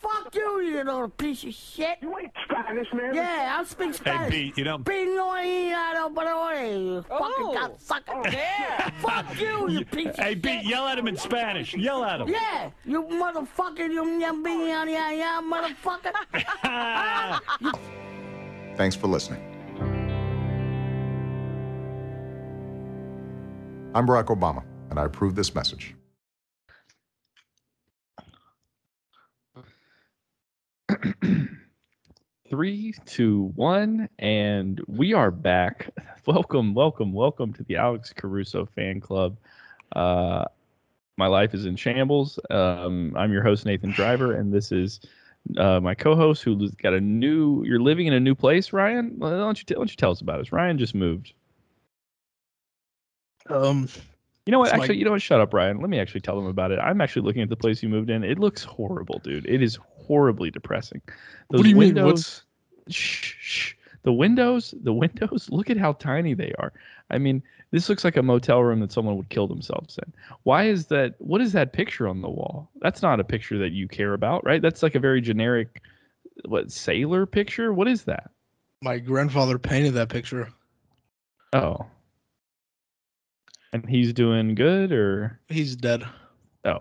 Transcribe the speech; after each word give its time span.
fuck 0.00 0.34
you, 0.34 0.60
you 0.60 0.76
little 0.76 1.08
piece 1.08 1.44
of 1.44 1.54
shit. 1.54 1.98
You 2.00 2.18
ain't 2.18 2.32
Spanish, 2.44 2.86
man. 2.92 3.14
Yeah, 3.14 3.56
I 3.58 3.64
speak 3.64 3.94
Spanish. 3.94 4.32
Hey, 4.32 4.44
Pete, 4.46 4.58
you 4.58 4.64
don't- 4.64 4.84
Pino 4.84 5.30
ahí, 5.30 6.14
but 6.14 6.24
you 6.26 7.04
oh. 7.10 7.18
fucking 7.18 7.46
Oh. 7.46 7.56
cocksucker. 7.56 8.32
Yeah. 8.32 8.90
Fuck 9.00 9.40
you, 9.40 9.68
you 9.70 9.84
piece 9.84 10.08
of 10.08 10.16
Hey, 10.16 10.34
shit. 10.34 10.42
Pete, 10.42 10.64
yell 10.64 10.86
at 10.86 10.98
him 10.98 11.08
in 11.08 11.16
Spanish. 11.16 11.74
Yell 11.74 12.04
at 12.04 12.20
him. 12.20 12.28
Yeah, 12.28 12.70
you 12.84 13.02
motherfucker, 13.02 13.90
you 13.92 14.02
nyambia, 14.04 14.86
yeah, 14.90 15.10
yeah, 15.10 15.40
motherfucker. 15.42 16.12
Thanks 18.76 18.96
for 18.96 19.06
listening. 19.06 19.40
I'm 23.94 24.06
Barack 24.06 24.26
Obama, 24.26 24.62
and 24.90 24.98
I 25.00 25.04
approve 25.06 25.34
this 25.34 25.54
message. 25.54 25.94
Three, 32.50 32.94
two, 33.04 33.52
one, 33.54 34.08
and 34.18 34.80
we 34.86 35.12
are 35.12 35.30
back. 35.30 35.90
Welcome, 36.26 36.74
welcome, 36.74 37.12
welcome 37.12 37.52
to 37.52 37.62
the 37.62 37.76
Alex 37.76 38.12
Caruso 38.12 38.66
fan 38.66 39.00
club. 39.00 39.36
Uh, 39.94 40.44
my 41.16 41.28
life 41.28 41.54
is 41.54 41.64
in 41.66 41.76
shambles. 41.76 42.38
Um, 42.50 43.14
I'm 43.16 43.32
your 43.32 43.44
host 43.44 43.64
Nathan 43.64 43.90
Driver, 43.92 44.32
and 44.34 44.52
this 44.52 44.72
is 44.72 45.00
uh, 45.56 45.78
my 45.78 45.94
co-host 45.94 46.42
who's 46.42 46.72
got 46.72 46.94
a 46.94 47.00
new. 47.00 47.64
You're 47.64 47.80
living 47.80 48.08
in 48.08 48.12
a 48.12 48.20
new 48.20 48.34
place, 48.34 48.72
Ryan. 48.72 49.14
Why 49.18 49.30
don't 49.30 49.58
you 49.58 49.64
tell? 49.64 49.76
Why 49.76 49.82
don't 49.82 49.90
you 49.90 49.96
tell 49.96 50.10
us 50.10 50.20
about 50.20 50.40
it? 50.40 50.50
Ryan 50.50 50.78
just 50.78 50.96
moved. 50.96 51.32
Um, 53.48 53.88
You 54.46 54.52
know 54.52 54.60
what? 54.60 54.68
It's 54.68 54.78
Actually, 54.78 54.98
you 54.98 55.04
know 55.04 55.10
what? 55.10 55.22
Shut 55.22 55.40
up, 55.40 55.52
Ryan. 55.52 55.80
Let 55.80 55.90
me 55.90 55.98
actually 55.98 56.20
tell 56.20 56.36
them 56.36 56.46
about 56.46 56.70
it. 56.70 56.78
I'm 56.78 57.00
actually 57.00 57.22
looking 57.22 57.42
at 57.42 57.48
the 57.48 57.56
place 57.56 57.82
you 57.82 57.88
moved 57.88 58.10
in. 58.10 58.22
It 58.22 58.38
looks 58.38 58.62
horrible, 58.62 59.18
dude. 59.18 59.44
It 59.46 59.60
is 59.60 59.76
horribly 59.82 60.50
depressing. 60.52 61.02
what 61.48 61.62
do 61.62 61.68
you 61.68 61.74
mean? 61.74 61.94
windows- 61.94 62.42
What's 62.84 62.96
shh, 62.96 63.34
shh. 63.40 63.72
The 64.04 64.12
windows, 64.12 64.72
the 64.82 64.92
windows, 64.92 65.48
look 65.50 65.68
at 65.68 65.76
how 65.76 65.94
tiny 65.94 66.32
they 66.34 66.52
are. 66.60 66.72
I 67.10 67.18
mean, 67.18 67.42
this 67.72 67.88
looks 67.88 68.04
like 68.04 68.16
a 68.16 68.22
motel 68.22 68.62
room 68.62 68.78
that 68.80 68.92
someone 68.92 69.16
would 69.16 69.28
kill 69.30 69.48
themselves 69.48 69.98
in. 69.98 70.12
Why 70.44 70.68
is 70.68 70.86
that? 70.86 71.16
What 71.18 71.40
is 71.40 71.52
that 71.54 71.72
picture 71.72 72.06
on 72.06 72.22
the 72.22 72.30
wall? 72.30 72.70
That's 72.80 73.02
not 73.02 73.18
a 73.18 73.24
picture 73.24 73.58
that 73.58 73.72
you 73.72 73.88
care 73.88 74.14
about, 74.14 74.44
right? 74.46 74.62
That's 74.62 74.84
like 74.84 74.94
a 74.94 75.00
very 75.00 75.20
generic, 75.20 75.82
what, 76.44 76.70
sailor 76.70 77.26
picture? 77.26 77.72
What 77.72 77.88
is 77.88 78.04
that? 78.04 78.30
my 78.82 78.98
grandfather 78.98 79.58
painted 79.58 79.94
that 79.94 80.10
picture? 80.10 80.52
Oh. 81.52 81.86
And 83.72 83.88
he's 83.88 84.12
doing 84.12 84.54
good 84.54 84.92
or? 84.92 85.40
He's 85.48 85.76
dead. 85.76 86.04
Oh. 86.64 86.80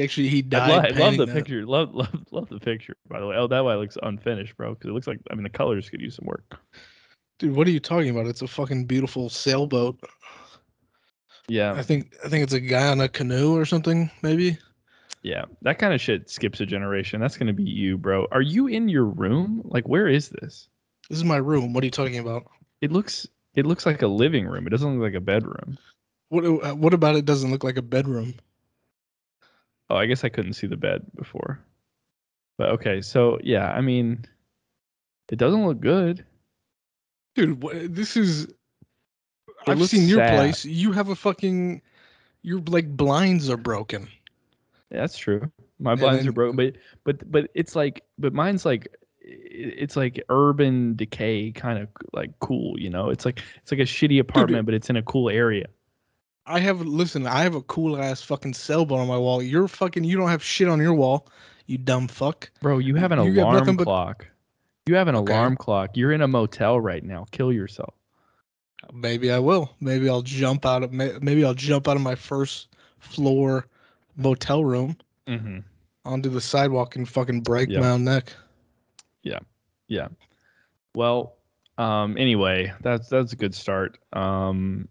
Actually 0.00 0.28
he 0.28 0.38
I 0.38 0.40
died. 0.42 0.68
love, 0.70 0.84
I 0.84 0.88
love 1.00 1.16
the 1.18 1.26
that. 1.26 1.34
picture. 1.34 1.66
Love, 1.66 1.94
love, 1.94 2.24
love 2.30 2.48
the 2.48 2.58
picture. 2.58 2.96
By 3.08 3.20
the 3.20 3.26
way, 3.26 3.36
oh, 3.36 3.46
that 3.46 3.64
way 3.64 3.74
it 3.74 3.76
looks 3.76 3.98
unfinished, 4.02 4.56
bro. 4.56 4.74
Because 4.74 4.88
it 4.88 4.92
looks 4.92 5.06
like 5.06 5.18
I 5.30 5.34
mean 5.34 5.42
the 5.42 5.50
colors 5.50 5.90
could 5.90 6.00
use 6.00 6.16
some 6.16 6.26
work. 6.26 6.58
Dude, 7.38 7.54
what 7.54 7.66
are 7.66 7.70
you 7.70 7.80
talking 7.80 8.10
about? 8.10 8.26
It's 8.26 8.42
a 8.42 8.46
fucking 8.46 8.86
beautiful 8.86 9.28
sailboat. 9.28 9.98
Yeah, 11.48 11.72
I 11.74 11.82
think 11.82 12.14
I 12.24 12.28
think 12.28 12.44
it's 12.44 12.52
a 12.54 12.60
guy 12.60 12.88
on 12.88 13.00
a 13.00 13.08
canoe 13.08 13.54
or 13.56 13.64
something, 13.66 14.10
maybe. 14.22 14.56
yeah. 15.22 15.44
That 15.62 15.78
kind 15.78 15.92
of 15.92 16.00
shit 16.00 16.30
skips 16.30 16.60
a 16.60 16.66
generation. 16.66 17.20
That's 17.20 17.36
gonna 17.36 17.52
be 17.52 17.64
you, 17.64 17.98
bro. 17.98 18.26
Are 18.32 18.40
you 18.42 18.68
in 18.68 18.88
your 18.88 19.04
room? 19.04 19.60
Like, 19.64 19.86
where 19.88 20.08
is 20.08 20.30
this? 20.30 20.68
This 21.10 21.18
is 21.18 21.24
my 21.24 21.36
room. 21.36 21.72
What 21.74 21.82
are 21.82 21.86
you 21.86 21.90
talking 21.90 22.18
about? 22.18 22.44
It 22.80 22.92
looks, 22.92 23.26
it 23.54 23.66
looks 23.66 23.86
like 23.86 24.02
a 24.02 24.06
living 24.06 24.46
room. 24.46 24.66
It 24.66 24.70
doesn't 24.70 24.98
look 24.98 25.12
like 25.12 25.16
a 25.16 25.20
bedroom. 25.20 25.78
What 26.28 26.44
uh, 26.44 26.74
what 26.74 26.94
about 26.94 27.16
it 27.16 27.24
doesn't 27.24 27.50
look 27.50 27.64
like 27.64 27.76
a 27.76 27.82
bedroom? 27.82 28.34
Oh, 29.90 29.96
I 29.96 30.06
guess 30.06 30.24
I 30.24 30.30
couldn't 30.30 30.54
see 30.54 30.66
the 30.66 30.76
bed 30.76 31.02
before. 31.14 31.60
But 32.56 32.70
okay, 32.70 33.02
so 33.02 33.38
yeah, 33.42 33.70
I 33.72 33.80
mean, 33.80 34.24
it 35.30 35.36
doesn't 35.36 35.66
look 35.66 35.80
good. 35.80 36.24
Dude, 37.34 37.60
this 37.94 38.16
is 38.16 38.48
I've 39.66 39.78
looks 39.78 39.90
seen 39.90 40.08
your 40.08 40.26
place. 40.26 40.64
You 40.64 40.92
have 40.92 41.08
a 41.08 41.14
fucking 41.14 41.82
your 42.42 42.60
like 42.60 42.96
blinds 42.96 43.50
are 43.50 43.56
broken. 43.56 44.08
Yeah, 44.90 45.00
that's 45.00 45.16
true. 45.16 45.50
My 45.78 45.94
blinds 45.94 46.26
are 46.26 46.32
broken, 46.32 46.56
but 46.56 46.76
but 47.04 47.30
but 47.30 47.50
it's 47.54 47.74
like 47.74 48.04
but 48.18 48.32
mine's 48.32 48.64
like 48.64 48.88
it's 49.24 49.96
like 49.96 50.22
urban 50.28 50.94
decay 50.96 51.52
kind 51.52 51.78
of 51.78 51.88
like 52.12 52.30
cool, 52.40 52.78
you 52.78 52.90
know. 52.90 53.10
It's 53.10 53.24
like 53.24 53.40
it's 53.62 53.70
like 53.70 53.80
a 53.80 53.84
shitty 53.84 54.18
apartment, 54.20 54.66
but 54.66 54.74
it's 54.74 54.90
in 54.90 54.96
a 54.96 55.02
cool 55.02 55.30
area. 55.30 55.66
I 56.46 56.58
have 56.60 56.80
listen, 56.80 57.26
I 57.26 57.42
have 57.42 57.54
a 57.54 57.62
cool 57.62 57.96
ass 58.00 58.22
fucking 58.22 58.54
sailboat 58.54 58.98
on 58.98 59.06
my 59.06 59.16
wall. 59.18 59.42
You're 59.42 59.68
fucking 59.68 60.04
you 60.04 60.16
don't 60.16 60.28
have 60.28 60.42
shit 60.42 60.68
on 60.68 60.80
your 60.80 60.94
wall, 60.94 61.28
you 61.66 61.78
dumb 61.78 62.08
fuck. 62.08 62.50
Bro, 62.60 62.78
you 62.78 62.96
have 62.96 63.12
an 63.12 63.22
You 63.32 63.42
alarm 63.42 63.76
but- 63.76 63.84
clock. 63.84 64.26
You 64.86 64.96
have 64.96 65.06
an 65.06 65.14
Okay. 65.14 65.32
alarm 65.32 65.56
clock. 65.56 65.96
You're 65.96 66.10
in 66.10 66.22
a 66.22 66.26
motel 66.28 66.80
right 66.80 67.04
now. 67.04 67.26
Kill 67.30 67.52
yourself. 67.52 67.94
Maybe 68.92 69.30
I 69.30 69.38
will. 69.38 69.70
Maybe 69.80 70.08
I'll 70.08 70.22
jump 70.22 70.66
out 70.66 70.82
of 70.82 70.92
maybe 70.92 71.44
I'll 71.44 71.54
jump 71.54 71.86
out 71.86 71.94
of 71.94 72.02
my 72.02 72.16
first 72.16 72.68
floor 72.98 73.68
motel 74.16 74.64
room 74.64 74.96
Mm-hmm. 75.28 75.58
onto 76.04 76.28
the 76.28 76.40
sidewalk 76.40 76.96
and 76.96 77.08
fucking 77.08 77.42
break 77.42 77.68
Yep. 77.68 77.80
my 77.80 77.90
own 77.90 78.02
neck. 78.02 78.32
Yeah. 79.22 79.40
Yeah. 79.88 80.08
Well, 80.94 81.36
um, 81.78 82.16
anyway, 82.18 82.72
that's 82.80 83.08
that's 83.08 83.32
a 83.32 83.36
good 83.36 83.54
start. 83.54 83.98
Um, 84.12 84.88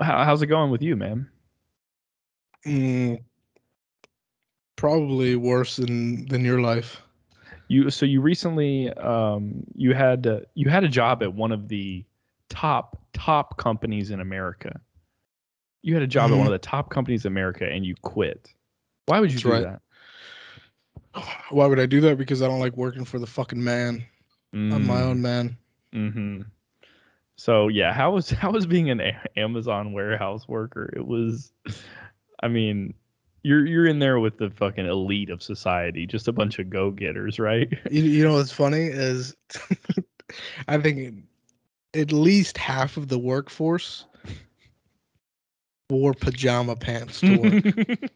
how, 0.00 0.24
how's 0.24 0.42
it 0.42 0.46
going 0.46 0.70
with 0.70 0.82
you, 0.82 0.96
man? 0.96 1.28
Mm, 2.66 3.22
probably 4.76 5.36
worse 5.36 5.76
than 5.76 6.26
than 6.26 6.44
your 6.44 6.60
life. 6.60 7.02
You 7.68 7.90
so 7.90 8.06
you 8.06 8.20
recently 8.20 8.92
um 8.94 9.64
you 9.74 9.94
had 9.94 10.26
uh, 10.26 10.40
you 10.54 10.68
had 10.68 10.84
a 10.84 10.88
job 10.88 11.22
at 11.22 11.32
one 11.32 11.52
of 11.52 11.68
the 11.68 12.04
top 12.48 12.98
top 13.12 13.56
companies 13.56 14.10
in 14.10 14.20
America. 14.20 14.80
You 15.82 15.94
had 15.94 16.02
a 16.02 16.06
job 16.06 16.30
at 16.30 16.36
one 16.36 16.46
of 16.46 16.52
the 16.52 16.58
top 16.58 16.90
companies 16.90 17.24
in 17.24 17.32
America 17.32 17.68
and 17.68 17.84
you 17.84 17.96
quit. 18.02 18.52
Why 19.06 19.18
would 19.18 19.30
you 19.30 19.36
That's 19.38 19.42
do 19.42 19.50
right. 19.50 19.62
that? 19.62 19.82
Why 21.50 21.66
would 21.66 21.80
I 21.80 21.86
do 21.86 22.00
that? 22.02 22.18
Because 22.18 22.42
I 22.42 22.48
don't 22.48 22.60
like 22.60 22.76
working 22.76 23.04
for 23.04 23.18
the 23.18 23.26
fucking 23.26 23.62
man. 23.62 24.04
I'm 24.54 24.86
my 24.86 25.00
own 25.00 25.22
man. 25.22 25.56
Mm-hmm. 25.94 26.42
So 27.36 27.68
yeah, 27.68 27.92
how 27.92 28.12
was 28.12 28.30
how 28.42 28.50
was 28.50 28.66
being 28.66 28.90
an 28.90 29.00
A- 29.00 29.38
Amazon 29.38 29.92
warehouse 29.92 30.46
worker? 30.46 30.92
It 30.94 31.06
was, 31.06 31.52
I 32.42 32.48
mean, 32.48 32.94
you're 33.42 33.66
you're 33.66 33.86
in 33.86 33.98
there 33.98 34.20
with 34.20 34.38
the 34.38 34.50
fucking 34.50 34.86
elite 34.86 35.30
of 35.30 35.42
society, 35.42 36.06
just 36.06 36.28
a 36.28 36.32
bunch 36.32 36.58
of 36.58 36.70
go 36.70 36.90
getters, 36.90 37.38
right? 37.38 37.68
You, 37.90 38.02
you 38.02 38.24
know 38.24 38.34
what's 38.34 38.52
funny 38.52 38.84
is 38.84 39.34
I 40.68 40.78
think 40.78 41.24
at 41.94 42.12
least 42.12 42.56
half 42.56 42.96
of 42.96 43.08
the 43.08 43.18
workforce 43.18 44.04
wore 45.90 46.14
pajama 46.14 46.76
pants 46.76 47.20
to 47.20 47.36
work. 47.36 48.10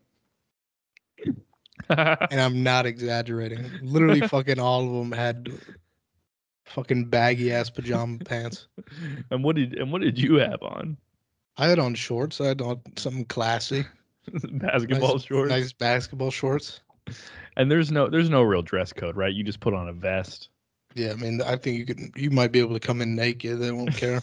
And 1.88 2.40
I'm 2.40 2.62
not 2.62 2.86
exaggerating. 2.86 3.70
Literally 3.82 4.20
fucking 4.28 4.58
all 4.58 4.86
of 4.86 4.92
them 4.92 5.12
had 5.12 5.48
fucking 6.64 7.06
baggy 7.06 7.52
ass 7.52 7.70
pajama 7.70 8.18
pants. 8.18 8.68
and 9.30 9.44
what 9.44 9.56
did 9.56 9.74
and 9.74 9.92
what 9.92 10.02
did 10.02 10.18
you 10.18 10.36
have 10.36 10.62
on? 10.62 10.96
I 11.56 11.68
had 11.68 11.78
on 11.78 11.94
shorts. 11.94 12.40
I 12.40 12.48
had 12.48 12.60
on 12.60 12.80
something 12.96 13.24
classy. 13.24 13.84
Basketball 14.52 15.14
nice, 15.14 15.24
shorts. 15.24 15.50
Nice 15.50 15.72
basketball 15.72 16.30
shorts. 16.30 16.80
And 17.56 17.70
there's 17.70 17.90
no 17.90 18.08
there's 18.08 18.30
no 18.30 18.42
real 18.42 18.62
dress 18.62 18.92
code, 18.92 19.16
right? 19.16 19.32
You 19.32 19.44
just 19.44 19.60
put 19.60 19.74
on 19.74 19.88
a 19.88 19.92
vest. 19.92 20.50
Yeah, 20.94 21.12
I 21.12 21.14
mean, 21.14 21.42
I 21.42 21.56
think 21.56 21.78
you 21.78 21.84
could, 21.84 22.10
you 22.16 22.30
might 22.30 22.52
be 22.52 22.58
able 22.58 22.72
to 22.72 22.80
come 22.80 23.02
in 23.02 23.14
naked. 23.14 23.60
They 23.60 23.70
won't 23.70 23.94
care. 23.94 24.22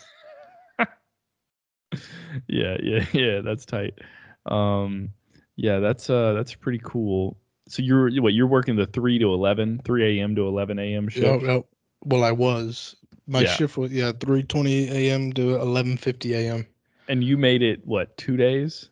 yeah, 2.48 2.78
yeah, 2.82 3.06
yeah. 3.14 3.42
That's 3.42 3.66
tight. 3.66 4.00
Um, 4.48 5.10
yeah, 5.56 5.80
that's 5.80 6.10
uh, 6.10 6.34
that's 6.34 6.56
pretty 6.56 6.82
cool. 6.84 7.38
So 7.68 7.82
you're 7.82 8.10
what? 8.22 8.34
You're 8.34 8.48
working 8.48 8.76
the 8.76 8.86
three 8.88 9.18
to 9.20 9.34
11, 9.34 9.82
3 9.86 10.20
a.m. 10.20 10.36
to 10.36 10.48
eleven 10.48 10.80
a.m. 10.80 11.08
shift. 11.10 11.44
Yeah, 11.44 11.60
well, 12.04 12.24
I 12.24 12.32
was. 12.32 12.96
My 13.26 13.42
Yeah. 13.42 13.48
shift 13.48 13.78
was 13.78 13.92
yeah, 13.92 14.12
three 14.12 14.44
twenty 14.44 14.90
a.m. 14.90 15.32
to 15.34 15.56
eleven 15.56 15.96
fifty 15.98 16.34
a.m. 16.34 16.68
And 17.08 17.24
you 17.24 17.38
made 17.38 17.62
it 17.62 17.86
what? 17.86 18.16
Two 18.18 18.36
days? 18.38 18.90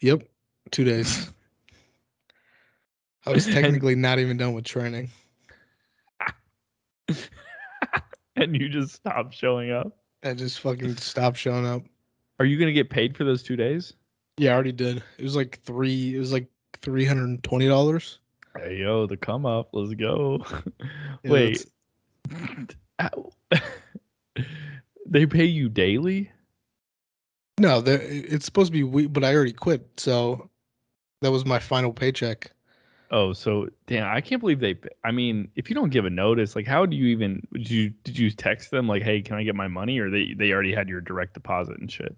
Yep, 0.00 0.22
two 0.72 0.84
days. 0.84 1.30
I 3.26 3.30
was 3.30 3.46
technically 3.46 3.94
not 3.96 4.18
even 4.18 4.36
done 4.36 4.52
with 4.52 4.64
training. 4.64 5.10
and 8.36 8.54
you 8.56 8.68
just 8.68 8.94
stopped 8.94 9.34
showing 9.34 9.70
up. 9.72 9.96
I 10.22 10.34
just 10.34 10.60
fucking 10.60 10.96
stopped 10.96 11.36
showing 11.36 11.66
up. 11.66 11.82
Are 12.38 12.44
you 12.44 12.58
gonna 12.58 12.72
get 12.72 12.90
paid 12.90 13.16
for 13.16 13.24
those 13.24 13.42
two 13.42 13.56
days? 13.56 13.94
Yeah, 14.38 14.50
I 14.50 14.54
already 14.54 14.72
did. 14.72 15.02
It 15.18 15.22
was 15.22 15.34
like 15.36 15.60
three. 15.62 16.14
It 16.14 16.18
was 16.18 16.32
like 16.32 16.46
three 16.76 17.04
hundred 17.04 17.28
and 17.28 17.42
twenty 17.42 17.68
dollars. 17.68 18.20
Hey 18.56 18.76
yo, 18.76 19.06
the 19.06 19.16
come 19.16 19.46
up. 19.46 19.70
Let's 19.72 19.94
go. 19.94 20.44
Yeah, 21.24 21.30
Wait. 21.30 21.66
They 25.08 25.26
pay 25.26 25.44
you 25.44 25.68
daily? 25.68 26.30
No, 27.58 27.82
it's 27.86 28.44
supposed 28.44 28.68
to 28.68 28.72
be 28.72 28.82
we, 28.82 29.06
but 29.06 29.24
I 29.24 29.34
already 29.34 29.52
quit. 29.52 29.88
So 29.96 30.50
that 31.22 31.30
was 31.30 31.46
my 31.46 31.58
final 31.58 31.92
paycheck. 31.92 32.50
Oh, 33.10 33.32
so 33.32 33.68
damn! 33.86 34.12
I 34.12 34.20
can't 34.20 34.40
believe 34.40 34.60
they. 34.60 34.76
I 35.04 35.12
mean, 35.12 35.48
if 35.54 35.70
you 35.70 35.74
don't 35.74 35.90
give 35.90 36.04
a 36.04 36.10
notice, 36.10 36.56
like, 36.56 36.66
how 36.66 36.84
do 36.84 36.96
you 36.96 37.06
even? 37.06 37.46
Did 37.52 37.70
you 37.70 37.90
did 38.02 38.18
you 38.18 38.30
text 38.30 38.70
them 38.72 38.88
like, 38.88 39.02
"Hey, 39.02 39.22
can 39.22 39.36
I 39.36 39.44
get 39.44 39.54
my 39.54 39.68
money?" 39.68 39.98
Or 40.00 40.10
they 40.10 40.34
they 40.36 40.50
already 40.50 40.74
had 40.74 40.88
your 40.88 41.00
direct 41.00 41.34
deposit 41.34 41.78
and 41.78 41.90
shit. 41.90 42.14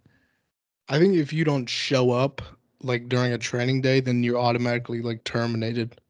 I 0.88 0.98
think 0.98 1.14
if 1.14 1.32
you 1.32 1.44
don't 1.44 1.68
show 1.68 2.10
up 2.10 2.40
like 2.82 3.08
during 3.08 3.32
a 3.32 3.38
training 3.38 3.80
day, 3.80 4.00
then 4.00 4.22
you're 4.22 4.38
automatically 4.38 5.02
like 5.02 5.24
terminated. 5.24 6.00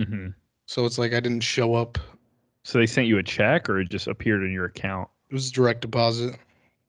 hmm 0.00 0.28
So 0.66 0.86
it's 0.86 0.98
like 0.98 1.12
I 1.12 1.20
didn't 1.20 1.42
show 1.42 1.74
up. 1.74 1.98
So 2.64 2.78
they 2.78 2.86
sent 2.86 3.06
you 3.06 3.18
a 3.18 3.22
check, 3.22 3.68
or 3.68 3.80
it 3.80 3.88
just 3.90 4.06
appeared 4.06 4.42
in 4.42 4.52
your 4.52 4.66
account. 4.66 5.08
It 5.30 5.34
was 5.34 5.50
direct 5.50 5.80
deposit. 5.80 6.36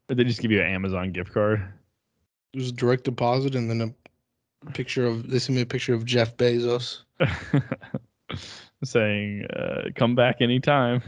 Or 0.10 0.16
they 0.16 0.24
just 0.24 0.42
give 0.42 0.52
you 0.52 0.62
an 0.62 0.68
Amazon 0.68 1.12
gift 1.12 1.34
card. 1.34 1.62
It 2.54 2.58
was 2.58 2.72
direct 2.72 3.06
deposit, 3.06 3.56
and 3.56 3.70
then 3.70 3.96
a 4.68 4.72
picture 4.72 5.06
of 5.06 5.30
they 5.30 5.40
sent 5.40 5.56
me 5.56 5.62
a 5.62 5.66
picture 5.66 5.94
of 5.94 6.06
Jeff 6.06 6.36
Bezos. 6.36 7.04
saying, 8.84 9.46
uh, 9.46 9.90
"Come 9.96 10.16
back 10.16 10.42
anytime." 10.42 11.02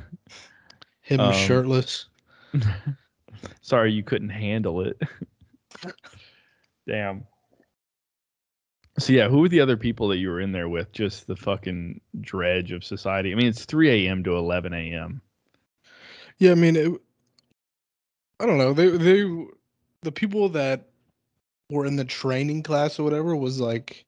Him 1.02 1.20
Um, 1.20 1.34
shirtless. 1.34 2.06
Sorry, 3.62 3.92
you 3.92 4.04
couldn't 4.04 4.30
handle 4.30 4.82
it. 4.82 5.02
Damn. 6.88 7.26
So 9.00 9.12
yeah, 9.12 9.28
who 9.28 9.40
were 9.40 9.50
the 9.50 9.62
other 9.62 9.78
people 9.78 10.08
that 10.10 10.18
you 10.18 10.30
were 10.30 10.40
in 10.40 10.52
there 10.52 10.70
with? 10.70 10.92
Just 10.92 11.26
the 11.26 11.36
fucking 11.36 12.00
dredge 12.22 12.72
of 12.72 12.84
society. 12.84 13.32
I 13.32 13.36
mean, 13.36 13.48
it's 13.48 13.66
3 13.66 14.08
a.m. 14.08 14.24
to 14.24 14.36
11 14.36 14.74
a.m. 14.74 15.22
Yeah, 16.38 16.52
I 16.52 16.56
mean, 16.56 16.76
it, 16.76 16.92
I 18.40 18.46
don't 18.46 18.58
know. 18.58 18.74
They 18.74 18.90
they 18.90 19.24
the 20.02 20.12
people 20.12 20.50
that 20.50 20.90
were 21.70 21.86
in 21.86 21.96
the 21.96 22.06
training 22.06 22.62
class 22.62 23.00
or 23.00 23.04
whatever 23.04 23.36
was 23.36 23.60
like, 23.60 24.06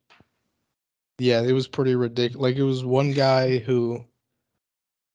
yeah, 1.18 1.42
it 1.42 1.54
was 1.54 1.68
pretty 1.68 1.96
ridiculous. 1.96 2.42
Like 2.42 2.58
it 2.58 2.64
was 2.64 2.86
one 2.86 3.12
guy 3.12 3.58
who, 3.58 4.06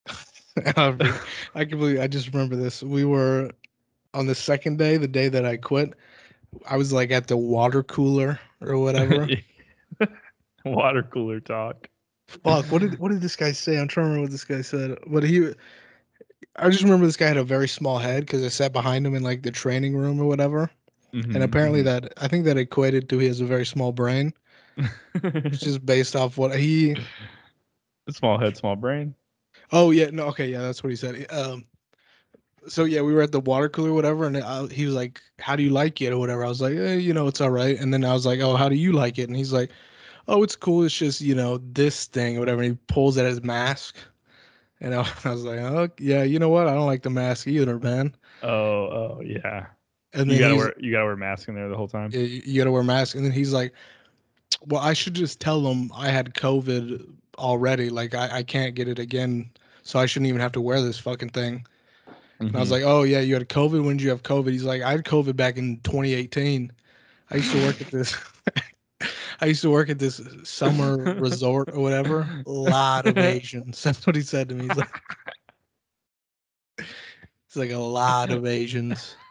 I 0.76 1.18
I 1.54 1.64
can 1.64 1.78
believe 1.78 2.00
I 2.00 2.08
just 2.08 2.32
remember 2.32 2.56
this. 2.56 2.82
We 2.82 3.04
were 3.04 3.50
on 4.14 4.26
the 4.26 4.34
second 4.34 4.78
day, 4.78 4.96
the 4.96 5.06
day 5.06 5.28
that 5.28 5.44
I 5.44 5.56
quit. 5.56 5.94
I 6.68 6.76
was 6.76 6.92
like 6.92 7.12
at 7.12 7.28
the 7.28 7.36
water 7.36 7.84
cooler 7.84 8.40
or 8.60 8.78
whatever. 8.78 9.28
Water 10.64 11.02
cooler 11.02 11.40
talk. 11.40 11.88
Fuck, 12.28 12.70
what 12.70 12.80
did 12.82 12.98
what 12.98 13.10
did 13.10 13.20
this 13.20 13.36
guy 13.36 13.52
say? 13.52 13.78
I'm 13.78 13.88
trying 13.88 14.04
to 14.06 14.08
remember 14.10 14.22
what 14.24 14.30
this 14.30 14.44
guy 14.44 14.62
said. 14.62 14.98
But 15.06 15.24
he 15.24 15.52
I 16.56 16.68
just 16.70 16.82
remember 16.84 17.06
this 17.06 17.16
guy 17.16 17.26
had 17.28 17.36
a 17.36 17.44
very 17.44 17.68
small 17.68 17.98
head 17.98 18.24
because 18.26 18.44
I 18.44 18.48
sat 18.48 18.72
behind 18.72 19.06
him 19.06 19.14
in 19.14 19.22
like 19.22 19.42
the 19.42 19.50
training 19.50 19.96
room 19.96 20.20
or 20.20 20.26
whatever. 20.26 20.70
Mhm, 21.12 21.34
And 21.34 21.42
apparently 21.42 21.82
that 21.82 22.12
I 22.18 22.28
think 22.28 22.44
that 22.46 22.58
equated 22.58 23.08
to 23.10 23.18
he 23.18 23.26
has 23.28 23.40
a 23.40 23.46
very 23.46 23.66
small 23.66 23.92
brain. 23.92 24.34
It's 25.50 25.60
just 25.62 25.84
based 25.84 26.16
off 26.16 26.36
what 26.38 26.56
he 26.58 26.98
small 28.10 28.38
head, 28.38 28.56
small 28.56 28.76
brain. 28.76 29.14
Oh 29.72 29.90
yeah, 29.90 30.10
no, 30.10 30.26
okay, 30.28 30.48
yeah, 30.50 30.60
that's 30.62 30.82
what 30.82 30.90
he 30.90 30.96
said. 30.96 31.26
Um 31.30 31.66
so 32.66 32.84
yeah, 32.84 33.00
we 33.00 33.14
were 33.14 33.22
at 33.22 33.32
the 33.32 33.40
water 33.40 33.68
cooler 33.68 33.90
or 33.90 33.94
whatever, 33.94 34.26
and 34.26 34.36
I, 34.36 34.66
he 34.68 34.84
was 34.86 34.94
like, 34.94 35.20
"How 35.40 35.56
do 35.56 35.62
you 35.62 35.70
like 35.70 36.00
it?" 36.02 36.12
or 36.12 36.18
whatever. 36.18 36.44
I 36.44 36.48
was 36.48 36.60
like, 36.60 36.74
eh, 36.74 36.94
"You 36.96 37.14
know, 37.14 37.26
it's 37.26 37.40
all 37.40 37.50
right." 37.50 37.78
And 37.78 37.92
then 37.92 38.04
I 38.04 38.12
was 38.12 38.26
like, 38.26 38.40
"Oh, 38.40 38.56
how 38.56 38.68
do 38.68 38.76
you 38.76 38.92
like 38.92 39.18
it?" 39.18 39.28
And 39.28 39.36
he's 39.36 39.52
like, 39.52 39.70
"Oh, 40.30 40.42
it's 40.42 40.56
cool. 40.56 40.84
It's 40.84 40.94
just 40.96 41.20
you 41.20 41.34
know 41.34 41.58
this 41.58 42.06
thing 42.06 42.36
or 42.36 42.40
whatever." 42.40 42.62
And 42.62 42.72
he 42.72 42.78
pulls 42.88 43.18
at 43.18 43.26
his 43.26 43.42
mask, 43.42 43.96
and 44.80 44.94
I, 44.94 45.00
I 45.24 45.30
was 45.32 45.44
like, 45.44 45.60
"Oh 45.60 45.88
yeah, 45.98 46.22
you 46.22 46.38
know 46.38 46.48
what? 46.50 46.68
I 46.68 46.74
don't 46.74 46.86
like 46.86 47.02
the 47.02 47.10
mask 47.10 47.46
either, 47.48 47.78
man." 47.78 48.14
Oh, 48.42 48.48
oh 48.48 49.20
yeah. 49.24 49.66
And 50.12 50.30
You 50.30 50.38
gotta 50.40 50.56
wear 50.56 50.74
you 50.78 50.90
gotta 50.90 51.04
wear 51.04 51.14
a 51.14 51.18
mask 51.18 51.48
in 51.48 51.54
there 51.54 51.68
the 51.68 51.76
whole 51.76 51.88
time. 51.88 52.10
you 52.12 52.20
you 52.20 52.58
gotta 52.60 52.72
wear 52.72 52.82
a 52.82 52.84
mask. 52.84 53.14
And 53.16 53.24
then 53.24 53.32
he's 53.32 53.52
like, 53.52 53.72
"Well, 54.66 54.80
I 54.82 54.92
should 54.94 55.14
just 55.14 55.40
tell 55.40 55.62
them 55.62 55.90
I 55.94 56.10
had 56.10 56.34
COVID 56.34 57.06
already. 57.38 57.90
Like 57.90 58.14
I, 58.14 58.38
I 58.38 58.42
can't 58.42 58.74
get 58.74 58.88
it 58.88 58.98
again, 58.98 59.50
so 59.82 59.98
I 59.98 60.06
shouldn't 60.06 60.28
even 60.28 60.40
have 60.40 60.52
to 60.52 60.60
wear 60.60 60.82
this 60.82 60.98
fucking 60.98 61.30
thing." 61.30 61.66
And 62.52 62.56
I 62.56 62.60
was 62.60 62.68
Mhm. 62.68 62.72
like, 62.72 62.82
"Oh 62.84 63.04
yeah, 63.04 63.20
you 63.20 63.34
had 63.34 63.48
COVID. 63.48 63.84
When 63.84 63.98
did 63.98 64.04
you 64.04 64.10
have 64.10 64.22
COVID?" 64.24 64.52
He's 64.52 64.64
like, 64.64 64.82
"I 64.82 64.92
had 64.92 65.04
COVID 65.04 65.36
back 65.36 65.58
in 65.58 65.80
2018. 65.80 66.72
I 67.30 67.36
used 67.36 67.52
to 67.52 67.58
work 67.58 67.80
at 67.80 67.90
this. 67.90 68.16
I 69.40 69.46
used 69.46 69.62
to 69.62 69.70
work 69.70 69.88
at 69.88 69.98
this 69.98 70.20
summer 70.42 71.14
resort 71.18 71.70
or 71.72 71.80
whatever. 71.80 72.28
A 72.46 72.50
lot 72.50 73.06
of 73.06 73.16
Asians. 73.16 73.82
That's 73.84 74.06
what 74.06 74.16
he 74.16 74.22
said 74.22 74.48
to 74.50 74.54
me. 74.54 74.68
He's 74.68 74.76
like, 74.76 75.00
it's 76.78 77.56
like 77.56 77.70
a 77.70 77.78
lot 77.78 78.30
of 78.30 78.46
Asians. 78.46 79.16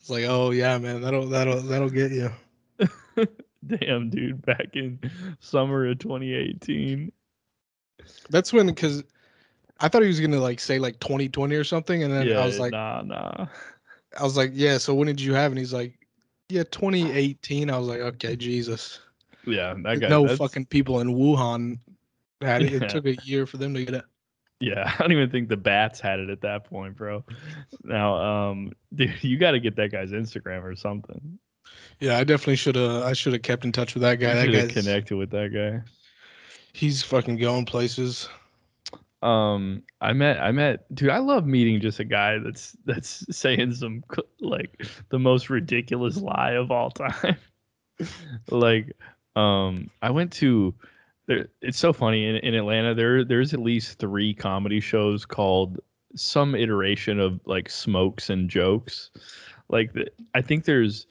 It's 0.00 0.10
like, 0.10 0.24
oh 0.26 0.52
yeah, 0.52 0.78
man, 0.78 1.02
that'll 1.02 1.26
that'll 1.26 1.60
that'll 1.60 1.90
get 1.90 2.10
you. 2.12 2.30
Damn, 3.66 4.08
dude, 4.08 4.40
back 4.40 4.68
in 4.72 4.98
summer 5.38 5.86
of 5.86 5.98
2018. 5.98 7.12
That's 8.30 8.50
when 8.50 8.68
because 8.68 9.04
I 9.80 9.88
thought 9.88 10.02
he 10.02 10.08
was 10.08 10.20
gonna 10.20 10.40
like 10.40 10.60
say 10.60 10.78
like 10.78 10.98
2020 11.00 11.54
or 11.54 11.64
something, 11.64 12.02
and 12.02 12.12
then 12.12 12.26
yeah, 12.26 12.38
I 12.38 12.46
was 12.46 12.58
like, 12.58 12.72
nah, 12.72 13.02
nah. 13.02 13.46
I 14.18 14.22
was 14.22 14.36
like, 14.36 14.52
yeah. 14.54 14.78
So 14.78 14.94
when 14.94 15.06
did 15.06 15.20
you 15.20 15.34
have? 15.34 15.52
And 15.52 15.58
he's 15.58 15.74
like, 15.74 15.98
yeah, 16.48 16.64
2018. 16.64 17.70
I 17.70 17.78
was 17.78 17.88
like, 17.88 18.00
okay, 18.00 18.36
Jesus. 18.36 19.00
Yeah, 19.46 19.74
that 19.84 20.00
guy. 20.00 20.08
no 20.08 20.22
that's- 20.22 20.38
fucking 20.38 20.66
people 20.66 21.00
in 21.00 21.08
Wuhan 21.14 21.78
had 22.40 22.62
it. 22.62 22.72
Yeah. 22.72 22.84
It 22.84 22.90
took 22.90 23.06
a 23.06 23.16
year 23.24 23.46
for 23.46 23.56
them 23.56 23.74
to 23.74 23.84
get 23.84 23.94
it. 23.94 24.04
Yeah, 24.60 24.92
I 24.98 25.02
don't 25.02 25.12
even 25.12 25.30
think 25.30 25.48
the 25.48 25.56
bats 25.56 26.00
had 26.00 26.18
it 26.20 26.30
at 26.30 26.40
that 26.40 26.64
point, 26.64 26.96
bro. 26.96 27.24
Now, 27.84 28.16
um, 28.50 28.72
dude, 28.94 29.14
you 29.22 29.38
got 29.38 29.52
to 29.52 29.60
get 29.60 29.76
that 29.76 29.92
guy's 29.92 30.10
Instagram 30.10 30.64
or 30.64 30.74
something. 30.74 31.38
Yeah, 32.00 32.18
I 32.18 32.24
definitely 32.24 32.56
should 32.56 32.74
have. 32.74 33.02
I 33.02 33.12
should 33.12 33.32
have 33.34 33.42
kept 33.42 33.64
in 33.64 33.72
touch 33.72 33.94
with 33.94 34.02
that 34.02 34.16
guy. 34.16 34.28
You 34.28 34.34
That 34.34 34.44
should 34.44 34.54
have 34.54 34.84
connected 34.84 35.16
with 35.16 35.30
that 35.30 35.52
guy. 35.52 35.82
he's 36.72 37.02
fucking 37.02 37.36
going 37.36 37.66
places. 37.66 38.28
Um, 39.22 39.82
I 40.00 40.12
met, 40.12 40.40
I 40.40 40.52
met, 40.52 40.92
dude. 40.94 41.10
I 41.10 41.18
love 41.18 41.44
meeting 41.44 41.80
just 41.80 41.98
a 41.98 42.04
guy 42.04 42.38
that's 42.38 42.76
that's 42.84 43.24
saying 43.36 43.74
some 43.74 44.04
like 44.40 44.86
the 45.08 45.18
most 45.18 45.50
ridiculous 45.50 46.16
lie 46.18 46.52
of 46.52 46.70
all 46.70 46.90
time. 46.90 47.36
like, 48.50 48.92
um, 49.34 49.90
I 50.02 50.10
went 50.10 50.32
to 50.34 50.74
there. 51.26 51.48
It's 51.62 51.78
so 51.78 51.92
funny 51.92 52.26
in, 52.26 52.36
in 52.36 52.54
Atlanta. 52.54 52.94
There, 52.94 53.24
there's 53.24 53.54
at 53.54 53.60
least 53.60 53.98
three 53.98 54.32
comedy 54.34 54.80
shows 54.80 55.24
called 55.24 55.80
some 56.14 56.54
iteration 56.54 57.18
of 57.18 57.40
like 57.44 57.68
smokes 57.68 58.30
and 58.30 58.48
jokes. 58.48 59.10
Like, 59.68 59.92
the, 59.92 60.06
I 60.34 60.40
think 60.40 60.64
there's, 60.64 61.06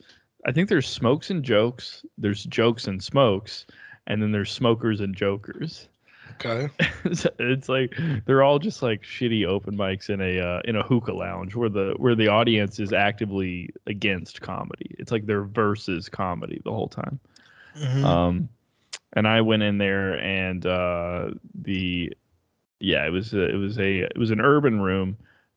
I 0.46 0.52
think 0.52 0.68
there's 0.68 0.88
smokes 0.88 1.30
and 1.30 1.44
jokes. 1.44 2.04
There's 2.16 2.44
jokes 2.44 2.86
and 2.86 3.02
smokes, 3.02 3.66
and 4.06 4.22
then 4.22 4.32
there's 4.32 4.50
smokers 4.50 5.00
and 5.00 5.14
jokers 5.14 5.88
Okay. 6.44 6.68
it's, 7.04 7.68
like 7.68 7.96
they're 8.24 8.42
all 8.42 8.58
just 8.58 8.82
like 8.82 9.02
shitty 9.02 9.46
open 9.46 9.76
mics 9.76 10.08
in 10.08 10.20
a 10.20 10.38
uh, 10.38 10.60
in 10.64 10.76
a 10.76 10.82
hookah 10.82 11.12
lounge 11.12 11.54
where 11.54 11.68
the 11.68 11.94
where 11.96 12.14
the 12.14 12.28
audience 12.28 12.78
is 12.78 12.92
actively 12.92 13.70
against 13.86 14.40
comedy. 14.40 14.94
It's 14.98 15.10
like 15.10 15.26
they're 15.26 15.42
versus 15.42 16.08
comedy 16.08 16.60
the 16.64 16.70
whole 16.70 16.88
time. 16.88 17.18
Mhm. 17.76 18.04
Um, 18.04 18.48
and 19.14 19.26
I 19.26 19.40
went 19.40 19.62
in 19.62 19.78
there 19.78 20.18
and 20.20 20.64
uh, 20.64 21.30
the 21.54 22.12
yeah 22.80 23.04
it 23.06 23.10
was 23.10 23.34
a, 23.34 23.48
it 23.48 23.56
was 23.56 23.78
a 23.78 24.00
it 24.00 24.18
was 24.18 24.30
an 24.30 24.40
urban 24.40 24.80
room. 24.80 25.16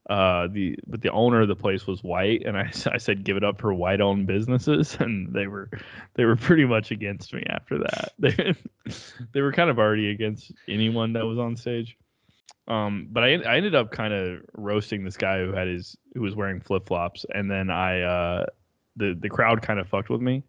Uh, 0.10 0.48
the 0.48 0.77
but 0.88 1.01
the 1.01 1.12
owner 1.12 1.41
of 1.41 1.48
the 1.48 1.55
place 1.55 1.86
was 1.86 2.03
white, 2.03 2.43
and 2.46 2.58
I, 2.58 2.72
I 2.91 2.98
said 2.98 3.24
give 3.24 3.38
it 3.38 3.43
up 3.43 3.60
for 3.60 3.74
white 3.74 4.01
owned 4.01 4.27
businesses, 4.27 4.96
and 5.00 5.34
they 5.34 5.48
were 5.48 5.70
they 6.15 6.25
were 6.25 6.36
pretty 6.36 6.65
much 6.65 6.91
against 6.91 7.34
me 7.34 7.43
after 7.50 7.77
that. 7.79 8.13
They 8.20 8.55
they 9.34 9.41
were 9.41 9.51
kind 9.51 9.70
of 9.70 9.77
already 9.77 10.10
against 10.10 10.51
anyone 10.67 11.13
that 11.13 11.25
was 11.25 11.38
on 11.38 11.55
stage. 11.55 11.98
Um, 12.67 13.08
but 13.12 13.24
I 13.24 13.34
I 13.41 13.58
ended 13.58 13.75
up 13.75 13.91
kind 13.91 14.13
of 14.13 14.39
roasting 14.53 15.03
this 15.03 15.17
guy 15.17 15.39
who 15.39 15.53
had 15.53 15.67
his 15.67 15.96
who 16.13 16.22
was 16.22 16.36
wearing 16.36 16.60
flip 16.60 16.88
flops, 16.88 17.25
and 17.34 17.50
then 17.50 17.70
I 17.70 18.01
uh 18.01 18.46
the 18.96 19.15
the 19.20 19.29
crowd 19.29 19.62
kind 19.62 19.79
of 19.79 19.88
fucked 19.88 20.10
with 20.10 20.22
me, 20.22 20.43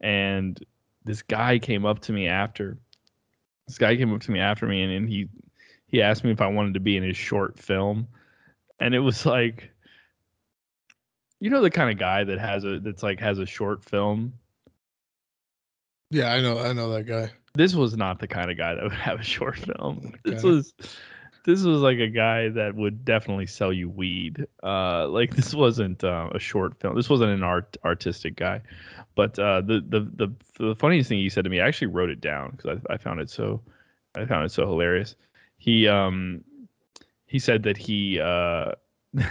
and 0.00 0.62
this 1.04 1.22
guy 1.22 1.58
came 1.58 1.86
up 1.86 2.00
to 2.00 2.12
me 2.12 2.28
after. 2.28 2.78
This 3.66 3.78
guy 3.78 3.96
came 3.96 4.12
up 4.12 4.20
to 4.22 4.30
me 4.30 4.40
after 4.40 4.66
me, 4.66 4.82
and, 4.82 4.92
and 4.92 5.08
he 5.08 5.28
he 5.86 6.02
asked 6.02 6.22
me 6.22 6.30
if 6.30 6.40
I 6.40 6.48
wanted 6.48 6.74
to 6.74 6.80
be 6.80 6.96
in 6.96 7.02
his 7.02 7.16
short 7.16 7.58
film, 7.58 8.06
and 8.80 8.94
it 8.94 9.00
was 9.00 9.26
like, 9.26 9.70
you 11.38 11.50
know, 11.50 11.60
the 11.60 11.70
kind 11.70 11.90
of 11.90 11.98
guy 11.98 12.24
that 12.24 12.38
has 12.38 12.64
a 12.64 12.80
that's 12.80 13.02
like 13.02 13.20
has 13.20 13.38
a 13.38 13.46
short 13.46 13.84
film. 13.84 14.34
Yeah, 16.10 16.32
I 16.32 16.40
know. 16.40 16.58
I 16.58 16.72
know 16.72 16.90
that 16.90 17.04
guy. 17.04 17.30
This 17.54 17.74
was 17.74 17.96
not 17.96 18.18
the 18.18 18.28
kind 18.28 18.50
of 18.50 18.56
guy 18.56 18.74
that 18.74 18.82
would 18.82 18.92
have 18.92 19.20
a 19.20 19.24
short 19.24 19.58
film. 19.58 20.14
This 20.24 20.42
was 20.42 20.72
this 21.44 21.62
was 21.62 21.80
like 21.80 21.98
a 21.98 22.08
guy 22.08 22.48
that 22.50 22.74
would 22.74 23.04
definitely 23.04 23.46
sell 23.46 23.72
you 23.72 23.88
weed. 23.88 24.46
Uh, 24.62 25.08
like 25.08 25.30
this 25.36 25.54
wasn't 25.54 26.02
uh, 26.04 26.30
a 26.34 26.38
short 26.38 26.78
film. 26.80 26.96
This 26.96 27.10
wasn't 27.10 27.30
an 27.30 27.42
art 27.42 27.76
artistic 27.84 28.36
guy. 28.36 28.62
But 29.14 29.38
uh, 29.38 29.60
the, 29.62 29.84
the 29.86 30.00
the 30.00 30.32
the 30.58 30.74
funniest 30.76 31.08
thing 31.08 31.18
he 31.18 31.28
said 31.28 31.44
to 31.44 31.50
me, 31.50 31.60
I 31.60 31.68
actually 31.68 31.88
wrote 31.88 32.10
it 32.10 32.20
down 32.20 32.52
because 32.52 32.78
I, 32.88 32.94
I 32.94 32.96
found 32.96 33.20
it 33.20 33.30
so 33.30 33.60
I 34.14 34.24
found 34.24 34.44
it 34.44 34.52
so 34.52 34.66
hilarious. 34.66 35.16
He 35.58 35.88
um 35.88 36.44
he 37.30 37.38
said 37.38 37.62
that 37.62 37.76
he 37.76 38.18
uh 38.20 38.72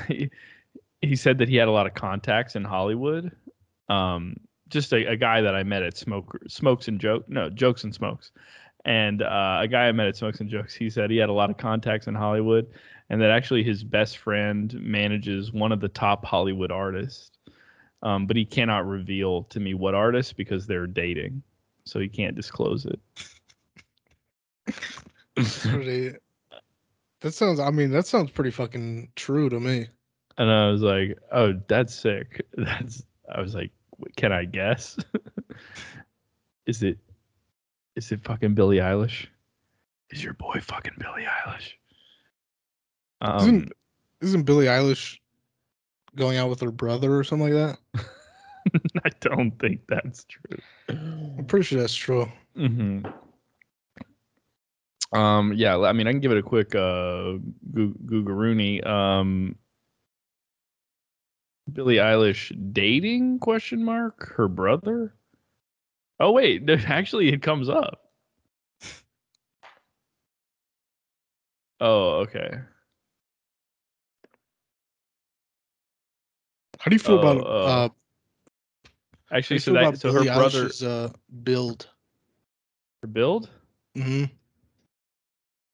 he, 0.07 0.31
he 1.01 1.15
said 1.17 1.37
that 1.37 1.49
he 1.49 1.57
had 1.57 1.67
a 1.67 1.71
lot 1.71 1.85
of 1.85 1.93
contacts 1.93 2.55
in 2.55 2.63
Hollywood. 2.63 3.31
Um, 3.89 4.37
just 4.69 4.93
a, 4.93 5.05
a 5.05 5.17
guy 5.17 5.41
that 5.41 5.53
I 5.53 5.63
met 5.63 5.83
at 5.83 5.97
Smoke 5.97 6.37
Smokes 6.47 6.87
and 6.87 6.99
Joke 6.99 7.27
no 7.27 7.49
Jokes 7.49 7.83
and 7.83 7.93
Smokes, 7.93 8.31
And 8.85 9.21
uh, 9.21 9.59
a 9.61 9.67
guy 9.67 9.87
I 9.87 9.91
met 9.91 10.07
at 10.07 10.15
Smokes 10.15 10.39
and 10.39 10.49
Jokes, 10.49 10.73
he 10.73 10.89
said 10.89 11.11
he 11.11 11.17
had 11.17 11.27
a 11.27 11.33
lot 11.33 11.49
of 11.49 11.57
contacts 11.57 12.07
in 12.07 12.15
Hollywood, 12.15 12.67
and 13.09 13.21
that 13.21 13.31
actually 13.31 13.63
his 13.63 13.83
best 13.83 14.17
friend 14.19 14.73
manages 14.79 15.51
one 15.51 15.73
of 15.73 15.81
the 15.81 15.89
top 15.89 16.23
Hollywood 16.23 16.71
artists. 16.71 17.31
Um, 18.01 18.27
but 18.27 18.37
he 18.37 18.45
cannot 18.45 18.87
reveal 18.87 19.43
to 19.45 19.59
me 19.59 19.73
what 19.73 19.93
artist 19.93 20.37
because 20.37 20.65
they're 20.65 20.87
dating, 20.87 21.43
so 21.83 21.99
he 21.99 22.07
can't 22.07 22.33
disclose 22.35 22.85
it. 22.85 22.99
Pretty- 25.35 26.15
that 27.21 27.33
sounds. 27.33 27.59
I 27.59 27.71
mean, 27.71 27.91
that 27.91 28.07
sounds 28.07 28.31
pretty 28.31 28.51
fucking 28.51 29.11
true 29.15 29.49
to 29.49 29.59
me. 29.59 29.87
And 30.37 30.49
I 30.49 30.69
was 30.71 30.81
like, 30.81 31.17
"Oh, 31.31 31.53
that's 31.67 31.93
sick." 31.93 32.45
That's. 32.57 33.03
I 33.33 33.41
was 33.41 33.53
like, 33.53 33.71
"Can 34.15 34.31
I 34.31 34.45
guess? 34.45 34.97
is 36.65 36.81
it? 36.83 36.97
Is 37.95 38.11
it 38.11 38.23
fucking 38.23 38.55
Billie 38.55 38.77
Eilish? 38.77 39.27
Is 40.11 40.23
your 40.23 40.33
boy 40.33 40.59
fucking 40.61 40.93
Billie 40.97 41.25
Eilish?" 41.25 41.71
Um, 43.21 43.39
Isn't 43.41 43.71
isn't 44.21 44.43
Billie 44.43 44.67
Eilish 44.67 45.17
going 46.15 46.37
out 46.37 46.49
with 46.49 46.61
her 46.61 46.71
brother 46.71 47.17
or 47.17 47.23
something 47.23 47.53
like 47.53 47.77
that? 47.93 48.03
I 49.05 49.09
don't 49.19 49.51
think 49.59 49.81
that's 49.87 50.25
true. 50.25 50.59
I'm 50.89 51.45
pretty 51.45 51.65
sure 51.65 51.79
that's 51.81 51.95
true. 51.95 52.27
hmm 52.55 53.01
Um, 55.11 55.53
yeah, 55.53 55.77
I 55.79 55.93
mean, 55.93 56.07
I 56.07 56.11
can 56.11 56.19
give 56.21 56.31
it 56.31 56.37
a 56.37 56.43
quick 56.43 56.75
uh, 56.75 57.37
Goo- 57.73 57.97
Googaroony. 58.05 58.85
Um, 58.85 59.55
Billie 61.71 61.95
Eilish 61.97 62.51
dating 62.73 63.39
question 63.39 63.83
mark 63.83 64.33
her 64.35 64.47
brother. 64.47 65.15
Oh 66.19 66.31
wait, 66.31 66.69
actually, 66.69 67.29
it 67.29 67.41
comes 67.41 67.69
up. 67.69 68.11
Oh, 71.79 72.19
okay. 72.21 72.59
How 76.79 76.89
do 76.89 76.95
you 76.95 76.99
feel 76.99 77.15
Oh, 77.15 77.19
about 77.19 77.37
oh. 77.45 77.45
uh? 77.45 77.89
Actually, 79.31 79.59
so 79.59 79.73
that 79.73 79.97
so 79.99 80.11
her 80.11 80.23
brother's 80.25 80.83
uh, 80.83 81.09
build? 81.43 81.89
her 83.01 83.07
build. 83.07 83.49
hmm 83.95 84.25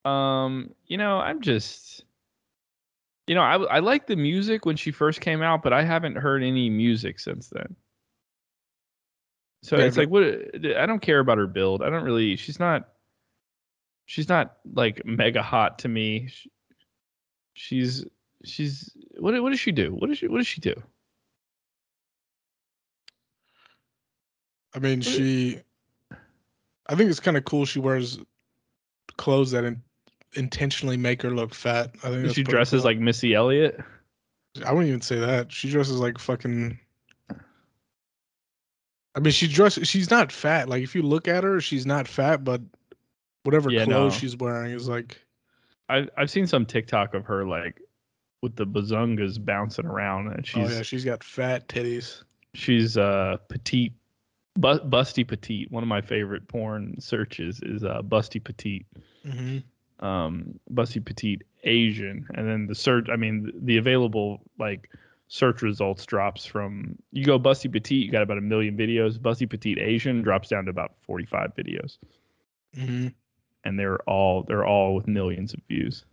Um, 0.06 0.74
you 0.86 0.98
know, 0.98 1.18
I'm 1.18 1.42
just, 1.42 2.06
you 3.28 3.36
know, 3.36 3.42
I 3.42 3.56
I 3.56 3.80
like 3.80 4.08
the 4.08 4.16
music 4.16 4.66
when 4.66 4.78
she 4.78 4.92
first 4.92 5.20
came 5.20 5.42
out, 5.42 5.64
but 5.64 5.74
I 5.74 5.84
haven't 5.84 6.16
heard 6.18 6.44
any 6.44 6.70
music 6.70 7.20
since 7.20 7.50
then. 7.50 7.76
So 9.64 9.78
Yeah, 9.78 9.86
it's 9.86 9.98
like, 9.98 10.10
what? 10.10 10.24
I 10.78 10.86
don't 10.86 11.02
care 11.02 11.20
about 11.20 11.40
her 11.40 11.48
build. 11.48 11.82
I 11.82 11.90
don't 11.90 12.04
really. 12.04 12.36
She's 12.36 12.60
not. 12.60 12.90
She's 14.06 14.30
not 14.30 14.58
like 14.74 15.04
mega 15.06 15.42
hot 15.42 15.80
to 15.80 15.88
me. 15.88 16.28
Sh- 16.28 16.48
She's 17.58 18.06
she's 18.44 18.96
what? 19.18 19.42
What 19.42 19.50
does 19.50 19.60
she 19.60 19.72
do? 19.72 19.92
What 19.96 20.08
does 20.08 20.20
she 20.20 20.28
What 20.28 20.38
does 20.38 20.46
she 20.48 20.62
do? 20.62 20.76
I 24.76 24.80
mean, 24.80 25.02
she. 25.02 25.62
I 26.88 26.96
think 26.96 27.10
it's 27.10 27.22
kind 27.22 27.38
of 27.38 27.46
cool. 27.46 27.66
She 27.66 27.80
wears 27.80 28.20
clothes 29.18 29.52
that 29.52 29.64
in, 29.64 29.82
intentionally 30.36 30.98
make 30.98 31.22
her 31.22 31.32
look 31.32 31.54
fat. 31.54 31.92
I 32.04 32.10
think 32.10 32.34
She 32.34 32.44
dresses 32.44 32.84
like 32.84 32.98
Missy 33.00 33.34
Elliott. 33.34 33.80
I 34.66 34.72
wouldn't 34.72 34.90
even 34.90 35.02
say 35.02 35.20
that. 35.20 35.52
She 35.52 35.70
dresses 35.70 36.00
like 36.00 36.18
fucking. 36.18 36.80
I 39.16 39.20
mean, 39.20 39.32
she 39.32 39.48
dresses. 39.48 39.88
She's 39.88 40.10
not 40.12 40.32
fat. 40.32 40.68
Like 40.70 40.84
if 40.84 40.96
you 40.96 41.02
look 41.02 41.28
at 41.28 41.44
her, 41.44 41.62
she's 41.62 41.86
not 41.86 42.08
fat, 42.08 42.44
but 42.44 42.62
whatever 43.44 43.72
Yeah, 43.72 43.86
clothes 43.86 44.14
no. 44.14 44.18
she's 44.20 44.36
wearing 44.38 44.72
is 44.74 44.88
like. 44.88 45.22
I've 45.88 46.10
I've 46.18 46.30
seen 46.30 46.48
some 46.48 46.66
TikTok 46.66 47.14
of 47.14 47.26
her 47.26 47.46
like 47.46 47.80
with 48.42 48.56
the 48.56 48.66
bazungas 48.66 49.44
bouncing 49.44 49.86
around, 49.86 50.28
and 50.34 50.46
she's 50.46 50.70
oh 50.72 50.74
yeah, 50.76 50.82
she's 50.82 51.06
got 51.06 51.24
fat 51.24 51.68
titties. 51.68 52.24
she's 52.54 52.98
uh 52.98 53.38
petite 53.50 53.94
bu- 54.56 54.80
busty 54.90 55.28
petite 55.28 55.72
one 55.72 55.84
of 55.84 55.90
my 55.90 56.02
favorite 56.02 56.48
porn 56.48 56.96
searches 57.00 57.60
is 57.64 57.84
uh 57.84 58.02
busty 58.02 58.44
petite 58.44 58.86
hmm 59.26 59.58
um 60.06 60.60
busty 60.74 61.04
petite 61.04 61.44
asian. 61.64 62.28
And 62.36 62.48
then 62.48 62.68
the 62.68 62.76
search 62.76 63.08
i 63.12 63.16
mean 63.16 63.52
the, 63.56 63.78
available 63.78 64.42
like 64.60 64.90
search 65.28 65.62
results 65.62 66.06
drops 66.06 66.46
from 66.46 66.96
you 67.12 67.26
go 67.26 67.40
busty 67.40 67.72
petite 67.72 68.06
you 68.06 68.12
got 68.12 68.22
about 68.22 68.38
a 68.38 68.42
million 68.42 68.78
videos. 68.78 69.18
Busty 69.18 69.50
petite 69.50 69.80
asian 69.80 70.22
drops 70.22 70.50
down 70.50 70.66
to 70.66 70.72
about 70.72 70.94
45 71.02 71.54
videos. 71.56 71.98
Hmm 72.76 73.08
and 73.64 73.80
they're 73.80 73.98
all 74.08 74.44
they're 74.44 74.66
all 74.66 74.94
with 74.94 75.08
millions 75.08 75.54
of 75.54 75.60
views. 75.68 76.06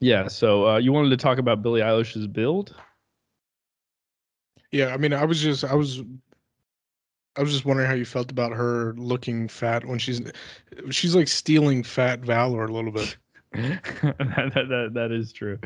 Yeah 0.00 0.26
so 0.28 0.68
uh, 0.68 0.76
you 0.78 0.92
wanted 0.92 1.10
to 1.10 1.16
talk 1.16 1.38
about 1.38 1.62
billie 1.62 1.82
eilish's 1.82 2.26
build? 2.26 2.74
Yeah, 4.72 4.88
I 4.88 4.96
mean, 4.96 5.12
I 5.12 5.24
was 5.24 5.40
just, 5.40 5.64
I 5.64 5.74
was, 5.74 6.02
I 7.36 7.42
was 7.42 7.52
just 7.52 7.64
wondering 7.64 7.88
how 7.88 7.94
you 7.94 8.04
felt 8.04 8.30
about 8.30 8.52
her 8.52 8.94
looking 8.96 9.48
fat 9.48 9.84
when 9.84 9.98
she's, 9.98 10.20
she's 10.90 11.14
like 11.14 11.28
stealing 11.28 11.82
fat 11.82 12.20
valor 12.20 12.64
a 12.64 12.72
little 12.72 12.92
bit. 12.92 13.16
that, 13.56 14.52
that, 14.54 14.68
that, 14.68 14.90
that 14.94 15.12
is 15.12 15.32
true. 15.32 15.58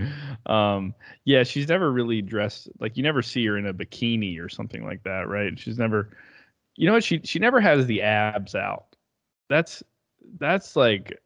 Um, 0.47 0.95
yeah, 1.25 1.43
she's 1.43 1.69
never 1.69 1.91
really 1.91 2.23
dressed 2.23 2.69
like 2.79 2.97
you 2.97 3.03
never 3.03 3.23
see 3.23 3.45
her 3.47 3.59
in 3.59 3.67
a 3.67 3.75
bikini 3.75 4.41
or 4.41 4.49
something 4.49 4.85
like 4.85 5.03
that, 5.05 5.29
right? 5.29 5.59
She's 5.59 5.79
never, 5.79 6.11
you 6.77 6.87
know 6.87 6.93
what? 6.93 7.05
She 7.05 7.21
she 7.25 7.39
never 7.39 7.61
has 7.61 7.87
the 7.87 8.03
abs 8.03 8.55
out. 8.55 8.95
That's 9.49 9.83
that's 10.39 10.77
like 10.77 11.19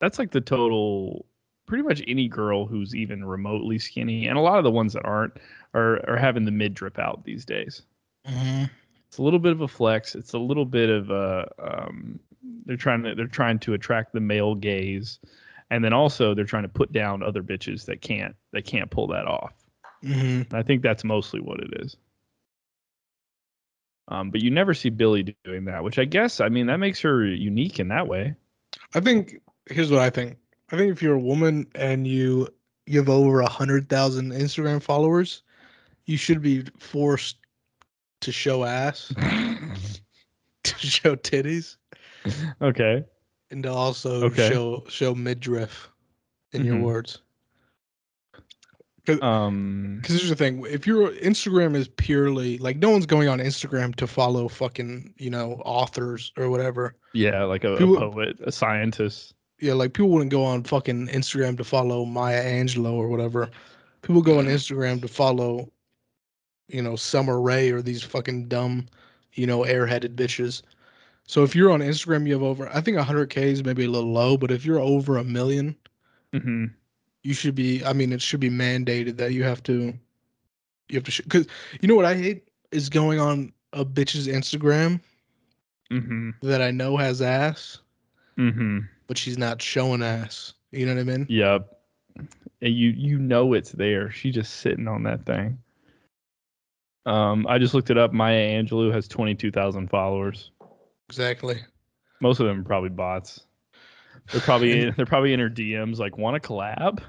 that's 0.00 0.18
like 0.18 0.30
the 0.30 0.40
total. 0.40 1.26
Pretty 1.66 1.84
much 1.84 2.02
any 2.06 2.28
girl 2.28 2.66
who's 2.66 2.94
even 2.94 3.24
remotely 3.24 3.78
skinny, 3.78 4.26
and 4.26 4.36
a 4.36 4.40
lot 4.40 4.58
of 4.58 4.64
the 4.64 4.70
ones 4.70 4.92
that 4.94 5.04
aren't, 5.04 5.34
are 5.74 6.00
are 6.08 6.16
having 6.16 6.44
the 6.44 6.50
mid 6.50 6.74
drip 6.74 6.98
out 6.98 7.24
these 7.24 7.44
days. 7.44 7.82
Mm-hmm. 8.26 8.64
It's 9.12 9.18
a 9.18 9.22
little 9.22 9.38
bit 9.38 9.52
of 9.52 9.60
a 9.60 9.68
flex. 9.68 10.14
It's 10.14 10.32
a 10.32 10.38
little 10.38 10.64
bit 10.64 10.88
of 10.88 11.10
a 11.10 11.46
um, 11.58 12.18
they're 12.64 12.78
trying 12.78 13.02
to 13.02 13.14
they're 13.14 13.26
trying 13.26 13.58
to 13.58 13.74
attract 13.74 14.14
the 14.14 14.20
male 14.20 14.54
gaze, 14.54 15.18
and 15.70 15.84
then 15.84 15.92
also 15.92 16.34
they're 16.34 16.46
trying 16.46 16.62
to 16.62 16.68
put 16.70 16.92
down 16.92 17.22
other 17.22 17.42
bitches 17.42 17.84
that 17.84 18.00
can't 18.00 18.34
that 18.52 18.64
can't 18.64 18.90
pull 18.90 19.06
that 19.08 19.26
off. 19.26 19.52
Mm-hmm. 20.02 20.56
I 20.56 20.62
think 20.62 20.80
that's 20.80 21.04
mostly 21.04 21.40
what 21.40 21.60
it 21.60 21.82
is. 21.82 21.94
Um, 24.08 24.30
but 24.30 24.40
you 24.40 24.50
never 24.50 24.72
see 24.72 24.88
Billie 24.88 25.36
doing 25.44 25.66
that, 25.66 25.84
which 25.84 25.98
I 25.98 26.06
guess 26.06 26.40
I 26.40 26.48
mean 26.48 26.64
that 26.68 26.78
makes 26.78 26.98
her 27.02 27.22
unique 27.22 27.78
in 27.78 27.88
that 27.88 28.08
way. 28.08 28.34
I 28.94 29.00
think 29.00 29.42
here's 29.66 29.90
what 29.90 30.00
I 30.00 30.08
think. 30.08 30.38
I 30.70 30.78
think 30.78 30.90
if 30.90 31.02
you're 31.02 31.16
a 31.16 31.20
woman 31.20 31.66
and 31.74 32.06
you 32.06 32.48
you 32.86 32.98
have 32.98 33.10
over 33.10 33.40
a 33.40 33.46
hundred 33.50 33.90
thousand 33.90 34.32
Instagram 34.32 34.82
followers, 34.82 35.42
you 36.06 36.16
should 36.16 36.40
be 36.40 36.64
forced 36.78 37.36
to 38.22 38.32
show 38.32 38.64
ass, 38.64 39.12
to 40.64 40.78
show 40.78 41.14
titties, 41.16 41.76
okay. 42.60 43.04
and 43.50 43.62
to 43.62 43.70
also 43.72 44.24
Okay. 44.24 44.48
show 44.50 44.84
show 44.88 45.14
midriff. 45.14 45.88
In 46.54 46.66
your 46.66 46.76
Mhm. 46.76 46.82
words, 46.82 47.22
Um. 49.22 49.98
because 50.00 50.16
here's 50.20 50.28
the 50.28 50.36
thing: 50.36 50.64
if 50.68 50.86
your 50.86 51.10
Instagram 51.12 51.74
is 51.74 51.88
purely 51.88 52.58
like 52.58 52.76
no 52.76 52.90
one's 52.90 53.06
going 53.06 53.26
on 53.28 53.38
Instagram 53.40 53.94
to 53.96 54.06
follow 54.06 54.48
fucking 54.48 55.14
you 55.16 55.30
know 55.30 55.54
authors 55.64 56.30
or 56.36 56.50
whatever. 56.50 56.94
Yeah, 57.14 57.42
like 57.44 57.64
a, 57.64 57.74
a 57.74 57.78
poet, 57.78 58.36
a 58.44 58.52
scientist. 58.52 59.34
Yeah, 59.60 59.72
like 59.72 59.94
people 59.94 60.10
wouldn't 60.10 60.30
go 60.30 60.44
on 60.44 60.62
fucking 60.64 61.08
Instagram 61.08 61.56
to 61.56 61.64
follow 61.64 62.04
Maya 62.04 62.42
Angelou 62.44 62.92
or 62.92 63.08
whatever. 63.08 63.48
People 64.02 64.20
go 64.22 64.38
on 64.38 64.44
Instagram 64.56 65.00
to 65.02 65.08
follow, 65.08 65.72
you 66.68 66.82
know, 66.82 66.96
Summer 66.96 67.40
Rae 67.40 67.70
or 67.70 67.82
these 67.82 68.02
fucking 68.02 68.48
dumb, 68.48 68.86
you 69.34 69.46
know, 69.46 69.60
airheaded 69.60 70.14
bitches. 70.14 70.62
So 71.26 71.42
if 71.42 71.54
you're 71.54 71.70
on 71.70 71.80
Instagram, 71.80 72.26
you 72.26 72.32
have 72.34 72.42
over, 72.42 72.68
I 72.74 72.80
think 72.80 72.96
100K 72.98 73.36
is 73.36 73.64
maybe 73.64 73.84
a 73.84 73.90
little 73.90 74.12
low, 74.12 74.36
but 74.36 74.50
if 74.50 74.64
you're 74.64 74.80
over 74.80 75.18
a 75.18 75.24
million, 75.24 75.76
hmm 76.32 76.66
you 77.22 77.34
should 77.34 77.54
be, 77.54 77.84
I 77.84 77.92
mean, 77.92 78.12
it 78.12 78.20
should 78.20 78.40
be 78.40 78.50
mandated 78.50 79.16
that 79.18 79.32
you 79.32 79.44
have 79.44 79.62
to, 79.64 79.94
you 80.88 80.94
have 80.96 81.04
to, 81.04 81.22
because 81.22 81.46
you 81.80 81.88
know 81.88 81.94
what 81.94 82.04
I 82.04 82.14
hate 82.14 82.48
is 82.72 82.88
going 82.88 83.20
on 83.20 83.52
a 83.72 83.84
bitch's 83.84 84.26
Instagram 84.26 85.00
hmm 85.90 86.30
that 86.42 86.60
I 86.60 86.70
know 86.70 86.96
has 86.96 87.22
ass, 87.22 87.78
hmm 88.36 88.80
but 89.06 89.16
she's 89.16 89.38
not 89.38 89.62
showing 89.62 90.02
ass. 90.02 90.54
You 90.72 90.86
know 90.86 90.94
what 90.94 91.00
I 91.00 91.04
mean? 91.04 91.26
Yep. 91.28 91.78
And 92.62 92.74
you 92.74 92.90
you 92.90 93.18
know 93.18 93.52
it's 93.52 93.72
there. 93.72 94.10
She's 94.10 94.34
just 94.34 94.54
sitting 94.54 94.88
on 94.88 95.02
that 95.04 95.24
thing. 95.26 95.58
Um, 97.04 97.46
I 97.48 97.58
just 97.58 97.74
looked 97.74 97.90
it 97.90 97.98
up. 97.98 98.12
Maya 98.12 98.62
Angelou 98.62 98.92
has 98.92 99.08
twenty 99.08 99.34
two 99.34 99.50
thousand 99.50 99.88
followers. 99.88 100.50
Exactly. 101.08 101.56
Most 102.20 102.40
of 102.40 102.46
them 102.46 102.60
are 102.60 102.64
probably 102.64 102.90
bots. 102.90 103.40
They're 104.30 104.40
probably 104.40 104.80
in, 104.80 104.94
they're 104.96 105.06
probably 105.06 105.32
in 105.32 105.40
her 105.40 105.50
DMs 105.50 105.98
like 105.98 106.16
want 106.16 106.40
to 106.40 106.48
collab. 106.48 107.02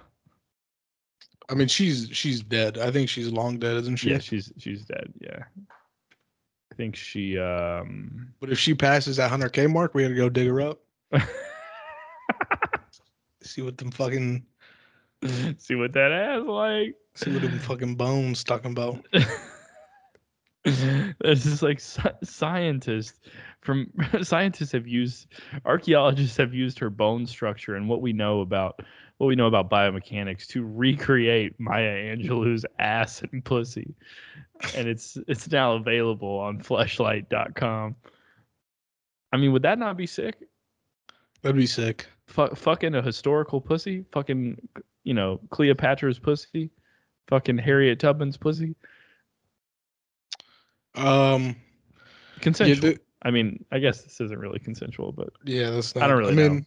I 1.50 1.53
mean, 1.53 1.67
she's 1.67 2.09
she's 2.12 2.41
dead. 2.41 2.77
I 2.79 2.89
think 2.89 3.09
she's 3.09 3.29
long 3.29 3.59
dead, 3.59 3.75
isn't 3.77 3.97
she? 3.97 4.09
Yeah, 4.12 4.19
she's 4.19 4.51
she's 4.57 4.83
dead. 4.85 5.13
Yeah. 5.21 5.43
I 6.71 6.75
think 6.75 6.95
she 6.95 7.38
um 7.38 8.33
But 8.39 8.50
if 8.50 8.57
she 8.57 8.73
passes 8.73 9.17
that 9.17 9.29
hundred 9.29 9.50
K 9.50 9.67
mark, 9.67 9.93
we 9.93 10.03
gotta 10.03 10.15
go 10.15 10.29
dig 10.29 10.47
her 10.47 10.62
up. 10.62 10.79
See 13.43 13.62
what 13.62 13.77
them 13.77 13.91
fucking 13.91 14.45
see 15.57 15.75
what 15.75 15.93
that 15.93 16.12
ass 16.12 16.43
like. 16.45 16.95
see 17.15 17.31
what 17.31 17.41
them 17.41 17.59
fucking 17.59 17.95
bones 17.95 18.43
talking 18.43 18.71
about. 18.71 19.05
This 21.20 21.46
is 21.46 21.62
like 21.62 21.82
scientists 22.24 23.20
from 23.62 23.91
scientists 24.22 24.72
have 24.72 24.88
used 24.88 25.27
archaeologists 25.65 26.38
have 26.38 26.53
used 26.53 26.79
her 26.79 26.89
bone 26.89 27.25
structure 27.25 27.75
and 27.75 27.89
what 27.89 28.01
we 28.01 28.13
know 28.13 28.41
about 28.41 28.82
what 29.17 29.27
we 29.27 29.36
know 29.36 29.48
about 29.48 29.70
biomechanics 29.70 30.48
to 30.48 30.65
recreate 30.65 31.60
Maya 31.60 32.15
Angelou's 32.15 32.65
ass 32.79 33.22
and 33.32 33.43
pussy, 33.43 33.93
and 34.75 34.88
it's 34.88 35.17
it's 35.27 35.51
now 35.51 35.74
available 35.74 36.39
on 36.39 36.60
Fleshlight.com. 36.60 37.96
I 39.32 39.38
mean, 39.38 39.51
would 39.51 39.63
that 39.63 39.79
not 39.79 39.98
be 39.98 40.08
sick? 40.08 40.38
That'd 41.41 41.58
be 41.58 41.67
sick. 41.67 42.08
Fuck, 42.27 42.55
fucking 42.55 42.96
a 42.96 43.01
historical 43.01 43.60
pussy, 43.60 44.05
fucking 44.12 44.58
you 45.03 45.13
know 45.13 45.39
Cleopatra's 45.50 46.20
pussy, 46.20 46.70
fucking 47.27 47.58
Harriet 47.58 48.00
Tubman's 48.00 48.38
pussy, 48.38 48.75
Um, 50.95 51.43
yeah, 51.43 51.53
consensual. 52.41 52.91
the- 52.91 53.00
I 53.25 53.31
mean, 53.31 53.63
I 53.71 53.79
guess 53.79 54.01
this 54.01 54.19
isn't 54.19 54.38
really 54.38 54.59
consensual, 54.59 55.13
but 55.13 55.29
yeah, 55.45 55.69
that's 55.69 55.95
not. 55.95 56.03
I 56.03 56.07
don't 56.07 56.17
really 56.17 56.33
I 56.33 56.35
mean, 56.35 56.55
know. 56.57 56.63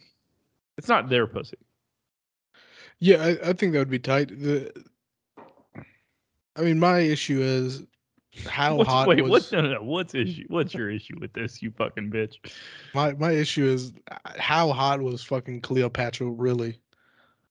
it's 0.78 0.88
not 0.88 1.08
their 1.10 1.26
pussy. 1.26 1.58
yeah, 2.98 3.22
I, 3.22 3.50
I 3.50 3.52
think 3.52 3.72
that 3.74 3.78
would 3.78 3.90
be 3.90 3.98
tight. 3.98 4.28
The, 4.28 4.72
I 6.56 6.62
mean, 6.62 6.78
my 6.78 7.00
issue 7.00 7.42
is 7.42 7.82
how 8.48 8.76
What's, 8.76 8.88
hot 8.88 9.06
wait, 9.08 9.20
was 9.22 9.30
what? 9.30 9.52
No, 9.52 9.60
no, 9.60 9.74
no. 9.74 9.82
What's 9.82 10.14
issue? 10.14 10.44
What's 10.48 10.72
your 10.72 10.90
issue 10.90 11.16
with 11.20 11.34
this? 11.34 11.60
You 11.62 11.70
fucking 11.72 12.10
bitch. 12.10 12.36
my 12.94 13.12
my 13.14 13.32
issue 13.32 13.66
is 13.66 13.92
how 14.38 14.72
hot 14.72 15.02
was 15.02 15.22
fucking 15.22 15.60
Cleopatra 15.60 16.26
really? 16.26 16.78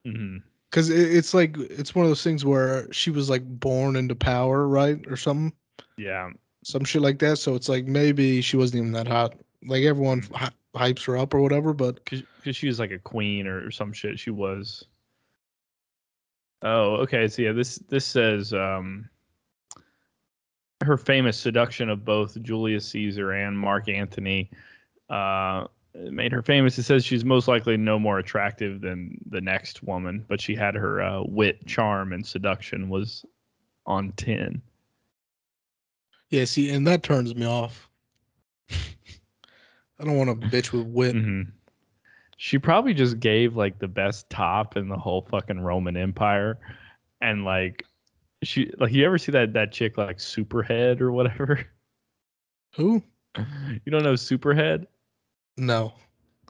Because 0.03 0.89
it, 0.89 1.15
it's 1.15 1.33
like 1.35 1.57
it's 1.57 1.93
one 1.93 2.05
of 2.05 2.09
those 2.09 2.23
things 2.23 2.43
where 2.43 2.91
she 2.91 3.11
was 3.11 3.29
like 3.29 3.43
born 3.45 3.95
into 3.95 4.15
power, 4.15 4.67
right, 4.67 4.99
or 5.07 5.15
something, 5.17 5.53
Yeah, 5.97 6.29
some 6.65 6.83
shit 6.83 7.03
like 7.03 7.19
that. 7.19 7.37
So 7.37 7.53
it's 7.53 7.69
like 7.69 7.85
maybe 7.85 8.41
she 8.41 8.57
wasn't 8.57 8.79
even 8.79 8.91
that 8.93 9.07
hot. 9.07 9.35
Like 9.67 9.83
everyone 9.83 10.23
hy- 10.33 10.49
hypes 10.75 11.05
her 11.05 11.15
up 11.15 11.33
or 11.33 11.39
whatever, 11.39 11.73
but 11.73 12.03
because 12.03 12.55
she 12.55 12.67
was 12.67 12.79
like 12.79 12.91
a 12.91 12.97
queen 12.97 13.45
or, 13.45 13.67
or 13.67 13.71
some 13.71 13.93
shit. 13.93 14.19
She 14.19 14.31
was. 14.31 14.83
Oh, 16.63 16.95
okay. 16.95 17.27
So 17.27 17.43
yeah, 17.43 17.51
this 17.51 17.75
this 17.87 18.03
says 18.03 18.51
um, 18.51 19.07
her 20.83 20.97
famous 20.97 21.37
seduction 21.37 21.87
of 21.87 22.03
both 22.03 22.41
Julius 22.41 22.87
Caesar 22.89 23.31
and 23.33 23.57
Mark 23.57 23.87
Antony 23.87 24.49
uh, 25.11 25.67
made 25.93 26.31
her 26.31 26.41
famous. 26.41 26.79
It 26.79 26.83
says 26.83 27.05
she's 27.05 27.23
most 27.23 27.47
likely 27.47 27.77
no 27.77 27.99
more 27.99 28.17
attractive 28.17 28.81
than 28.81 29.19
the 29.29 29.41
next 29.41 29.83
woman, 29.83 30.25
but 30.27 30.41
she 30.41 30.55
had 30.55 30.73
her 30.73 30.99
uh, 30.99 31.21
wit, 31.25 31.63
charm, 31.67 32.11
and 32.11 32.25
seduction 32.25 32.89
was 32.89 33.23
on 33.85 34.13
ten. 34.13 34.63
Yeah, 36.35 36.45
see, 36.45 36.69
and 36.69 36.85
that 36.85 37.01
turns 37.01 37.33
me 37.33 37.45
off. 37.45 37.89
I 38.69 40.03
don't 40.03 40.17
want 40.17 40.29
a 40.29 40.35
bitch 40.35 40.73
with 40.73 40.85
wit. 40.87 41.13
hmm 41.13 41.43
She 42.35 42.59
probably 42.59 42.93
just 42.93 43.21
gave 43.21 43.55
like 43.55 43.79
the 43.79 43.87
best 43.87 44.29
top 44.29 44.75
in 44.75 44.89
the 44.89 44.97
whole 44.97 45.21
fucking 45.21 45.61
Roman 45.61 45.95
Empire, 45.95 46.59
and 47.21 47.45
like 47.45 47.85
she 48.43 48.69
like 48.77 48.91
you 48.91 49.05
ever 49.05 49.17
see 49.17 49.31
that 49.31 49.53
that 49.53 49.71
chick 49.71 49.97
like 49.97 50.17
Superhead 50.17 50.99
or 50.99 51.13
whatever? 51.13 51.65
Who? 52.75 53.01
You 53.37 53.91
don't 53.91 54.03
know 54.03 54.13
Superhead? 54.13 54.87
No. 55.55 55.93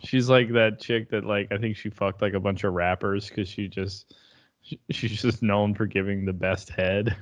She's 0.03 0.29
like 0.29 0.51
that 0.53 0.79
chick 0.79 1.11
that 1.11 1.25
like 1.25 1.51
I 1.51 1.57
think 1.57 1.77
she 1.77 1.91
fucked 1.91 2.23
like 2.23 2.33
a 2.33 2.39
bunch 2.39 2.63
of 2.63 2.73
rappers 2.73 3.29
because 3.29 3.47
she 3.47 3.67
just 3.67 4.15
she, 4.61 4.79
she's 4.89 5.21
just 5.21 5.43
known 5.43 5.75
for 5.75 5.85
giving 5.85 6.25
the 6.25 6.33
best 6.33 6.69
head. 6.69 7.15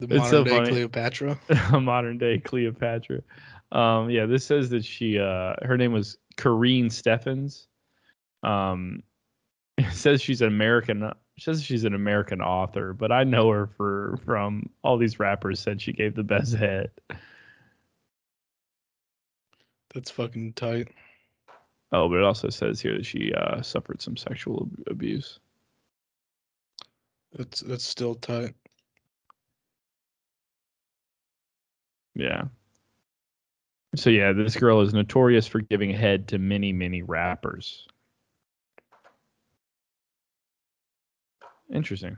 The 0.00 0.06
It's 0.06 0.14
modern 0.14 0.30
so 0.30 0.44
day 0.44 0.50
funny. 0.50 0.68
Cleopatra. 0.70 1.38
a 1.72 1.80
modern 1.80 2.16
day 2.16 2.38
Cleopatra. 2.38 3.20
Um, 3.70 4.08
yeah, 4.08 4.24
this 4.24 4.44
says 4.44 4.70
that 4.70 4.84
she, 4.84 5.18
uh, 5.18 5.54
her 5.62 5.76
name 5.76 5.92
was 5.92 6.16
Karrine 6.36 6.86
Steffans. 6.86 7.66
Um, 8.42 9.02
it 9.78 9.92
says 9.92 10.22
she's 10.22 10.40
an 10.40 10.48
American. 10.48 11.12
Says 11.38 11.62
she's 11.62 11.84
an 11.84 11.94
American 11.94 12.40
author, 12.40 12.92
but 12.94 13.12
I 13.12 13.24
know 13.24 13.50
her 13.50 13.66
for 13.66 14.18
from 14.24 14.68
all 14.82 14.98
these 14.98 15.18
rappers 15.18 15.60
said 15.60 15.80
she 15.80 15.92
gave 15.92 16.14
the 16.14 16.22
best 16.22 16.54
head. 16.54 16.90
That's 19.94 20.10
fucking 20.10 20.54
tight. 20.54 20.88
Oh, 21.92 22.08
but 22.08 22.18
it 22.18 22.24
also 22.24 22.50
says 22.50 22.80
here 22.80 22.94
that 22.96 23.06
she 23.06 23.32
uh, 23.34 23.62
suffered 23.62 24.00
some 24.00 24.16
sexual 24.16 24.68
abuse. 24.88 25.40
That's 27.32 27.60
that's 27.60 27.84
still 27.84 28.14
tight. 28.14 28.54
Yeah. 32.14 32.44
So 33.96 34.10
yeah, 34.10 34.32
this 34.32 34.56
girl 34.56 34.80
is 34.82 34.94
notorious 34.94 35.46
for 35.46 35.60
giving 35.60 35.90
head 35.90 36.28
to 36.28 36.38
many, 36.38 36.72
many 36.72 37.02
rappers. 37.02 37.86
Interesting. 41.72 42.16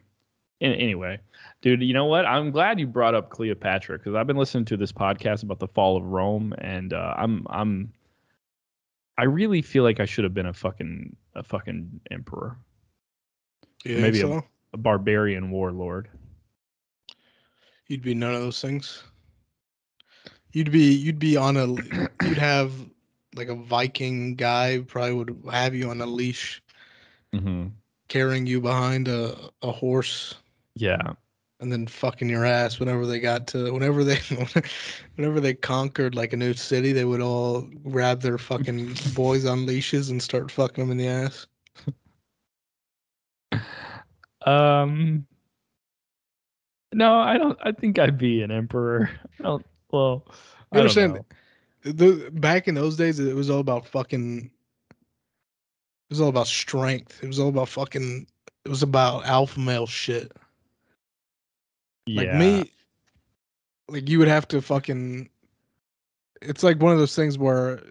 In, 0.60 0.72
anyway, 0.72 1.18
dude, 1.60 1.82
you 1.82 1.92
know 1.94 2.04
what? 2.06 2.24
I'm 2.24 2.50
glad 2.50 2.78
you 2.78 2.86
brought 2.86 3.14
up 3.14 3.30
Cleopatra 3.30 3.98
because 3.98 4.14
I've 4.14 4.26
been 4.26 4.36
listening 4.36 4.64
to 4.66 4.76
this 4.76 4.92
podcast 4.92 5.42
about 5.42 5.58
the 5.58 5.68
fall 5.68 5.96
of 5.96 6.04
Rome, 6.04 6.54
and 6.58 6.92
uh, 6.92 7.14
I'm 7.16 7.46
I'm 7.50 7.92
I 9.18 9.24
really 9.24 9.60
feel 9.62 9.82
like 9.82 9.98
I 10.00 10.04
should 10.04 10.24
have 10.24 10.34
been 10.34 10.46
a 10.46 10.52
fucking 10.52 11.16
a 11.34 11.42
fucking 11.42 12.00
emperor, 12.10 12.56
You 13.84 13.98
Maybe 13.98 14.18
a- 14.18 14.22
so? 14.22 14.42
a 14.72 14.76
barbarian 14.76 15.50
warlord. 15.50 16.08
You'd 17.88 18.02
be 18.02 18.14
none 18.14 18.34
of 18.34 18.40
those 18.40 18.60
things. 18.60 19.02
You'd 20.52 20.70
be 20.70 20.92
you'd 20.94 21.18
be 21.18 21.36
on 21.36 21.56
a 21.56 21.66
you'd 22.24 22.38
have 22.38 22.72
like 23.34 23.48
a 23.48 23.54
Viking 23.54 24.34
guy 24.34 24.80
probably 24.86 25.14
would 25.14 25.42
have 25.50 25.74
you 25.74 25.90
on 25.90 26.00
a 26.00 26.06
leash 26.06 26.62
Mm-hmm. 27.34 27.68
carrying 28.08 28.46
you 28.46 28.60
behind 28.60 29.08
a, 29.08 29.34
a 29.62 29.72
horse 29.72 30.34
Yeah. 30.74 31.14
and 31.60 31.72
then 31.72 31.86
fucking 31.86 32.28
your 32.28 32.44
ass 32.44 32.78
whenever 32.78 33.06
they 33.06 33.20
got 33.20 33.46
to 33.48 33.72
whenever 33.72 34.04
they 34.04 34.16
whenever 35.16 35.40
they 35.40 35.54
conquered 35.54 36.14
like 36.14 36.34
a 36.34 36.36
new 36.36 36.52
city 36.52 36.92
they 36.92 37.06
would 37.06 37.22
all 37.22 37.62
grab 37.90 38.20
their 38.20 38.36
fucking 38.36 38.94
boys 39.14 39.46
on 39.46 39.64
leashes 39.64 40.10
and 40.10 40.22
start 40.22 40.50
fucking 40.50 40.84
them 40.84 40.90
in 40.90 40.98
the 40.98 41.08
ass. 41.08 41.46
Um. 44.44 45.26
No, 46.92 47.16
I 47.16 47.38
don't. 47.38 47.58
I 47.64 47.72
think 47.72 47.98
I'd 47.98 48.18
be 48.18 48.42
an 48.42 48.50
emperor. 48.50 49.08
I 49.40 49.42
don't. 49.42 49.66
Well, 49.92 50.24
I 50.72 50.78
don't 50.78 50.80
understand? 50.88 51.24
The 51.84 52.30
back 52.32 52.68
in 52.68 52.74
those 52.74 52.96
days 52.96 53.18
it 53.18 53.34
was 53.34 53.50
all 53.50 53.60
about 53.60 53.86
fucking 53.86 54.50
it 54.90 56.10
was 56.10 56.20
all 56.20 56.28
about 56.28 56.46
strength. 56.46 57.22
It 57.22 57.26
was 57.26 57.38
all 57.38 57.48
about 57.48 57.68
fucking 57.68 58.26
it 58.64 58.68
was 58.68 58.82
about 58.82 59.26
alpha 59.26 59.58
male 59.60 59.86
shit. 59.86 60.32
Like 62.14 62.28
Yeah. 62.28 62.38
me 62.38 62.70
like 63.88 64.08
you 64.08 64.18
would 64.18 64.28
have 64.28 64.46
to 64.48 64.62
fucking 64.62 65.28
it's 66.40 66.62
like 66.62 66.80
one 66.80 66.92
of 66.92 66.98
those 66.98 67.16
things 67.16 67.36
where 67.38 67.82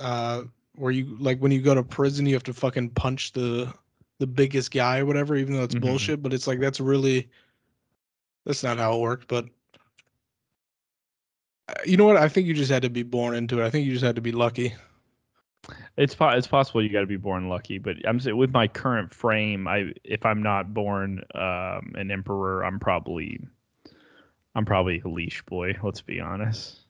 uh 0.00 0.42
where 0.76 0.90
you 0.90 1.16
like 1.18 1.38
when 1.38 1.52
you 1.52 1.60
go 1.60 1.74
to 1.74 1.82
prison 1.82 2.26
you 2.26 2.34
have 2.34 2.42
to 2.42 2.54
fucking 2.54 2.90
punch 2.90 3.32
the 3.32 3.72
the 4.18 4.26
biggest 4.26 4.70
guy 4.70 5.00
or 5.00 5.06
whatever 5.06 5.36
even 5.36 5.54
though 5.54 5.62
it's 5.64 5.74
Mhm. 5.74 5.80
bullshit 5.82 6.22
but 6.22 6.32
it's 6.32 6.46
like 6.46 6.60
that's 6.60 6.80
really 6.80 7.28
that's 8.46 8.62
not 8.62 8.78
how 8.78 8.94
it 8.94 9.00
worked 9.00 9.28
but 9.28 9.46
you 11.86 11.96
know 11.96 12.04
what 12.04 12.16
i 12.16 12.28
think 12.28 12.46
you 12.46 12.54
just 12.54 12.70
had 12.70 12.82
to 12.82 12.90
be 12.90 13.02
born 13.02 13.34
into 13.34 13.60
it 13.60 13.66
i 13.66 13.70
think 13.70 13.86
you 13.86 13.92
just 13.92 14.04
had 14.04 14.16
to 14.16 14.22
be 14.22 14.32
lucky 14.32 14.74
It's 15.96 16.14
po- 16.14 16.30
it's 16.30 16.46
possible 16.48 16.82
you 16.82 16.88
got 16.88 17.02
to 17.02 17.06
be 17.06 17.16
born 17.18 17.48
lucky, 17.48 17.78
but 17.78 17.96
I'm 18.04 18.18
saying 18.18 18.36
with 18.36 18.50
my 18.50 18.66
current 18.66 19.14
frame, 19.14 19.68
I 19.68 19.92
if 20.02 20.24
I'm 20.26 20.42
not 20.42 20.74
born 20.74 21.22
um, 21.34 21.92
an 21.94 22.10
emperor, 22.10 22.64
I'm 22.64 22.80
probably 22.80 23.38
I'm 24.56 24.64
probably 24.64 25.00
a 25.04 25.08
leash 25.08 25.42
boy. 25.42 25.76
Let's 25.82 26.00
be 26.00 26.18
honest. 26.18 26.80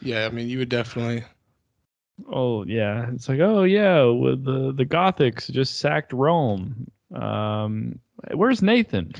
yeah 0.00 0.26
i 0.26 0.28
mean 0.30 0.48
you 0.48 0.58
would 0.58 0.68
definitely 0.68 1.22
Oh 2.32 2.64
yeah, 2.64 3.10
it's 3.12 3.28
like 3.28 3.40
oh 3.40 3.64
yeah, 3.64 4.04
with 4.04 4.44
the 4.44 4.72
the 4.72 4.86
Gothics 4.86 5.50
just 5.50 5.78
sacked 5.78 6.12
Rome. 6.14 6.90
Um, 7.14 7.98
where's 8.32 8.62
Nathan? 8.62 9.12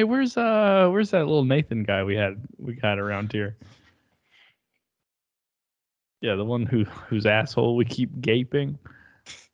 Hey, 0.00 0.04
where's 0.04 0.34
uh 0.34 0.88
where's 0.90 1.10
that 1.10 1.26
little 1.26 1.44
Nathan 1.44 1.82
guy 1.82 2.02
we 2.04 2.16
had 2.16 2.40
we 2.56 2.72
got 2.72 2.98
around 2.98 3.32
here? 3.32 3.54
Yeah, 6.22 6.36
the 6.36 6.44
one 6.44 6.64
who 6.64 6.84
whose 6.84 7.26
asshole 7.26 7.76
we 7.76 7.84
keep 7.84 8.18
gaping. 8.22 8.78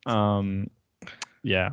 Um, 0.07 0.71
yeah. 1.43 1.71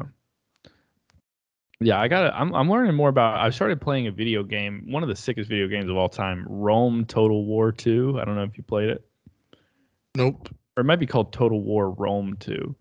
Yeah, 1.82 2.02
I 2.02 2.08
got. 2.08 2.34
I'm 2.34 2.52
I'm 2.56 2.68
learning 2.68 2.96
more 2.96 3.10
about. 3.10 3.40
I 3.40 3.52
started 3.52 3.80
playing 3.80 4.08
a 4.08 4.12
video 4.12 4.42
game, 4.42 4.88
one 4.88 5.04
of 5.04 5.10
the 5.10 5.16
sickest 5.16 5.52
video 5.52 5.68
games 5.68 5.88
of 5.88 5.96
all 5.96 6.10
time, 6.10 6.44
Rome 6.50 7.06
Total 7.06 7.46
War 7.46 7.72
Two. 7.72 8.18
I 8.20 8.26
don't 8.26 8.34
know 8.36 8.42
if 8.42 8.58
you 8.58 8.64
played 8.64 8.90
it, 8.90 9.06
Nope. 10.16 10.50
or 10.76 10.82
it 10.82 10.86
might 10.86 11.00
be 11.00 11.06
called 11.06 11.32
Total 11.32 11.62
War 11.62 11.92
Rome 11.92 12.38
Two. 12.40 12.76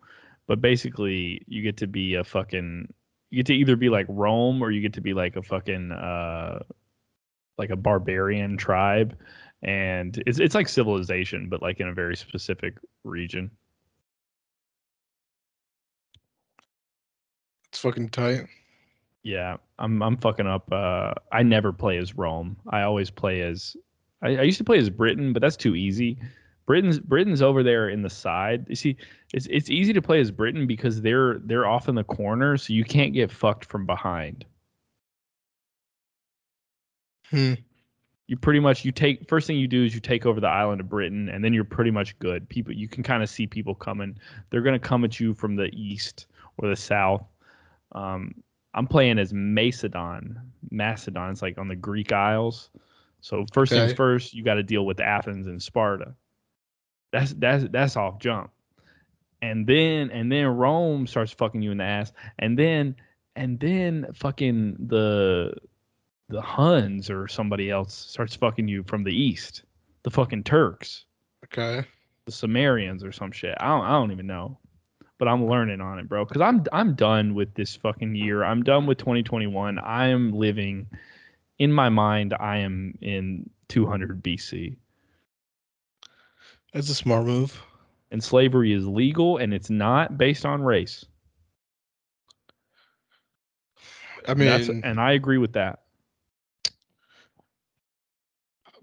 But 0.47 0.63
basically, 0.63 1.43
you 1.49 1.61
get 1.61 1.77
to 1.77 1.87
be 1.87 2.15
a 2.15 2.25
fucking. 2.25 2.95
You 3.33 3.39
get 3.39 3.47
to 3.47 3.55
either 3.55 3.77
be 3.77 3.89
like 3.89 4.05
Rome 4.11 4.63
or 4.63 4.71
you 4.71 4.83
get 4.83 4.93
to 4.93 5.01
be 5.01 5.15
like 5.15 5.37
a 5.37 5.43
fucking 5.43 5.91
uh, 5.91 6.59
like 7.57 7.71
a 7.71 7.77
barbarian 7.77 8.59
tribe, 8.59 9.17
and 9.63 10.23
it's 10.27 10.39
it's 10.39 10.55
like 10.55 10.69
civilization, 10.69 11.49
but 11.49 11.63
like 11.63 11.81
in 11.81 11.89
a 11.89 11.95
very 11.95 12.15
specific 12.15 12.77
region. 13.05 13.51
It's 17.71 17.79
fucking 17.79 18.11
tight. 18.11 18.49
Yeah, 19.23 19.57
I'm 19.79 20.03
I'm 20.03 20.19
fucking 20.19 20.47
up. 20.47 20.71
Uh, 20.71 21.15
I 21.33 21.43
never 21.43 21.73
play 21.73 21.97
as 21.97 22.15
Rome. 22.15 22.59
I 22.69 22.83
always 22.83 23.09
play 23.09 23.41
as. 23.41 23.75
I, 24.21 24.37
I 24.37 24.43
used 24.43 24.59
to 24.59 24.65
play 24.65 24.77
as 24.77 24.91
Britain, 24.91 25.33
but 25.33 25.41
that's 25.41 25.57
too 25.57 25.75
easy. 25.75 26.19
Britain's 26.67 27.01
Britain's 27.01 27.43
over 27.43 27.63
there 27.63 27.89
in 27.89 28.03
the 28.03 28.11
side. 28.11 28.67
You 28.69 28.77
see, 28.77 28.97
it's 29.35 29.47
it's 29.47 29.71
easy 29.71 29.93
to 29.93 30.03
play 30.03 30.21
as 30.21 30.31
Britain 30.31 30.67
because 30.67 31.03
they're 31.03 31.39
they're 31.41 31.67
off 31.67 31.89
in 31.89 31.95
the 31.95 32.05
corner, 32.05 32.57
so 32.57 32.73
you 32.73 32.85
can't 32.85 33.13
get 33.13 33.31
fucked 33.31 33.65
from 33.65 33.87
behind. 33.87 34.45
Hmm. 37.31 37.55
You 38.29 38.37
pretty 38.37 38.61
much 38.61 38.85
you 38.85 38.93
take 38.93 39.29
first 39.29 39.47
thing 39.47 39.59
you 39.59 39.69
do 39.69 39.85
is 39.85 39.95
you 39.95 40.01
take 40.01 40.25
over 40.25 40.41
the 40.41 40.49
island 40.49 40.81
of 40.81 40.89
Britain, 40.89 41.29
and 41.29 41.45
then 41.45 41.53
you're 41.53 41.65
pretty 41.65 41.91
much 41.91 42.19
good. 42.19 42.49
People 42.49 42.73
you 42.73 42.89
can 42.89 43.03
kind 43.03 43.23
of 43.23 43.29
see 43.29 43.47
people 43.47 43.75
coming. 43.75 44.17
They're 44.51 44.63
gonna 44.63 44.79
come 44.79 45.05
at 45.05 45.19
you 45.19 45.35
from 45.35 45.57
the 45.57 45.69
east 45.75 46.27
or 46.59 46.69
the 46.69 46.77
south. 46.77 47.25
Um, 47.93 48.35
I'm 48.75 48.87
playing 48.87 49.19
as 49.19 49.33
Macedon. 49.33 50.41
Macedon. 50.71 51.31
It's 51.31 51.43
like 51.43 51.59
on 51.59 51.69
the 51.69 51.77
Greek 51.77 52.13
Isles. 52.13 52.71
So 53.21 53.47
first 53.53 53.73
things 53.73 53.93
first, 53.93 54.35
you 54.35 54.43
got 54.43 54.55
to 54.55 54.63
deal 54.63 54.85
with 54.85 54.99
Athens 54.99 55.47
and 55.47 55.63
Sparta. 55.63 56.15
That's 57.13 57.35
that's 57.35 57.65
that's 57.71 57.97
off 57.97 58.19
jump. 58.19 58.51
And 59.43 59.67
then 59.67 60.11
and 60.11 60.31
then 60.31 60.47
Rome 60.47 61.07
starts 61.07 61.33
fucking 61.33 61.63
you 61.63 61.71
in 61.73 61.79
the 61.79 61.85
ass. 61.85 62.13
And 62.39 62.59
then 62.59 62.97
and 63.37 63.59
then 63.61 64.07
fucking 64.15 64.77
the 64.89 65.55
the 66.29 66.41
Huns 66.41 67.11
or 67.11 67.29
somebody 67.29 67.71
else 67.71 67.95
starts 67.95 68.35
fucking 68.35 68.69
you 68.69 68.83
from 68.85 69.05
the 69.05 69.15
east. 69.15 69.63
The 70.05 70.11
fucking 70.11 70.43
Turks, 70.45 71.05
Okay. 71.45 71.87
the 72.25 72.33
Sumerians 72.33 73.05
or 73.05 73.13
some 73.13 73.31
shit. 73.31 73.55
I 73.61 73.69
don't 73.69 73.85
I 73.85 73.91
don't 73.91 74.13
even 74.13 74.27
know 74.27 74.59
but 75.23 75.29
I'm 75.29 75.47
learning 75.47 75.81
on 75.81 76.01
it, 76.01 76.09
bro. 76.09 76.25
Because 76.25 76.43
I'm 76.43 76.65
I'm 76.73 76.95
done 76.97 77.35
with 77.35 77.55
this 77.55 77.77
fucking 77.77 78.17
year. 78.17 78.43
I'm 78.43 78.65
done 78.65 78.87
with 78.87 78.99
2021. 78.99 79.79
I 79.79 80.09
am 80.09 80.33
living 80.33 80.89
in 81.61 81.73
my 81.73 81.89
mind. 81.89 82.35
I 82.41 82.57
am 82.57 82.99
in 83.01 83.49
200 83.69 84.21
BC, 84.21 84.75
That's 86.73 86.89
a 86.89 86.95
smart 86.95 87.27
move. 87.27 87.61
and 88.11 88.23
slavery 88.23 88.73
is 88.73 88.87
legal, 88.87 89.39
and 89.39 89.53
it's 89.55 89.71
not 89.71 90.17
based 90.19 90.45
on 90.45 90.63
race. 90.63 91.05
I 94.29 94.35
mean, 94.35 94.83
and 94.85 95.01
I 95.01 95.13
agree 95.13 95.39
with 95.39 95.53
that. 95.55 95.81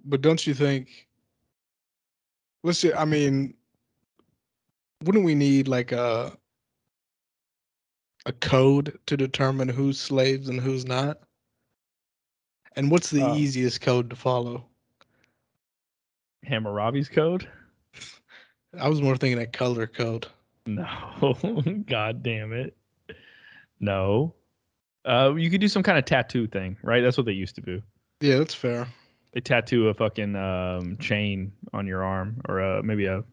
but 0.03 0.21
don't 0.21 0.45
you 0.45 0.53
think? 0.53 1.07
Let's 2.63 2.79
see. 2.79 2.93
I 2.93 3.05
mean, 3.05 3.53
wouldn't 5.03 5.23
we 5.25 5.35
need 5.35 5.67
like 5.67 5.91
a 5.91 6.37
a 8.25 8.33
code 8.33 8.99
to 9.05 9.15
determine 9.15 9.69
who's 9.69 9.99
slaves 9.99 10.49
and 10.49 10.59
who's 10.59 10.85
not? 10.85 11.19
And 12.75 12.91
what's 12.91 13.09
the 13.09 13.21
Uh, 13.23 13.33
easiest 13.35 13.81
code 13.81 14.09
to 14.09 14.15
follow? 14.15 14.65
Hammurabi's 16.45 17.09
code? 17.09 17.47
I 18.77 18.87
was 18.89 19.01
more 19.01 19.15
thinking 19.15 19.39
a 19.41 19.47
color 19.47 19.87
code. 19.87 20.27
No, 20.65 20.85
god 21.87 22.21
damn 22.23 22.53
it, 22.53 22.75
no. 23.79 24.35
Uh, 25.05 25.33
you 25.35 25.49
could 25.49 25.61
do 25.61 25.67
some 25.67 25.81
kind 25.81 25.97
of 25.97 26.05
tattoo 26.05 26.45
thing, 26.47 26.77
right? 26.83 27.01
That's 27.01 27.17
what 27.17 27.25
they 27.25 27.31
used 27.31 27.55
to 27.55 27.61
do. 27.61 27.81
Yeah, 28.21 28.37
that's 28.37 28.53
fair. 28.53 28.87
they 29.31 29.39
tattoo 29.39 29.87
a 29.87 29.93
fucking 29.93 30.35
um, 30.35 30.97
chain 30.97 31.53
on 31.73 31.87
your 31.87 32.03
arm 32.03 32.41
or 32.47 32.61
uh, 32.61 32.81
maybe 32.83 33.05
a 33.05 33.23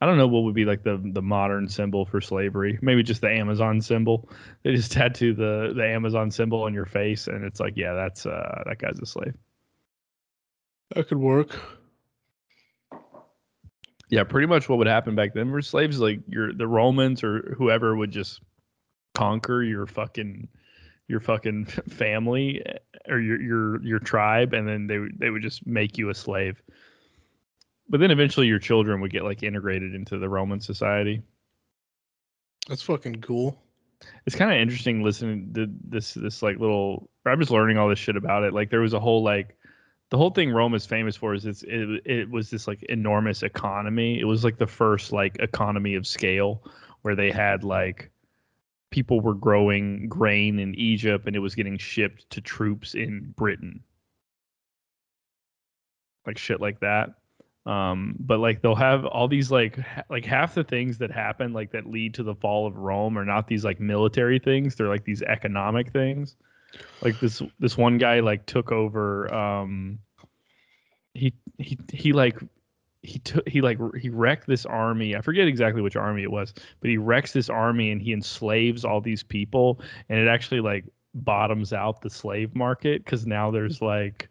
I 0.00 0.06
don't 0.06 0.18
know 0.18 0.28
what 0.28 0.42
would 0.42 0.54
be 0.54 0.66
like 0.66 0.82
the 0.82 1.00
the 1.02 1.22
modern 1.22 1.66
symbol 1.68 2.04
for 2.04 2.20
slavery. 2.20 2.78
Maybe 2.82 3.02
just 3.02 3.22
the 3.22 3.30
Amazon 3.30 3.80
symbol. 3.80 4.28
They 4.62 4.74
just 4.74 4.92
tattoo 4.92 5.32
the 5.34 5.72
the 5.74 5.84
Amazon 5.86 6.30
symbol 6.30 6.62
on 6.62 6.74
your 6.74 6.84
face, 6.84 7.26
and 7.26 7.42
it's 7.44 7.58
like, 7.58 7.72
yeah, 7.76 7.94
that's 7.94 8.26
uh, 8.26 8.62
that 8.66 8.78
guy's 8.78 8.98
a 9.00 9.06
slave. 9.06 9.34
That 10.94 11.08
could 11.08 11.18
work. 11.18 11.56
Yeah, 14.10 14.24
pretty 14.24 14.46
much 14.46 14.68
what 14.68 14.78
would 14.78 14.86
happen 14.86 15.14
back 15.14 15.34
then 15.34 15.50
were 15.50 15.62
slaves 15.62 15.98
like 15.98 16.20
your 16.28 16.52
the 16.52 16.66
Romans 16.66 17.24
or 17.24 17.54
whoever 17.56 17.96
would 17.96 18.10
just 18.10 18.40
conquer 19.14 19.62
your 19.62 19.86
fucking 19.86 20.48
your 21.08 21.20
fucking 21.20 21.64
family 21.88 22.62
eh, 22.64 22.78
or 23.08 23.20
your 23.20 23.40
your 23.40 23.82
your 23.82 23.98
tribe 23.98 24.52
and 24.52 24.68
then 24.68 24.86
they 24.86 24.98
would 24.98 25.18
they 25.18 25.30
would 25.30 25.42
just 25.42 25.66
make 25.66 25.98
you 25.98 26.10
a 26.10 26.14
slave. 26.14 26.62
But 27.88 28.00
then 28.00 28.10
eventually 28.10 28.46
your 28.46 28.58
children 28.58 29.00
would 29.00 29.12
get 29.12 29.24
like 29.24 29.42
integrated 29.42 29.94
into 29.94 30.18
the 30.18 30.28
Roman 30.28 30.60
society. 30.60 31.22
That's 32.68 32.82
fucking 32.82 33.20
cool. 33.20 33.60
It's 34.26 34.36
kind 34.36 34.50
of 34.50 34.58
interesting 34.58 35.02
listening 35.02 35.52
to 35.54 35.66
this 35.88 36.14
this 36.14 36.42
like 36.42 36.58
little 36.58 37.08
I'm 37.26 37.38
just 37.38 37.50
learning 37.50 37.78
all 37.78 37.88
this 37.88 37.98
shit 37.98 38.16
about 38.16 38.44
it. 38.44 38.52
Like 38.52 38.70
there 38.70 38.80
was 38.80 38.92
a 38.92 39.00
whole 39.00 39.22
like 39.22 39.56
the 40.14 40.18
whole 40.18 40.30
thing 40.30 40.52
Rome 40.52 40.76
is 40.76 40.86
famous 40.86 41.16
for 41.16 41.34
is 41.34 41.44
it's 41.44 41.64
it, 41.64 42.00
it 42.04 42.30
was 42.30 42.48
this 42.48 42.68
like 42.68 42.84
enormous 42.84 43.42
economy. 43.42 44.20
It 44.20 44.26
was 44.26 44.44
like 44.44 44.58
the 44.58 44.66
first 44.68 45.10
like 45.10 45.36
economy 45.40 45.96
of 45.96 46.06
scale 46.06 46.62
where 47.02 47.16
they 47.16 47.32
had 47.32 47.64
like 47.64 48.12
people 48.92 49.20
were 49.20 49.34
growing 49.34 50.08
grain 50.08 50.60
in 50.60 50.72
Egypt 50.76 51.26
and 51.26 51.34
it 51.34 51.40
was 51.40 51.56
getting 51.56 51.76
shipped 51.78 52.30
to 52.30 52.40
troops 52.40 52.94
in 52.94 53.34
Britain. 53.36 53.82
Like 56.24 56.38
shit 56.38 56.60
like 56.60 56.78
that. 56.78 57.14
Um, 57.66 58.14
but 58.20 58.38
like 58.38 58.62
they'll 58.62 58.76
have 58.76 59.04
all 59.06 59.26
these 59.26 59.50
like 59.50 59.80
ha- 59.80 60.04
like 60.08 60.24
half 60.24 60.54
the 60.54 60.62
things 60.62 60.96
that 60.98 61.10
happen 61.10 61.52
like 61.52 61.72
that 61.72 61.86
lead 61.86 62.14
to 62.14 62.22
the 62.22 62.36
fall 62.36 62.68
of 62.68 62.76
Rome 62.76 63.18
are 63.18 63.24
not 63.24 63.48
these 63.48 63.64
like 63.64 63.80
military 63.80 64.38
things. 64.38 64.76
They're 64.76 64.86
like 64.86 65.04
these 65.04 65.22
economic 65.22 65.90
things. 65.90 66.36
Like 67.02 67.20
this 67.20 67.42
this 67.58 67.76
one 67.76 67.98
guy 67.98 68.20
like 68.20 68.46
took 68.46 68.72
over 68.72 69.32
um 69.32 69.98
he 71.14 71.32
he 71.58 71.78
he 71.92 72.12
like 72.12 72.38
he 73.02 73.18
took 73.18 73.46
he 73.48 73.60
like 73.60 73.78
he 74.00 74.08
wrecked 74.08 74.46
this 74.46 74.64
army. 74.66 75.14
I 75.14 75.20
forget 75.20 75.46
exactly 75.46 75.82
which 75.82 75.96
army 75.96 76.22
it 76.22 76.30
was, 76.30 76.54
but 76.80 76.90
he 76.90 76.96
wrecks 76.96 77.32
this 77.32 77.50
army 77.50 77.90
and 77.90 78.00
he 78.00 78.12
enslaves 78.12 78.84
all 78.84 79.00
these 79.00 79.22
people 79.22 79.80
and 80.08 80.18
it 80.18 80.28
actually 80.28 80.60
like 80.60 80.84
bottoms 81.14 81.72
out 81.72 82.00
the 82.00 82.10
slave 82.10 82.54
market 82.56 83.04
cuz 83.06 83.26
now 83.26 83.50
there's 83.50 83.80
like 83.80 84.28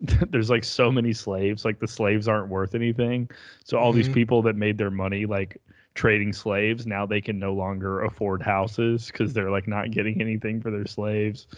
there's 0.30 0.50
like 0.50 0.64
so 0.64 0.92
many 0.92 1.12
slaves 1.12 1.64
like 1.64 1.78
the 1.78 1.88
slaves 1.88 2.28
aren't 2.28 2.48
worth 2.48 2.74
anything. 2.74 3.30
So 3.64 3.78
all 3.78 3.92
these 3.92 4.08
Mhm. 4.08 4.14
people 4.14 4.42
that 4.42 4.56
made 4.56 4.78
their 4.78 4.90
money 4.90 5.24
like 5.24 5.56
trading 5.94 6.32
slaves 6.32 6.86
now 6.86 7.06
they 7.06 7.20
can 7.20 7.38
no 7.38 7.52
longer 7.54 8.02
afford 8.02 8.42
houses 8.42 9.10
cuz 9.10 9.32
they're 9.32 9.50
like 9.50 9.66
not 9.66 9.90
getting 9.90 10.20
anything 10.20 10.60
for 10.60 10.70
their 10.70 10.86
slaves 10.86 11.48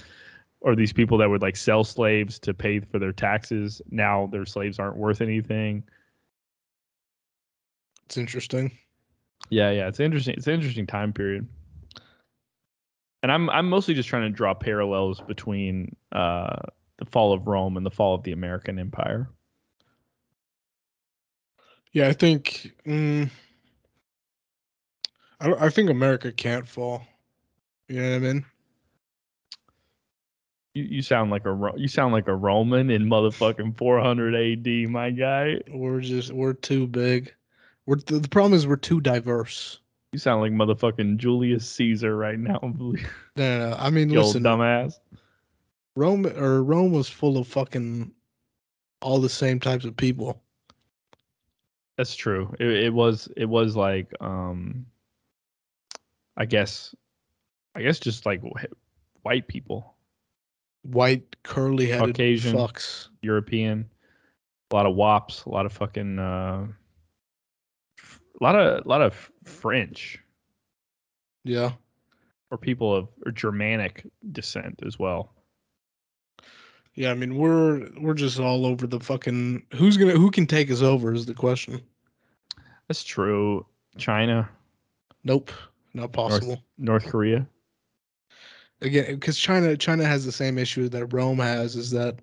or 0.63 0.77
these 0.77 0.93
people 0.93 1.17
that 1.19 1.29
would 1.31 1.43
like 1.43 1.57
sell 1.57 1.83
slaves 1.85 2.39
to 2.39 2.53
pay 2.53 2.81
for 2.81 2.99
their 2.99 3.13
taxes 3.13 3.81
now 3.91 4.27
their 4.27 4.45
slaves 4.45 4.79
aren't 4.79 4.97
worth 4.97 5.21
anything 5.21 5.83
It's 8.07 8.17
interesting. 8.17 8.71
yeah 9.51 9.71
yeah 9.71 9.89
it's 9.89 10.01
interesting 10.01 10.35
it's 10.37 10.47
an 10.47 10.55
interesting 10.55 10.87
time 10.87 11.13
period 11.13 11.47
and 13.23 13.33
i'm 13.33 13.49
i'm 13.51 13.69
mostly 13.69 13.95
just 13.95 14.09
trying 14.09 14.23
to 14.23 14.31
draw 14.37 14.53
parallels 14.55 15.21
between 15.21 15.95
uh 16.13 16.57
the 16.99 17.05
fall 17.07 17.33
of 17.33 17.47
rome 17.47 17.77
and 17.77 17.87
the 17.87 17.91
fall 17.91 18.15
of 18.15 18.23
the 18.25 18.33
american 18.33 18.79
empire 18.79 19.29
Yeah, 21.93 22.07
I 22.07 22.13
think. 22.13 22.71
Mm, 22.87 23.29
I 25.41 25.49
don't- 25.49 25.61
I 25.61 25.71
think 25.71 25.91
America 25.91 26.31
can't 26.31 26.69
fall. 26.69 27.05
You 27.89 28.01
know 28.01 28.11
what 28.11 28.17
I 28.17 28.19
mean? 28.21 28.45
You, 30.75 30.85
you 30.85 31.03
sound 31.03 31.31
like 31.31 31.47
a 31.47 31.73
you 31.77 31.89
sound 31.89 32.13
like 32.13 32.29
a 32.29 32.35
roman 32.35 32.91
in 32.91 33.05
motherfucking 33.05 33.77
400 33.77 34.35
ad 34.35 34.91
my 34.91 35.11
guy 35.11 35.61
We're 35.69 36.01
just 36.01 36.33
we're 36.33 36.53
too 36.53 36.87
big. 36.87 37.35
We're 37.87 37.97
the, 37.97 38.19
the 38.21 38.29
problem 38.29 38.55
is 38.55 38.67
we're 38.67 38.77
too 38.77 39.01
diverse. 39.01 39.81
you 40.13 40.19
sound 40.19 40.43
like 40.43 40.53
motherfucking 40.53 41.17
julius 41.17 41.69
caesar 41.69 42.17
right 42.17 42.39
now 42.39 42.61
No, 42.73 42.95
no, 43.37 43.71
no. 43.71 43.77
I 43.77 43.91
mean, 43.91 44.09
listen, 44.09 44.43
dumbass 44.43 44.95
Rome 45.97 46.27
or 46.27 46.63
Rome 46.63 46.93
was 46.93 47.09
full 47.09 47.37
of 47.37 47.47
fucking 47.49 48.13
all 49.03 49.21
the 49.21 49.29
same 49.29 49.59
types 49.61 49.85
of 49.85 49.97
people. 49.97 50.43
That's 51.97 52.15
true. 52.15 52.55
It, 52.59 52.69
it 52.69 52.95
was 52.95 53.29
it 53.37 53.47
was 53.47 53.77
like 53.77 54.13
um 54.21 54.87
I 56.37 56.47
guess 56.47 56.95
I 57.75 57.83
guess 57.83 57.99
just 57.99 58.25
like 58.25 58.41
white 59.23 59.47
people, 59.49 59.95
White 60.83 61.37
curly 61.43 61.87
headed 61.87 62.15
Caucasian. 62.17 62.57
fucks. 62.57 63.09
European, 63.23 63.89
a 64.71 64.75
lot 64.75 64.87
of 64.87 64.95
wops, 64.97 65.45
a 65.45 65.51
lot 65.51 65.67
of 65.67 65.73
fucking, 65.73 66.19
uh, 66.19 66.67
a 68.41 68.43
lot 68.45 68.57
of 68.57 68.85
a 68.85 68.89
lot 68.89 69.03
of 69.03 69.31
French 69.45 70.19
Yeah. 71.45 71.73
or 72.51 72.57
people 72.59 72.95
of 72.97 73.09
or 73.27 73.33
Germanic 73.33 74.07
descent 74.33 74.81
as 74.87 74.99
well. 74.99 75.35
Yeah, 76.95 77.11
I 77.11 77.15
mean 77.15 77.37
we're 77.37 77.91
we're 78.01 78.15
just 78.15 78.41
all 78.41 78.65
over 78.67 78.87
the 78.87 79.01
fucking 79.01 79.63
who's 79.75 79.97
gonna 79.99 80.13
who 80.19 80.31
can 80.31 80.47
take 80.47 80.71
us 80.71 80.81
over 80.83 81.13
is 81.15 81.27
the 81.27 81.35
question. 81.35 81.81
That's 82.89 83.05
true. 83.05 83.67
China, 83.99 84.49
Nope, 85.25 85.51
not 85.95 86.13
possible. 86.13 86.63
North 86.79 87.07
Korea. 87.07 87.47
Again, 88.83 89.15
because 89.15 89.39
China 89.39 89.77
China 89.77 90.05
has 90.05 90.25
the 90.25 90.33
same 90.33 90.59
issue 90.59 90.89
that 90.89 91.07
Rome 91.13 91.39
has 91.39 91.77
is 91.77 91.91
that 91.91 92.19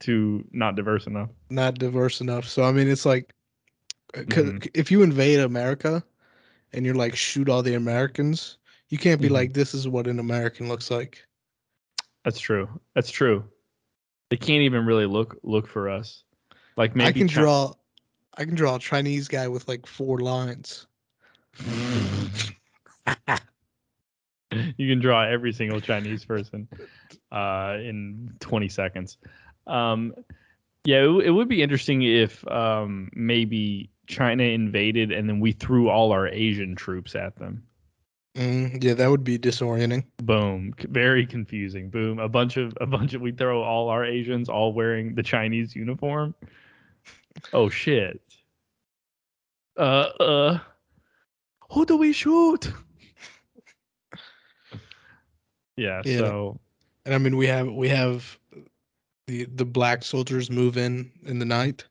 to 0.00 0.44
not 0.52 0.76
diverse 0.76 1.06
enough. 1.06 1.30
not 1.50 1.78
diverse 1.78 2.20
enough. 2.20 2.46
So 2.46 2.64
I 2.64 2.72
mean, 2.72 2.88
it's 2.88 3.06
like, 3.06 3.32
uh, 4.14 4.20
Mhm. 4.22 4.68
if 4.74 4.90
you 4.90 5.02
invade 5.02 5.40
America, 5.40 6.04
and 6.72 6.84
you're 6.84 6.94
like 6.94 7.16
shoot 7.16 7.48
all 7.48 7.62
the 7.62 7.74
Americans, 7.74 8.58
you 8.88 8.98
can't 8.98 9.20
be 9.20 9.28
Mhm. 9.28 9.32
like 9.32 9.52
this 9.52 9.74
is 9.74 9.88
what 9.88 10.06
an 10.06 10.18
American 10.18 10.68
looks 10.68 10.90
like. 10.90 11.24
That's 12.24 12.38
true. 12.38 12.68
That's 12.94 13.10
true. 13.10 13.44
They 14.30 14.36
can't 14.36 14.62
even 14.62 14.86
really 14.86 15.06
look 15.06 15.38
look 15.42 15.66
for 15.66 15.88
us. 15.88 16.24
Like 16.76 16.94
maybe 16.94 17.08
I 17.08 17.12
can 17.12 17.28
Chi- 17.28 17.34
draw, 17.34 17.72
I 18.36 18.44
can 18.44 18.54
draw 18.54 18.76
a 18.76 18.78
Chinese 18.78 19.28
guy 19.28 19.48
with 19.48 19.66
like 19.68 19.86
four 19.86 20.20
lines. 20.20 20.86
you 24.76 24.88
can 24.88 25.00
draw 25.00 25.24
every 25.24 25.52
single 25.52 25.80
Chinese 25.80 26.24
person 26.24 26.68
uh, 27.32 27.76
in 27.78 28.34
20 28.40 28.68
seconds. 28.68 29.18
Um, 29.66 30.14
yeah, 30.84 30.98
it, 30.98 31.06
w- 31.06 31.26
it 31.26 31.30
would 31.30 31.48
be 31.48 31.62
interesting 31.62 32.02
if 32.02 32.46
um, 32.48 33.10
maybe 33.14 33.90
China 34.06 34.42
invaded 34.42 35.12
and 35.12 35.28
then 35.28 35.40
we 35.40 35.52
threw 35.52 35.88
all 35.88 36.12
our 36.12 36.26
Asian 36.28 36.74
troops 36.74 37.14
at 37.14 37.36
them. 37.36 37.62
Mm, 38.36 38.82
yeah, 38.82 38.94
that 38.94 39.10
would 39.10 39.24
be 39.24 39.38
disorienting. 39.38 40.04
Boom, 40.18 40.72
very 40.78 41.26
confusing. 41.26 41.90
Boom, 41.90 42.20
a 42.20 42.28
bunch 42.28 42.56
of 42.56 42.72
a 42.80 42.86
bunch 42.86 43.12
of 43.12 43.20
we 43.20 43.32
throw 43.32 43.60
all 43.62 43.88
our 43.88 44.04
Asians 44.04 44.48
all 44.48 44.72
wearing 44.72 45.16
the 45.16 45.22
Chinese 45.22 45.74
uniform. 45.74 46.34
Oh 47.52 47.68
shit. 47.68 48.20
Uh 49.76 50.10
uh. 50.20 50.58
Who 51.72 51.86
do 51.86 51.96
we 51.96 52.12
shoot? 52.12 52.72
Yeah, 55.76 56.02
Yeah. 56.04 56.18
so 56.18 56.60
And 57.04 57.14
I 57.14 57.18
mean, 57.18 57.36
we 57.36 57.46
have 57.46 57.68
we 57.72 57.88
have 57.88 58.38
the 59.26 59.44
the 59.54 59.64
black 59.64 60.02
soldiers 60.02 60.50
move 60.50 60.76
in 60.76 61.10
in 61.24 61.38
the 61.38 61.44
night. 61.46 61.84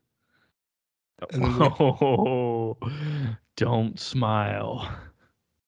Oh, 1.22 1.28
and 1.34 1.44
then 1.44 1.60
we- 1.60 1.65
oh, 1.80 2.78
don't 3.58 4.00
smile, 4.00 4.89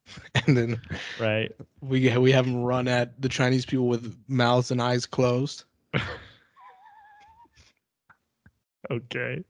and 0.47 0.56
then 0.58 0.82
right? 1.19 1.52
we 1.82 2.15
we 2.17 2.32
have 2.32 2.45
them 2.45 2.63
run 2.63 2.88
at 2.88 3.19
the 3.21 3.28
Chinese 3.30 3.65
people 3.65 3.88
with 3.88 4.15
mouths 4.28 4.71
and 4.71 4.82
eyes 4.82 5.06
closed, 5.06 5.65
Okay. 8.89 9.43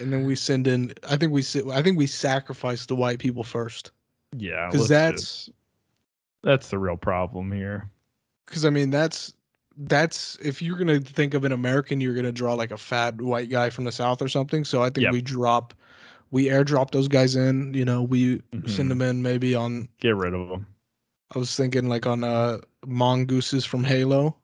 and 0.00 0.12
then 0.12 0.24
we 0.24 0.34
send 0.34 0.66
in. 0.66 0.92
I 1.08 1.16
think 1.16 1.32
we 1.32 1.44
I 1.72 1.82
think 1.82 1.96
we 1.98 2.06
sacrifice 2.06 2.86
the 2.86 2.96
white 2.96 3.18
people 3.18 3.44
first, 3.44 3.90
Yeah, 4.36 4.68
'Cause 4.70 4.80
let's 4.80 4.88
that's- 4.88 5.20
just- 5.20 5.50
that's 6.42 6.68
the 6.70 6.78
real 6.78 6.96
problem 6.96 7.52
here. 7.52 7.90
because 8.46 8.64
I 8.64 8.70
mean 8.70 8.90
that's 8.90 9.34
that's 9.76 10.36
if 10.42 10.60
you're 10.60 10.76
gonna 10.78 11.00
think 11.00 11.34
of 11.34 11.44
an 11.44 11.52
American, 11.52 12.00
you're 12.00 12.14
gonna 12.14 12.32
draw 12.32 12.54
like 12.54 12.70
a 12.70 12.76
fat 12.76 13.20
white 13.20 13.48
guy 13.50 13.70
from 13.70 13.84
the 13.84 13.92
south 13.92 14.20
or 14.22 14.28
something. 14.28 14.64
So 14.64 14.82
I 14.82 14.90
think 14.90 15.04
Yep. 15.04 15.12
we 15.12 15.22
drop, 15.22 15.74
we 16.30 16.46
airdrop 16.46 16.90
those 16.90 17.08
guys 17.08 17.36
in. 17.36 17.72
You 17.74 17.84
know, 17.84 18.02
we 18.02 18.38
Mhm. 18.54 18.68
send 18.68 18.90
them 18.90 19.00
in 19.02 19.22
maybe 19.22 19.54
on. 19.54 19.88
Get 20.00 20.16
rid 20.16 20.34
of 20.34 20.48
them. 20.48 20.66
I 21.34 21.38
was 21.38 21.54
thinking 21.56 21.88
like 21.88 22.06
on 22.06 22.24
uh 22.24 22.58
mongooses 22.86 23.64
from 23.64 23.84
Halo, 23.84 24.36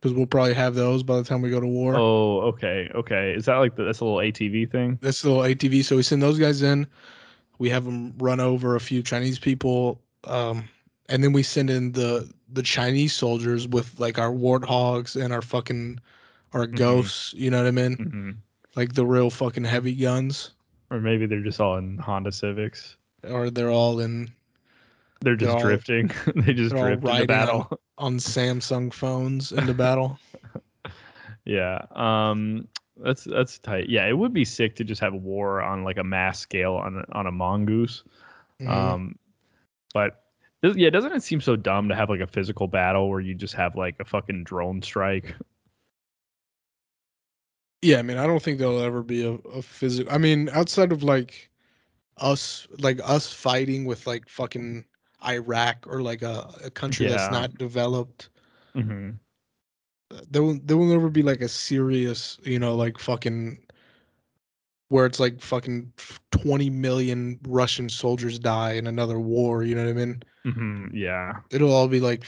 because 0.00 0.14
we'll 0.14 0.26
probably 0.26 0.54
have 0.54 0.74
those 0.74 1.02
by 1.02 1.16
the 1.16 1.24
time 1.24 1.40
we 1.42 1.50
go 1.50 1.60
to 1.60 1.66
war. 1.66 1.96
Oh, 1.96 2.40
okay, 2.42 2.90
okay. 2.94 3.32
Is 3.34 3.46
that 3.46 3.56
like 3.56 3.74
the, 3.76 3.84
that's 3.84 4.00
a 4.00 4.04
little 4.04 4.20
ATV 4.20 4.70
thing? 4.70 4.98
That's 5.00 5.22
the 5.22 5.30
little 5.30 5.44
ATV. 5.44 5.82
So 5.82 5.96
we 5.96 6.02
send 6.02 6.22
those 6.22 6.38
guys 6.38 6.62
in. 6.62 6.86
We 7.58 7.70
have 7.70 7.84
them 7.84 8.14
run 8.18 8.40
over 8.40 8.76
a 8.76 8.80
few 8.80 9.02
Chinese 9.02 9.38
people, 9.38 10.00
um, 10.24 10.68
and 11.08 11.22
then 11.24 11.32
we 11.32 11.42
send 11.42 11.70
in 11.70 11.92
the 11.92 12.30
the 12.52 12.62
Chinese 12.62 13.12
soldiers 13.12 13.68
with 13.68 13.98
like 14.00 14.18
our 14.18 14.30
warthogs 14.30 15.20
and 15.22 15.32
our 15.32 15.42
fucking 15.42 15.98
our 16.52 16.66
Mhm. 16.66 16.76
ghosts. 16.76 17.34
You 17.34 17.50
know 17.50 17.58
what 17.58 17.66
I 17.66 17.70
mean? 17.72 17.94
hmm 17.96 18.30
Like 18.76 18.94
the 18.94 19.04
real 19.06 19.28
fucking 19.30 19.64
heavy 19.64 19.94
guns, 19.94 20.52
Or 20.90 21.00
maybe 21.00 21.26
they're 21.26 21.42
just 21.42 21.60
all 21.60 21.76
in 21.76 21.98
Honda 21.98 22.32
Civics. 22.32 22.96
or 23.28 23.50
they're 23.50 23.70
all 23.70 24.00
in 24.00 24.30
They're 25.20 25.36
just 25.36 25.50
all- 25.52 25.60
drifting. 25.60 26.10
they 26.36 26.54
just 26.54 26.74
they're 26.74 26.78
all 26.90 26.96
drift 26.96 27.04
into 27.06 27.26
battle. 27.26 27.80
on 27.98 28.16
Samsung 28.18 28.92
phones 28.92 29.52
into 29.52 29.74
battle. 29.84 30.18
yeah. 31.44 31.84
Um. 31.92 32.68
That's 33.00 33.22
that's 33.24 33.58
tight. 33.60 33.88
Yeah, 33.88 34.06
it 34.08 34.18
would 34.18 34.32
be 34.32 34.44
sick 34.44 34.74
to 34.76 34.84
just 34.84 35.00
have 35.00 35.14
war 35.14 35.62
on 35.62 35.84
like 35.84 35.98
a 35.98 36.04
mass 36.04 36.40
scale 36.40 36.74
on 36.74 37.04
on 37.12 37.26
a 37.26 37.32
mongoose. 37.32 38.02
Mhm. 38.60 38.68
Um, 38.68 39.14
but 39.94 40.24
yeah, 40.62 40.90
doesn't 40.90 41.12
it 41.12 41.22
seem 41.22 41.40
so 41.40 41.56
dumb 41.56 41.88
to 41.88 41.94
have 41.94 42.10
like 42.10 42.20
a 42.20 42.26
physical 42.26 42.66
battle 42.68 43.08
where 43.08 43.20
you 43.20 43.34
just 43.34 43.54
have 43.54 43.76
like 43.76 43.96
a 44.00 44.04
fucking 44.04 44.44
drone 44.44 44.82
strike? 44.82 45.34
Yeah, 47.82 47.98
I 47.98 48.02
mean, 48.02 48.18
I 48.18 48.26
don't 48.26 48.42
think 48.42 48.58
there'll 48.58 48.80
ever 48.82 49.02
be 49.02 49.24
a, 49.24 49.32
a 49.34 49.62
physical. 49.62 50.12
I 50.12 50.18
mean, 50.18 50.48
outside 50.50 50.90
of 50.92 51.02
like 51.02 51.50
us, 52.18 52.68
like 52.78 53.00
us 53.04 53.32
fighting 53.32 53.86
with 53.86 54.06
like 54.06 54.28
fucking 54.28 54.86
Iraq 55.26 55.86
or 55.88 56.02
like 56.02 56.22
a, 56.22 56.50
a 56.64 56.70
country 56.70 57.06
Yeah. 57.06 57.06
that's 57.06 57.30
not 57.30 57.58
developed, 57.58 58.30
hmm 58.74 59.20
there 60.30 60.42
will 60.42 60.58
there 60.64 60.76
will 60.76 60.86
never 60.86 61.08
be 61.10 61.22
like 61.22 61.40
a 61.40 61.48
serious, 61.48 62.38
you 62.44 62.58
know, 62.58 62.74
like 62.74 62.98
fucking 62.98 63.58
where 64.88 65.06
it's 65.06 65.20
like 65.20 65.40
fucking 65.40 65.92
twenty 66.30 66.70
million 66.70 67.38
Russian 67.46 67.88
soldiers 67.88 68.38
die 68.38 68.72
in 68.72 68.86
another 68.86 69.20
war. 69.20 69.62
You 69.62 69.74
know 69.74 69.84
what 69.84 69.90
I 69.90 69.92
mean? 70.04 70.22
hmm 70.44 70.86
Yeah. 70.94 71.34
It'll 71.50 71.72
all 71.72 71.88
be 71.88 72.00
like 72.00 72.24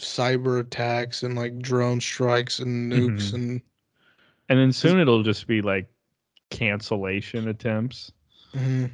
cyber 0.00 0.60
attacks 0.60 1.22
and 1.22 1.36
like 1.36 1.58
drone 1.58 2.00
strikes 2.00 2.58
and 2.58 2.92
nukes 2.92 3.30
Mhm. 3.30 3.34
and 3.34 3.60
And 4.48 4.58
then 4.58 4.72
soon 4.72 4.98
it'll 4.98 5.22
just 5.22 5.46
be 5.46 5.60
like 5.62 5.86
cancellation 6.50 7.48
attempts. 7.48 8.10
Mhm. 8.54 8.90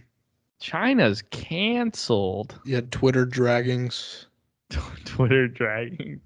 China's 0.61 1.23
canceled. 1.31 2.59
yeah, 2.65 2.81
Twitter 2.91 3.27
draggings. 3.27 4.27
Twitter 5.05 5.49
dragging. 5.49 6.21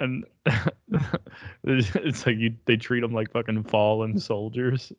And 0.00 0.24
it's 1.64 2.26
like 2.26 2.36
you 2.36 2.54
they 2.66 2.76
treat 2.76 3.00
them 3.00 3.12
like 3.12 3.30
fucking 3.32 3.64
fallen 3.64 4.18
soldiers. 4.18 4.92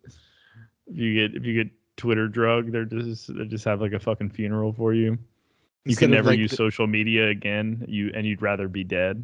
If 0.88 0.98
you 0.98 1.14
get 1.28 1.36
if 1.38 1.46
you 1.46 1.64
get 1.64 1.72
Twitter 1.98 2.28
drug, 2.28 2.72
they're 2.72 2.86
just 2.86 3.36
they 3.36 3.46
just 3.46 3.66
have 3.66 3.82
like 3.82 3.94
a 3.94 4.00
fucking 4.00 4.30
funeral 4.32 4.74
for 4.74 4.94
you. 4.94 5.12
You 5.12 5.92
Instead 5.92 6.06
can 6.06 6.12
never 6.12 6.30
like, 6.30 6.40
use 6.40 6.52
the- 6.52 6.58
social 6.58 6.88
media 6.88 7.28
again. 7.30 7.84
You 7.88 8.12
and 8.16 8.26
you'd 8.26 8.42
rather 8.42 8.68
be 8.68 8.84
dead. 8.84 9.24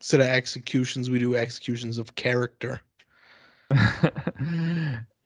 instead 0.00 0.20
of 0.20 0.26
executions, 0.26 1.10
we 1.10 1.18
do 1.18 1.36
executions 1.36 1.98
of 1.98 2.14
character. 2.14 2.80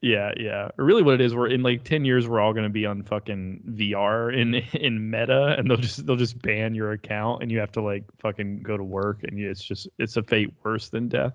yeah, 0.01 0.33
yeah. 0.37 0.69
Really, 0.77 1.03
what 1.03 1.15
it 1.15 1.21
is, 1.21 1.35
we're 1.35 1.49
in 1.49 1.63
like 1.63 1.85
ten 1.85 2.05
years, 2.05 2.29
we're 2.29 2.41
all 2.41 2.53
gonna 2.53 2.69
be 2.69 2.87
on 2.87 3.03
fucking 3.03 3.63
VR 3.71 4.37
in 4.37 4.55
in 4.81 5.11
Meta, 5.11 5.57
and 5.59 5.69
they'll 5.69 5.77
just 5.77 6.07
they'll 6.07 6.17
just 6.17 6.41
ban 6.41 6.75
your 6.75 6.93
account, 6.93 7.43
and 7.43 7.51
you 7.51 7.59
have 7.59 7.73
to 7.73 7.83
like 7.83 8.05
fucking 8.21 8.63
go 8.63 8.77
to 8.77 8.85
work, 8.85 9.25
and 9.25 9.39
you, 9.39 9.51
it's 9.51 9.63
just 9.63 9.89
it's 9.99 10.17
a 10.17 10.23
fate 10.23 10.53
worse 10.65 10.89
than 10.89 11.09
death. 11.09 11.35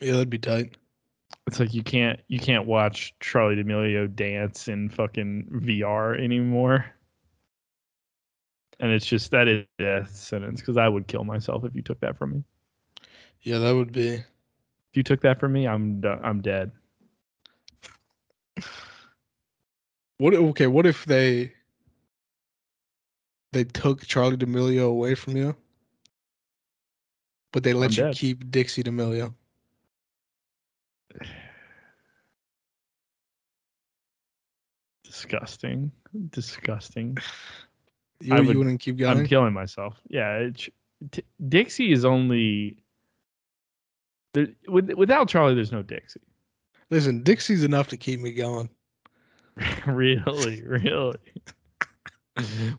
Yeah, 0.00 0.12
that'd 0.12 0.30
be 0.30 0.38
tight. 0.38 0.76
It's 1.46 1.60
like 1.60 1.74
you 1.74 1.82
can't 1.82 2.20
you 2.28 2.38
can't 2.38 2.66
watch 2.66 3.14
Charli 3.20 3.56
D'Amelio 3.56 4.14
dance 4.14 4.68
in 4.68 4.88
fucking 4.88 5.48
VR 5.52 6.18
anymore. 6.18 6.86
And 8.80 8.90
it's 8.90 9.06
just 9.06 9.30
that 9.30 9.46
is 9.46 9.64
a 9.78 9.82
death 9.82 10.14
sentence 10.14 10.60
because 10.60 10.76
I 10.76 10.88
would 10.88 11.06
kill 11.06 11.24
myself 11.24 11.64
if 11.64 11.74
you 11.74 11.82
took 11.82 12.00
that 12.00 12.16
from 12.16 12.32
me. 12.32 12.44
Yeah, 13.42 13.58
that 13.58 13.72
would 13.72 13.92
be. 13.92 14.24
If 14.92 14.96
you 14.98 15.02
took 15.02 15.22
that 15.22 15.40
from 15.40 15.54
me, 15.54 15.66
I'm 15.66 16.02
I'm 16.22 16.42
dead. 16.42 16.70
What? 20.18 20.34
Okay, 20.34 20.66
what 20.66 20.84
if 20.84 21.06
they 21.06 21.54
they 23.52 23.64
took 23.64 24.02
Charli 24.04 24.38
D'Amelio 24.38 24.88
away 24.90 25.14
from 25.14 25.34
you, 25.36 25.56
but 27.52 27.62
they 27.62 27.72
let 27.72 27.86
I'm 27.92 27.96
you 27.96 28.02
dead. 28.04 28.14
keep 28.16 28.50
Dixie 28.50 28.82
D'Amelio? 28.82 29.32
disgusting. 35.04 35.90
Disgusting. 36.30 37.16
You, 38.20 38.34
I 38.34 38.40
you 38.40 38.46
would- 38.46 38.56
wouldn't 38.56 38.80
keep 38.80 38.96
going. 38.98 39.18
I'm 39.18 39.26
killing 39.26 39.52
myself. 39.52 39.96
Yeah, 40.08 40.36
it, 40.38 40.68
Dixie 41.48 41.92
is 41.92 42.04
only. 42.04 42.76
There, 44.34 44.48
with, 44.68 44.90
without 44.92 45.28
Charli, 45.28 45.54
there's 45.54 45.72
no 45.72 45.82
Dixie. 45.82 46.20
Listen, 46.90 47.22
Dixie's 47.22 47.64
enough 47.64 47.88
to 47.88 47.96
keep 47.96 48.20
me 48.20 48.32
going. 48.32 48.68
really, 49.86 50.62
really. 50.66 51.18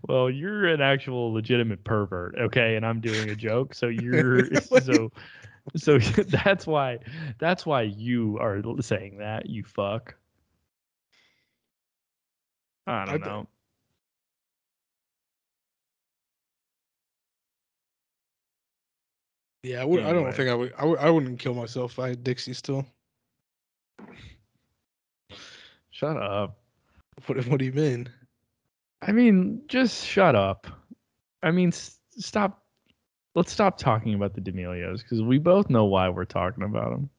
well, 0.07 0.29
you're 0.29 0.67
an 0.67 0.81
actual 0.81 1.31
legitimate 1.33 1.83
pervert, 1.83 2.35
okay? 2.39 2.75
And 2.75 2.85
I'm 2.85 3.01
doing 3.01 3.29
a 3.29 3.35
joke, 3.35 3.73
so 3.73 3.87
you're 3.87 4.53
so 4.81 5.11
so 5.75 5.97
that's 5.97 6.67
why 6.67 6.99
that's 7.39 7.65
why 7.65 7.83
you 7.83 8.37
are 8.39 8.61
saying 8.81 9.17
that, 9.19 9.49
you 9.49 9.63
fuck. 9.63 10.15
I 12.85 13.05
don't 13.05 13.23
I 13.23 13.25
know. 13.25 13.47
Yeah, 19.63 19.81
I, 19.81 19.85
would, 19.85 20.03
I 20.03 20.11
don't 20.11 20.33
think 20.33 20.49
I 20.49 20.53
would, 20.55 20.73
I 20.77 20.85
would. 20.85 20.99
I 20.99 21.09
wouldn't 21.09 21.39
kill 21.39 21.53
myself 21.53 21.93
if 21.93 21.99
I 21.99 22.09
had 22.09 22.23
Dixie 22.23 22.53
still. 22.53 22.85
Shut 25.91 26.17
up. 26.17 26.57
What, 27.25 27.45
what 27.47 27.59
do 27.59 27.65
you 27.65 27.71
mean? 27.71 28.09
I 29.01 29.11
mean, 29.11 29.61
just 29.67 30.05
shut 30.05 30.35
up. 30.35 30.67
I 31.41 31.51
mean, 31.51 31.69
s- 31.69 31.99
stop. 32.09 32.63
Let's 33.35 33.51
stop 33.51 33.77
talking 33.77 34.13
about 34.13 34.33
the 34.33 34.41
D'Amelios 34.41 35.01
because 35.01 35.21
we 35.21 35.37
both 35.39 35.69
know 35.69 35.85
why 35.85 36.09
we're 36.09 36.25
talking 36.25 36.63
about 36.63 36.91
them. 36.91 37.09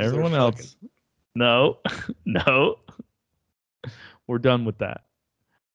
Everyone 0.00 0.32
fucking- 0.32 0.40
else, 0.60 0.76
no, 1.34 1.78
no. 2.24 2.76
We're 4.26 4.38
done 4.38 4.64
with 4.64 4.78
that. 4.78 5.02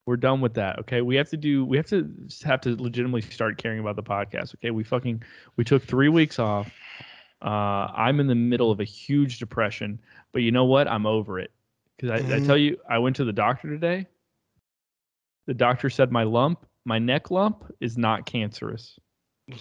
We're 0.05 0.17
done 0.17 0.41
with 0.41 0.55
that. 0.55 0.79
Okay, 0.79 1.01
we 1.01 1.15
have 1.15 1.29
to 1.29 1.37
do. 1.37 1.63
We 1.65 1.77
have 1.77 1.85
to 1.87 2.09
have 2.43 2.61
to 2.61 2.75
legitimately 2.75 3.21
start 3.21 3.57
caring 3.57 3.79
about 3.79 3.95
the 3.95 4.03
podcast. 4.03 4.55
Okay, 4.55 4.71
we 4.71 4.83
fucking 4.83 5.23
we 5.57 5.63
took 5.63 5.83
three 5.83 6.09
weeks 6.09 6.39
off. 6.39 6.71
Uh, 7.41 7.91
I'm 7.95 8.19
in 8.19 8.27
the 8.27 8.35
middle 8.35 8.71
of 8.71 8.79
a 8.79 8.83
huge 8.83 9.39
depression, 9.39 9.99
but 10.31 10.41
you 10.41 10.51
know 10.51 10.65
what? 10.65 10.87
I'm 10.87 11.05
over 11.05 11.39
it 11.39 11.51
because 11.97 12.11
I, 12.11 12.17
I 12.17 12.39
Mhm. 12.39 12.45
tell 12.45 12.57
you, 12.57 12.77
I 12.89 12.97
went 12.99 13.15
to 13.17 13.25
the 13.25 13.33
doctor 13.33 13.67
today. 13.69 14.07
The 15.47 15.53
doctor 15.53 15.89
said 15.89 16.11
my 16.11 16.23
lump, 16.23 16.65
my 16.85 16.99
neck 16.99 17.31
lump, 17.31 17.63
is 17.79 17.97
not 17.97 18.25
cancerous. 18.25 18.99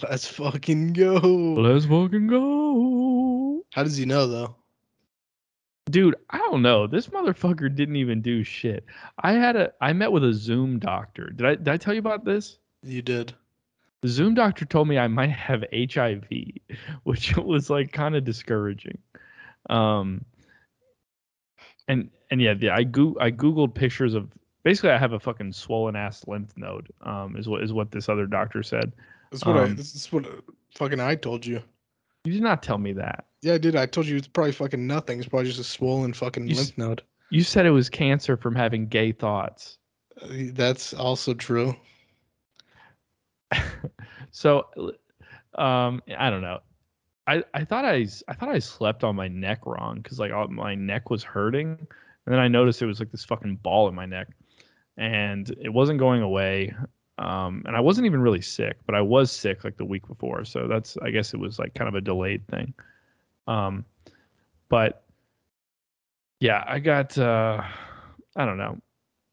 Let's 0.03 0.27
fucking 0.27 0.93
go. 0.93 1.17
Let's 1.57 1.85
fucking 1.85 2.27
go. 2.27 3.63
How 3.73 3.83
does 3.83 3.97
he 3.97 4.05
know 4.05 4.27
though? 4.27 4.55
Dude, 5.89 6.15
I 6.29 6.37
don't 6.37 6.61
know. 6.61 6.85
This 6.85 7.07
motherfucker 7.07 7.73
didn't 7.73 7.95
even 7.95 8.21
do 8.21 8.43
shit. 8.43 8.85
I 9.19 9.33
had 9.33 9.55
a 9.55 9.73
I 9.81 9.93
met 9.93 10.11
with 10.11 10.23
a 10.23 10.33
Zoom 10.33 10.79
doctor. 10.79 11.31
Did 11.31 11.45
I 11.45 11.55
did 11.55 11.67
I 11.69 11.77
tell 11.77 11.93
you 11.93 11.99
about 11.99 12.23
this? 12.23 12.59
You 12.83 13.01
did. 13.01 13.33
The 14.01 14.07
Zoom 14.07 14.33
doctor 14.33 14.65
told 14.65 14.87
me 14.87 14.97
I 14.97 15.07
might 15.07 15.31
have 15.31 15.63
HIV, 15.73 16.27
which 17.03 17.35
was 17.37 17.69
like 17.69 17.91
kind 17.91 18.15
of 18.15 18.23
discouraging. 18.23 18.97
Um 19.69 20.23
and 21.87 22.09
and 22.29 22.41
yeah, 22.41 22.53
the, 22.53 22.69
I 22.69 22.83
go 22.83 23.15
I 23.19 23.31
googled 23.31 23.73
pictures 23.73 24.13
of 24.13 24.29
basically 24.63 24.91
I 24.91 24.97
have 24.99 25.13
a 25.13 25.19
fucking 25.19 25.51
swollen 25.51 25.95
ass 25.95 26.27
lymph 26.27 26.55
node. 26.55 26.89
Um 27.01 27.35
is 27.35 27.49
what 27.49 27.63
is 27.63 27.73
what 27.73 27.91
this 27.91 28.07
other 28.07 28.27
doctor 28.27 28.61
said. 28.61 28.93
That's 29.31 29.45
what 29.45 29.57
I. 29.57 29.63
Um, 29.63 29.75
This 29.75 29.95
is 29.95 30.11
what 30.11 30.27
uh, 30.27 30.41
fucking 30.75 30.99
I 30.99 31.15
told 31.15 31.45
you. 31.45 31.63
You 32.23 32.33
did 32.33 32.43
not 32.43 32.61
tell 32.63 32.77
me 32.77 32.93
that. 32.93 33.25
Yeah, 33.41 33.53
I 33.53 33.57
did. 33.57 33.75
I 33.75 33.85
told 33.87 34.05
you 34.07 34.15
it's 34.17 34.27
probably 34.27 34.51
fucking 34.51 34.85
nothing. 34.85 35.19
It's 35.19 35.27
probably 35.27 35.47
just 35.47 35.59
a 35.59 35.63
swollen 35.63 36.13
fucking 36.13 36.47
You 36.47 36.51
s- 36.53 36.57
lymph 36.57 36.77
node. 36.77 37.01
You 37.31 37.43
said 37.43 37.65
it 37.65 37.71
was 37.71 37.89
cancer 37.89 38.37
from 38.37 38.55
having 38.55 38.87
gay 38.87 39.11
thoughts. 39.11 39.77
Uh, 40.21 40.27
That's 40.53 40.93
also 40.93 41.33
true. 41.33 41.75
so 44.31 44.65
um 45.55 46.01
i 46.17 46.29
don't 46.29 46.41
know 46.41 46.59
i 47.27 47.43
i 47.53 47.65
thought 47.65 47.83
i 47.83 48.01
s- 48.01 48.23
i 48.29 48.33
thought 48.33 48.47
i 48.49 48.59
slept 48.59 49.03
on 49.03 49.13
my 49.15 49.27
neck 49.27 49.65
wrong 49.65 49.99
because 50.01 50.19
like 50.19 50.31
all, 50.31 50.47
my 50.47 50.73
neck 50.73 51.09
was 51.09 51.21
hurting 51.23 51.67
and 51.71 51.87
then 52.33 52.39
i 52.39 52.47
noticed 52.47 52.81
it 52.81 52.85
was 52.85 52.99
like 52.99 53.11
this 53.11 53.25
fucking 53.25 53.57
ball 53.57 53.89
in 53.89 53.95
my 53.95 54.05
neck 54.05 54.27
and 54.97 55.49
it 55.61 55.69
wasn't 55.69 55.99
going 55.99 56.21
away 56.21 56.73
um 57.21 57.63
and 57.65 57.75
i 57.75 57.79
wasn't 57.79 58.05
even 58.05 58.21
really 58.21 58.41
sick 58.41 58.77
but 58.85 58.95
i 58.95 59.01
was 59.01 59.31
sick 59.31 59.63
like 59.63 59.77
the 59.77 59.85
week 59.85 60.07
before 60.07 60.43
so 60.43 60.67
that's 60.67 60.97
i 61.03 61.09
guess 61.09 61.33
it 61.33 61.39
was 61.39 61.59
like 61.59 61.73
kind 61.73 61.87
of 61.87 61.95
a 61.95 62.01
delayed 62.01 62.45
thing 62.47 62.73
um 63.47 63.85
but 64.69 65.03
yeah 66.39 66.63
i 66.67 66.79
got 66.79 67.17
uh 67.17 67.61
i 68.35 68.45
don't 68.45 68.57
know 68.57 68.77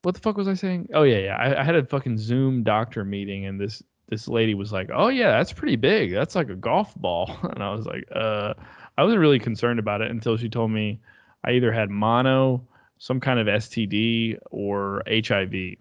what 0.02 0.14
the 0.14 0.20
fuck 0.20 0.36
was 0.36 0.48
i 0.48 0.54
saying 0.54 0.88
oh 0.94 1.02
yeah 1.02 1.18
yeah 1.18 1.36
i, 1.36 1.60
I 1.60 1.64
had 1.64 1.74
a 1.76 1.84
fucking 1.84 2.18
zoom 2.18 2.62
doctor 2.62 3.04
meeting 3.04 3.46
and 3.46 3.60
this 3.60 3.82
this 4.08 4.26
lady 4.28 4.54
was 4.54 4.72
like, 4.72 4.90
"Oh 4.92 5.08
yeah, 5.08 5.30
that's 5.32 5.52
pretty 5.52 5.76
big. 5.76 6.12
That's 6.12 6.34
like 6.34 6.48
a 6.48 6.56
golf 6.56 6.94
ball." 6.96 7.36
And 7.54 7.62
I 7.62 7.70
was 7.72 7.86
like, 7.86 8.04
"Uh, 8.14 8.54
I 8.96 9.04
wasn't 9.04 9.20
really 9.20 9.38
concerned 9.38 9.78
about 9.78 10.00
it 10.00 10.10
until 10.10 10.36
she 10.36 10.48
told 10.48 10.70
me 10.70 11.00
I 11.44 11.52
either 11.52 11.72
had 11.72 11.90
mono, 11.90 12.66
some 12.98 13.20
kind 13.20 13.38
of 13.38 13.46
STD, 13.48 14.38
or 14.50 15.02
HIV." 15.06 15.76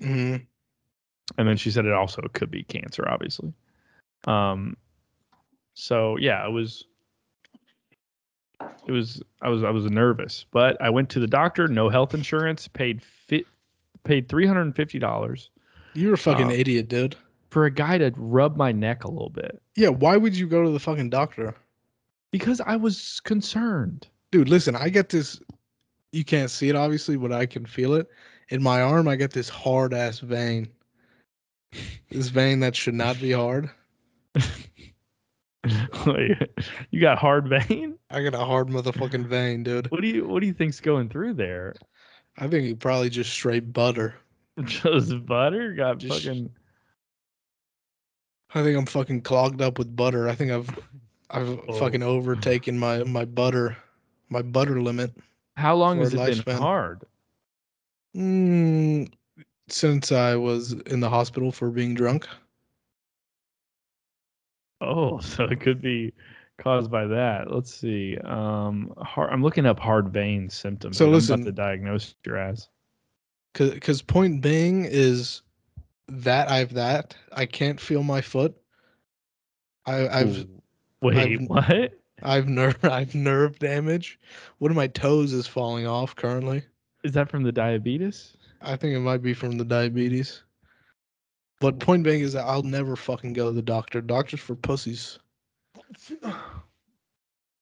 hmm 0.00 0.49
And 1.38 1.46
then 1.48 1.56
she 1.56 1.70
said 1.70 1.84
it 1.86 1.92
also 1.92 2.22
could 2.32 2.50
be 2.50 2.62
cancer, 2.64 3.08
obviously. 3.08 3.52
Um, 4.26 4.76
so 5.74 6.16
yeah, 6.16 6.46
it 6.46 6.50
was. 6.50 6.84
It 8.86 8.92
was 8.92 9.22
I 9.40 9.48
was 9.48 9.64
I 9.64 9.70
was 9.70 9.84
nervous, 9.86 10.44
but 10.50 10.80
I 10.82 10.90
went 10.90 11.08
to 11.10 11.20
the 11.20 11.26
doctor. 11.26 11.66
No 11.66 11.88
health 11.88 12.12
insurance. 12.12 12.68
Paid 12.68 13.02
fit, 13.02 13.46
paid 14.04 14.28
three 14.28 14.46
hundred 14.46 14.62
and 14.62 14.76
fifty 14.76 14.98
dollars 14.98 15.50
You're 15.94 16.14
a 16.14 16.18
fucking 16.18 16.48
Uh, 16.48 16.54
idiot, 16.54 16.88
dude. 16.88 17.16
for 17.50 17.64
a 17.64 17.70
guy 17.70 17.96
to 17.98 18.12
rub 18.16 18.56
my 18.56 18.70
neck 18.70 19.04
a 19.04 19.10
little 19.10 19.30
bit 19.30 19.62
Yeah, 19.76 19.88
why 19.88 20.16
would 20.18 20.36
you 20.36 20.46
go 20.46 20.62
to 20.62 20.70
the 20.70 20.78
fucking 20.80 21.10
doctor? 21.10 21.54
because 22.32 22.60
I 22.60 22.76
was 22.76 23.18
concerned. 23.20 24.06
Dude, 24.30 24.48
listen, 24.48 24.76
I 24.76 24.88
get 24.88 25.08
this. 25.08 25.40
You 26.12 26.24
can't 26.24 26.50
see 26.50 26.68
it 26.68 26.76
obviously, 26.76 27.16
but 27.16 27.32
I 27.32 27.46
can 27.46 27.64
feel 27.64 27.94
it. 27.94 28.08
In 28.50 28.62
my 28.62 28.82
arm, 28.82 29.08
I 29.08 29.16
get 29.16 29.32
this 29.32 29.48
hard 29.48 29.94
ass 29.94 30.18
vein. 30.18 30.68
This 32.10 32.28
vein 32.28 32.60
that 32.60 32.74
should 32.76 32.94
not 32.94 33.20
be 33.20 33.32
hard. 33.32 33.70
you 36.90 37.00
got 37.00 37.18
hard 37.18 37.48
vein. 37.48 37.98
I 38.10 38.22
got 38.22 38.34
a 38.34 38.44
hard 38.44 38.68
motherfucking 38.68 39.26
vein, 39.26 39.62
dude. 39.62 39.90
What 39.90 40.00
do 40.00 40.08
you 40.08 40.26
What 40.26 40.40
do 40.40 40.46
you 40.46 40.52
think's 40.54 40.80
going 40.80 41.08
through 41.08 41.34
there? 41.34 41.74
I 42.38 42.48
think 42.48 42.64
he 42.66 42.74
probably 42.74 43.10
just 43.10 43.30
straight 43.30 43.72
butter. 43.72 44.14
Just 44.64 45.24
butter 45.26 45.72
got 45.74 45.98
Just- 45.98 46.24
fucking. 46.24 46.50
I 48.52 48.62
think 48.64 48.76
I'm 48.76 48.86
fucking 48.86 49.22
clogged 49.22 49.62
up 49.62 49.78
with 49.78 49.94
butter. 49.94 50.28
I 50.28 50.34
think 50.34 50.50
I've 50.50 50.68
I've 51.30 51.60
Oh. 51.68 51.78
fucking 51.78 52.02
overtaken 52.02 52.78
my 52.78 53.04
my 53.04 53.24
butter 53.24 53.76
my 54.28 54.42
butter 54.42 54.80
limit. 54.82 55.12
How 55.56 55.76
long 55.76 55.98
has 56.00 56.12
it 56.14 56.44
been 56.44 56.56
hard? 56.56 57.04
Mm, 58.16 59.12
since 59.72 60.12
I 60.12 60.36
was 60.36 60.72
in 60.72 61.00
the 61.00 61.08
hospital 61.10 61.52
for 61.52 61.70
being 61.70 61.94
drunk. 61.94 62.26
Oh, 64.80 65.18
so 65.20 65.44
it 65.44 65.60
could 65.60 65.80
be 65.80 66.12
caused 66.58 66.90
by 66.90 67.06
that. 67.06 67.50
Let's 67.52 67.74
see. 67.74 68.16
Um, 68.24 68.92
hard, 68.98 69.32
I'm 69.32 69.42
looking 69.42 69.66
up 69.66 69.78
hard 69.78 70.08
vein 70.08 70.48
symptoms. 70.48 70.96
So 70.96 71.04
and 71.04 71.10
I'm 71.10 71.14
listen- 71.14 71.34
about 71.34 71.44
to 71.46 71.52
diagnose 71.52 72.14
your 72.24 72.36
ass. 72.36 72.68
Cause, 73.52 73.76
cause 73.80 74.00
point 74.00 74.42
being 74.42 74.84
is 74.84 75.42
that 76.06 76.48
I've 76.48 76.72
that 76.74 77.16
I 77.32 77.46
can't 77.46 77.80
feel 77.80 78.04
my 78.04 78.20
foot. 78.20 78.54
I, 79.86 80.06
I've 80.08 80.46
Wait, 81.02 81.16
I've- 81.16 81.46
what? 81.46 81.92
I've 82.22 82.48
nerve 82.48 82.76
I've 82.84 83.14
nerve 83.14 83.58
damage. 83.58 84.20
One 84.58 84.70
of 84.70 84.76
my 84.76 84.86
toes 84.86 85.32
is 85.32 85.46
falling 85.48 85.86
off 85.86 86.14
currently. 86.14 86.62
Is 87.02 87.12
that 87.12 87.28
from 87.28 87.42
the 87.42 87.50
diabetes? 87.50 88.36
I 88.62 88.76
think 88.76 88.94
it 88.94 89.00
might 89.00 89.22
be 89.22 89.34
from 89.34 89.52
the 89.52 89.64
diabetes. 89.64 90.42
But 91.60 91.78
point 91.78 92.02
being 92.04 92.20
is 92.20 92.32
that 92.32 92.44
I'll 92.44 92.62
never 92.62 92.96
fucking 92.96 93.34
go 93.34 93.46
to 93.46 93.52
the 93.52 93.62
doctor. 93.62 94.00
Doctors 94.00 94.40
for 94.40 94.54
pussies. 94.54 95.18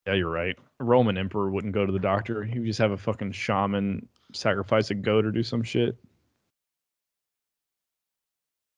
Yeah, 0.06 0.14
you're 0.14 0.30
right. 0.30 0.56
A 0.80 0.84
Roman 0.84 1.18
emperor 1.18 1.50
wouldn't 1.50 1.74
go 1.74 1.84
to 1.84 1.92
the 1.92 1.98
doctor. 1.98 2.42
He 2.42 2.58
would 2.58 2.66
just 2.66 2.78
have 2.78 2.92
a 2.92 2.96
fucking 2.96 3.32
shaman 3.32 4.08
sacrifice 4.32 4.90
a 4.90 4.94
goat 4.94 5.26
or 5.26 5.30
do 5.30 5.42
some 5.42 5.62
shit. 5.62 5.98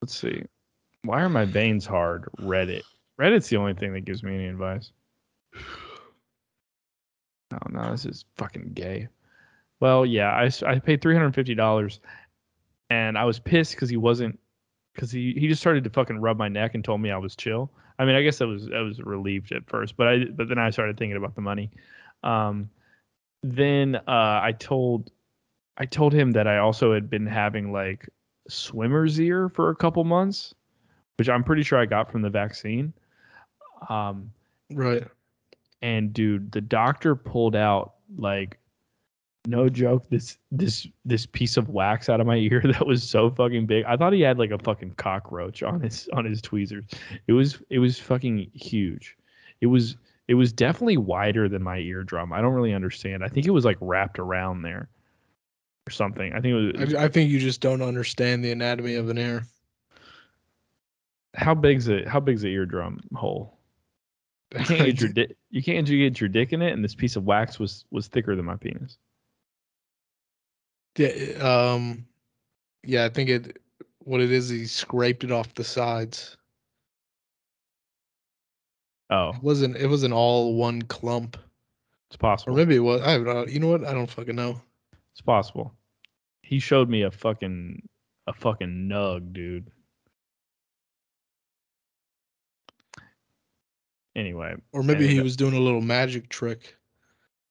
Let's 0.03 0.19
see. 0.19 0.43
Why 1.05 1.23
are 1.23 1.29
my 1.29 1.45
veins 1.45 1.87
hard? 1.87 2.29
Reddit. 2.41 2.83
Reddit's 3.21 3.49
the 3.49 3.59
only 3.59 3.75
thing 3.75 3.93
that 3.93 4.05
gives 4.05 4.25
me 4.25 4.35
any 4.35 4.47
advice. 4.47 4.91
Oh 7.53 7.69
no, 7.69 7.91
this 7.91 8.07
is 8.07 8.25
fucking 8.37 8.71
gay. 8.75 9.09
Well, 9.81 10.05
yeah, 10.07 10.31
I, 10.31 10.51
I 10.67 10.79
paid 10.79 11.01
three 11.01 11.15
hundred 11.15 11.35
fifty 11.35 11.55
dollars, 11.55 12.01
and 12.91 13.17
I 13.19 13.25
was 13.25 13.39
pissed 13.39 13.73
because 13.75 13.89
he 13.89 13.97
wasn't, 13.97 14.39
because 14.95 15.11
he 15.11 15.33
he 15.37 15.49
just 15.49 15.61
started 15.61 15.85
to 15.85 15.91
fucking 15.91 16.21
rub 16.21 16.37
my 16.39 16.49
neck 16.49 16.75
and 16.75 16.85
told 16.85 17.01
me 17.01 17.11
I 17.11 17.17
was 17.19 17.35
chill. 17.35 17.71
I 17.99 18.05
mean, 18.05 18.15
I 18.15 18.23
guess 18.23 18.41
I 18.41 18.45
was 18.45 18.69
I 18.75 18.81
was 18.81 19.01
relieved 19.01 19.53
at 19.53 19.69
first, 19.69 19.97
but 19.97 20.09
I 20.09 20.25
but 20.25 20.49
then 20.49 20.59
I 20.59 20.71
started 20.71 20.97
thinking 20.99 21.17
about 21.17 21.35
the 21.35 21.41
money. 21.41 21.71
Um, 22.23 22.71
then 23.43 23.97
uh, 23.97 24.41
I 24.43 24.55
told 24.59 25.11
I 25.79 25.87
told 25.87 26.13
him 26.13 26.33
that 26.33 26.47
I 26.47 26.59
also 26.59 26.93
had 26.93 27.09
been 27.09 27.27
having 27.27 27.73
like 27.73 28.09
swimmer's 28.49 29.19
ear 29.21 29.49
for 29.49 29.71
a 29.71 29.77
couple 29.77 30.05
months, 30.05 30.55
which 31.17 31.29
I'm 31.31 31.43
pretty 31.45 31.63
sure 31.63 31.79
I 31.79 31.87
got 31.87 32.11
from 32.13 32.23
the 32.23 32.31
vaccine. 32.31 32.93
Um, 33.89 34.31
Right. 34.73 35.05
and 35.83 36.13
dude, 36.13 36.53
the 36.53 36.61
doctor 36.61 37.17
pulled 37.17 37.57
out 37.57 37.95
like 38.17 38.59
no 39.47 39.69
joke 39.69 40.09
this 40.11 40.37
this 40.51 40.87
this 41.05 41.27
piece 41.27 41.57
of 41.57 41.69
wax 41.69 42.09
out 42.09 42.21
of 42.21 42.27
my 42.27 42.37
ear 42.51 42.63
that 42.65 42.87
was 42.87 43.09
so 43.09 43.31
fucking 43.31 43.67
big. 43.67 43.85
I 43.85 43.97
thought 43.97 44.13
he 44.13 44.21
had 44.21 44.39
like 44.39 44.51
a 44.51 44.59
fucking 44.59 44.95
cockroach 44.95 45.63
on 45.63 45.81
his 45.81 46.09
on 46.13 46.25
his 46.25 46.43
tweezers. 46.43 46.85
It 47.27 47.33
was 47.33 47.63
it 47.71 47.79
was 47.79 47.99
fucking 47.99 48.51
huge. 48.55 49.17
It 49.61 49.67
was 49.67 49.97
it 50.29 50.35
was 50.35 50.53
definitely 50.53 50.97
wider 50.97 51.49
than 51.49 51.63
my 51.63 51.79
eardrum. 51.79 52.33
I 52.33 52.41
don't 52.41 52.55
really 52.55 52.75
understand. 52.75 53.25
I 53.25 53.29
think 53.29 53.47
it 53.47 53.51
was 53.51 53.65
like 53.65 53.79
wrapped 53.81 54.19
around 54.19 54.63
there 54.63 54.89
or 55.87 55.91
something. 55.91 56.33
I 56.33 56.41
think 56.41 56.55
it 56.55 56.79
was 56.83 56.95
I, 56.95 57.05
I 57.05 57.09
think 57.09 57.31
you 57.31 57.41
just 57.41 57.61
don't 57.61 57.83
understand 57.83 58.45
the 58.45 58.53
anatomy 58.53 58.95
of 58.95 59.09
an 59.09 59.19
ear. 59.19 59.45
how 61.35 61.55
big's 61.55 61.89
it? 61.89 62.07
How 62.07 62.21
big's 62.21 62.43
the 62.43 62.49
eardrum 62.49 63.01
hole? 63.15 63.57
You 64.57 64.65
can't 64.65 64.69
get 64.87 65.01
your 65.01 65.11
dick. 65.11 65.37
You 65.51 65.63
can't 65.63 65.87
get 65.87 66.21
your 66.21 66.29
dick 66.29 66.53
in 66.53 66.61
it, 66.63 66.73
and 66.73 66.85
this 66.85 66.95
piece 66.95 67.17
of 67.17 67.25
wax 67.25 67.59
was 67.59 67.87
was 67.91 68.07
thicker 68.09 68.37
than 68.37 68.45
my 68.45 68.57
penis. 68.57 68.99
Yeah, 70.97 71.09
um, 71.41 72.07
yeah, 72.85 73.05
I 73.05 73.09
think 73.09 73.31
it. 73.31 73.59
What 74.05 74.21
it 74.21 74.33
is, 74.33 74.49
he 74.49 74.67
scraped 74.67 75.25
it 75.25 75.31
off 75.31 75.55
the 75.55 75.63
sides. 75.65 76.37
Oh, 79.11 79.31
It 79.31 79.43
wasn't. 79.43 79.77
It 79.77 79.87
wasn't 79.89 80.15
all 80.15 80.55
one 80.55 80.83
clump, 80.83 81.37
it's 82.09 82.17
possible. 82.17 82.53
or 82.53 82.57
maybe 82.57 82.77
it 82.77 82.81
was. 82.81 83.03
I 83.03 83.17
don't 83.17 83.25
know. 83.25 83.47
You 83.47 83.61
know 83.61 83.69
what? 83.69 83.85
I 83.85 83.93
don't 83.93 84.11
fucking 84.11 84.37
know. 84.37 84.61
It's 85.13 85.21
possible. 85.21 85.75
He 86.43 86.59
showed 86.59 86.89
me 86.89 87.03
a 87.03 87.11
fucking 87.11 87.83
a 88.27 88.33
fucking 88.33 88.89
nug, 88.91 89.33
dude. 89.33 89.71
Anyway, 94.17 94.55
Or 94.73 94.83
maybe 94.83 95.07
he 95.07 95.21
was 95.21 95.37
doing 95.37 95.55
a 95.55 95.61
little 95.61 95.81
magic 95.81 96.29
trick. 96.29 96.77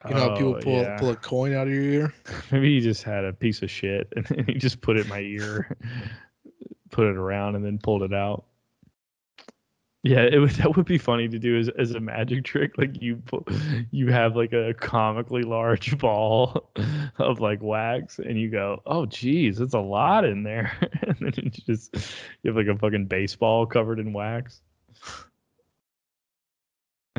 You 0.07 0.15
know, 0.15 0.19
how 0.21 0.35
people 0.35 0.55
oh, 0.55 0.61
pull 0.61 0.81
yeah. 0.81 0.97
pull 0.97 1.09
a 1.09 1.15
coin 1.15 1.53
out 1.53 1.67
of 1.67 1.73
your 1.73 1.83
ear. 1.83 2.13
Maybe 2.51 2.75
he 2.75 2.79
just 2.79 3.03
had 3.03 3.25
a 3.25 3.33
piece 3.33 3.61
of 3.61 3.69
shit 3.69 4.11
and 4.15 4.47
he 4.47 4.53
just 4.53 4.81
put 4.81 4.97
it 4.97 5.01
in 5.01 5.09
my 5.09 5.19
ear, 5.19 5.75
put 6.91 7.07
it 7.07 7.17
around, 7.17 7.55
and 7.55 7.65
then 7.65 7.79
pulled 7.79 8.03
it 8.03 8.13
out. 8.13 8.45
Yeah, 10.01 10.21
it 10.21 10.39
would 10.39 10.51
that 10.51 10.77
would 10.77 10.85
be 10.85 10.97
funny 10.97 11.27
to 11.27 11.37
do 11.37 11.59
as, 11.59 11.67
as 11.77 11.91
a 11.91 11.99
magic 11.99 12.45
trick. 12.45 12.77
Like 12.77 13.01
you 13.01 13.21
you 13.91 14.07
have 14.07 14.37
like 14.37 14.53
a 14.53 14.73
comically 14.73 15.43
large 15.43 15.97
ball 15.97 16.71
of 17.17 17.41
like 17.41 17.61
wax, 17.61 18.19
and 18.19 18.39
you 18.39 18.49
go, 18.49 18.81
"Oh, 18.85 19.05
geez, 19.05 19.57
that's 19.57 19.73
a 19.73 19.79
lot 19.79 20.23
in 20.23 20.43
there." 20.43 20.71
and 21.01 21.17
then 21.19 21.33
you 21.35 21.49
just 21.49 21.93
you 22.41 22.49
have 22.49 22.55
like 22.55 22.73
a 22.73 22.79
fucking 22.79 23.07
baseball 23.07 23.65
covered 23.65 23.99
in 23.99 24.13
wax. 24.13 24.61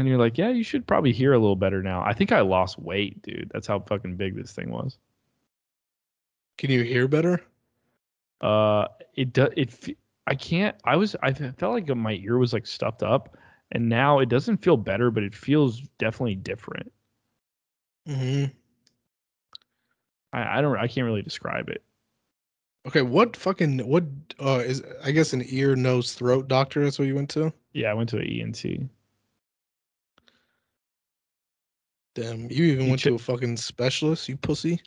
And 0.01 0.09
you're 0.09 0.18
like, 0.18 0.38
yeah, 0.38 0.48
you 0.48 0.64
should 0.64 0.86
probably 0.86 1.12
hear 1.12 1.32
a 1.34 1.38
little 1.38 1.57
better 1.57 1.82
now. 1.82 2.03
I 2.03 2.14
think 2.14 2.32
I 2.32 2.40
lost 2.40 2.78
weight, 2.78 3.22
dude. 3.22 3.51
That's 3.53 3.66
how 3.66 3.80
fucking 3.80 4.16
big 4.16 4.34
this 4.34 4.53
thing 4.53 4.70
was. 4.70 4.98
Can 6.59 6.70
you 6.70 6.82
hear 6.82 7.07
better? 7.09 7.42
Uh, 8.40 8.88
it 9.14 9.32
does. 9.32 9.51
It. 9.57 9.96
I 10.26 10.34
can't. 10.34 10.76
I 10.84 10.96
was. 10.96 11.16
I 11.22 11.32
felt 11.32 11.74
like 11.74 11.88
my 11.96 12.14
ear 12.14 12.38
was 12.38 12.53
like 12.53 12.66
stuffed 12.66 13.03
up, 13.03 13.36
and 13.72 13.88
now 13.88 14.18
it 14.20 14.28
doesn't 14.28 14.59
feel 14.59 14.76
better, 14.76 15.11
but 15.11 15.22
it 15.22 15.34
feels 15.34 15.80
definitely 15.98 16.36
different. 16.36 16.92
hmm 18.07 18.44
I, 20.32 20.59
I 20.59 20.61
don't. 20.61 20.76
I 20.78 20.88
can't 20.88 21.05
really 21.05 21.22
describe 21.22 21.68
it. 21.68 21.82
Okay, 22.86 23.03
what 23.03 23.36
fucking 23.36 23.86
what 23.86 24.05
uh 24.38 24.62
is 24.64 24.82
I 25.03 25.12
guess 25.12 25.32
an 25.32 25.42
ear, 25.46 25.76
nose, 25.76 26.14
throat 26.14 26.48
doctor? 26.48 26.84
That's 26.84 26.98
what 26.98 27.09
you 27.09 27.14
went 27.14 27.30
to. 27.30 27.53
Yeah, 27.72 27.90
I 27.90 27.94
went 27.94 28.09
to 28.11 28.18
an 28.18 28.26
ENT. 28.26 28.90
Damn, 32.14 32.50
you 32.50 32.64
even 32.64 32.84
You 32.84 32.90
went 32.90 33.00
che- 33.02 33.11
to 33.11 33.14
a 33.14 33.18
fucking 33.18 33.56
specialist, 33.56 34.28
you 34.28 34.36
pussy. 34.36 34.80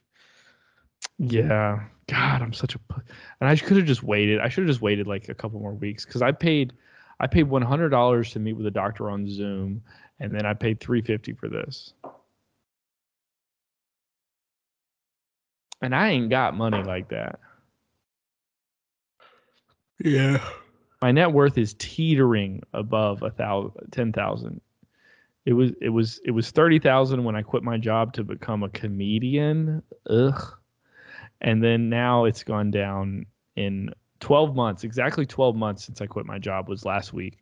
Yeah. 1.18 1.84
God, 2.08 2.42
I'm 2.42 2.54
such 2.54 2.76
a. 2.76 2.80
And 3.40 3.50
I 3.50 3.56
could 3.56 3.78
have 3.78 3.86
just 3.86 4.04
waited. 4.04 4.40
I 4.40 4.50
should 4.50 4.64
have 4.64 4.70
just 4.70 4.82
waited 4.82 5.08
like 5.08 5.30
a 5.30 5.34
couple 5.34 5.60
more 5.60 5.74
weeks 5.74 6.06
because 6.06 6.22
I 6.22 6.32
paid. 6.32 6.74
I 7.20 7.28
paid 7.28 7.44
one 7.44 7.62
hundred 7.62 7.90
dollars 7.90 8.32
to 8.32 8.40
meet 8.40 8.54
with 8.54 8.66
a 8.66 8.72
doctor 8.72 9.10
on 9.10 9.28
Zoom, 9.30 9.82
and 10.20 10.34
then 10.34 10.46
I 10.46 10.54
paid 10.54 10.80
three 10.82 11.02
fifty 11.02 11.32
for 11.34 11.48
this. 11.48 11.94
And 15.82 15.96
I 15.96 16.10
ain't 16.10 16.30
got 16.30 16.56
money 16.56 16.82
like 16.84 17.10
that. 17.10 17.40
Yeah. 20.04 20.44
my 21.02 21.12
net 21.12 21.32
worth 21.32 21.58
is 21.58 21.76
teetering 21.76 22.62
above 22.74 23.22
a 23.24 23.30
thousand 23.32 23.72
ten 23.92 24.12
thousand 24.12 24.60
it 25.46 25.54
was 25.54 25.72
it 25.82 25.90
was 25.90 26.20
it 26.26 26.32
was 26.32 26.52
30,000 26.52 27.24
when 27.24 27.36
I 27.36 27.42
quit 27.42 27.64
my 27.64 27.78
job 27.78 28.14
to 28.14 28.24
become 28.24 28.64
a 28.64 28.70
comedian. 28.70 29.84
Ugh. 30.10 30.42
And 31.42 31.62
then 31.64 31.90
now 31.90 32.26
it's 32.26 32.44
gone 32.44 32.72
down 32.72 33.26
in 33.56 33.90
12 34.22 34.56
months 34.56 34.84
exactly 34.86 35.26
12 35.26 35.56
months 35.56 35.84
since 35.86 36.00
I 36.02 36.06
quit 36.08 36.26
my 36.26 36.40
job 36.40 36.70
was 36.70 36.86
last 36.86 37.12
week. 37.14 37.40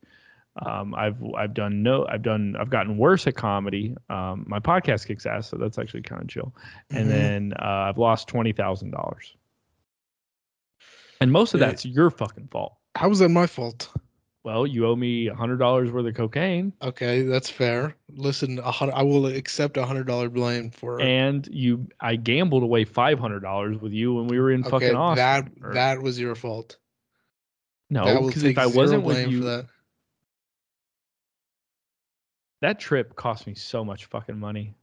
Um, 0.66 0.94
I've 0.96 1.16
I've 1.38 1.54
done 1.54 1.82
no 1.84 2.06
I've 2.08 2.24
done 2.24 2.56
I've 2.60 2.70
gotten 2.72 2.98
worse 2.98 3.26
at 3.28 3.36
comedy. 3.36 3.96
Um, 4.10 4.44
my 4.48 4.60
podcast 4.60 5.06
kicks 5.08 5.26
ass 5.26 5.48
so 5.50 5.58
that's 5.58 5.78
actually 5.78 6.02
kind 6.02 6.22
of 6.22 6.28
chill. 6.28 6.54
And 6.90 7.06
Mhm. 7.06 7.10
then 7.10 7.54
uh, 7.62 7.66
I've 7.88 7.98
lost 7.98 8.28
twenty 8.28 8.52
thousand 8.52 8.92
dollars. 8.92 9.36
And 11.22 11.32
most 11.32 11.54
of 11.54 11.60
that's 11.60 11.86
your 11.86 12.10
fucking 12.10 12.48
fault. 12.48 12.74
How 12.96 13.08
was 13.08 13.20
that 13.20 13.30
my 13.30 13.46
fault? 13.46 13.90
Well, 14.44 14.66
you 14.66 14.88
owe 14.88 14.96
me 14.96 15.28
a 15.28 15.36
hundred 15.36 15.58
dollars 15.58 15.92
worth 15.92 16.06
of 16.08 16.16
cocaine, 16.16 16.74
Okay, 16.82 17.22
that's 17.24 17.50
fair. 17.50 17.96
Listen, 18.10 18.60
I 18.60 19.04
will 19.04 19.28
accept 19.28 19.78
a 19.78 19.86
hundred 19.86 20.08
dollar 20.08 20.30
blame 20.30 20.72
for 20.72 21.00
and 21.02 21.48
you 21.52 21.88
I 22.00 22.16
gambled 22.16 22.64
away 22.64 22.86
five 22.86 23.20
hundred 23.20 23.42
dollars 23.42 23.78
with 23.80 23.92
you 23.94 24.14
when 24.16 24.28
we 24.28 24.40
were 24.40 24.52
in 24.52 24.62
okay, 24.62 24.70
fucking 24.72 24.96
Austin. 24.96 25.16
that 25.18 25.52
or- 25.68 25.74
that 25.74 26.02
was 26.02 26.20
your 26.20 26.36
fault. 26.36 26.78
no, 27.90 28.26
because 28.28 28.44
if 28.44 28.58
I 28.58 28.66
wasn't 28.66 29.04
with 29.04 29.18
blame 29.18 29.30
you, 29.32 29.40
for 29.40 29.46
that. 29.46 29.66
that. 32.62 32.80
trip 32.80 33.16
cost 33.16 33.46
me 33.48 33.54
so 33.54 33.84
much 33.86 34.06
fucking 34.06 34.40
money. 34.40 34.74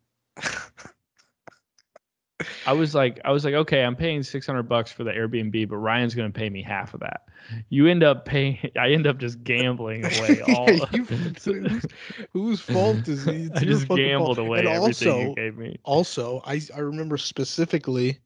I 2.66 2.72
was 2.72 2.94
like, 2.94 3.20
I 3.24 3.32
was 3.32 3.44
like, 3.44 3.54
okay, 3.54 3.82
I'm 3.82 3.96
paying 3.96 4.22
six 4.22 4.46
hundred 4.46 4.64
bucks 4.64 4.92
for 4.92 5.04
the 5.04 5.10
Airbnb, 5.10 5.68
but 5.68 5.76
Ryan's 5.76 6.14
gonna 6.14 6.30
pay 6.30 6.48
me 6.48 6.62
half 6.62 6.94
of 6.94 7.00
that. 7.00 7.22
You 7.68 7.86
end 7.86 8.02
up 8.02 8.24
paying. 8.24 8.58
I 8.78 8.90
end 8.90 9.06
up 9.06 9.18
just 9.18 9.42
gambling 9.42 10.04
away 10.18 10.40
all. 10.42 10.68
Yeah, 10.68 10.84
you- 10.92 11.04
whose, 11.04 11.86
whose 12.32 12.60
fault 12.60 13.08
is 13.08 13.26
it? 13.26 13.52
I 13.56 13.60
just 13.64 13.88
gambled 13.88 14.36
fault. 14.36 14.46
away 14.46 14.58
And 14.60 14.68
everything 14.68 15.08
also, 15.08 15.20
you 15.30 15.34
gave 15.34 15.56
me. 15.56 15.78
also, 15.84 16.42
I 16.44 16.60
I 16.74 16.80
remember 16.80 17.16
specifically. 17.16 18.18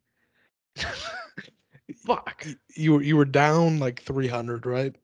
Fuck. 2.06 2.46
You 2.76 2.94
were 2.94 3.02
you 3.02 3.16
were 3.16 3.24
down 3.24 3.78
like 3.78 4.02
three 4.02 4.28
hundred, 4.28 4.66
right? 4.66 4.94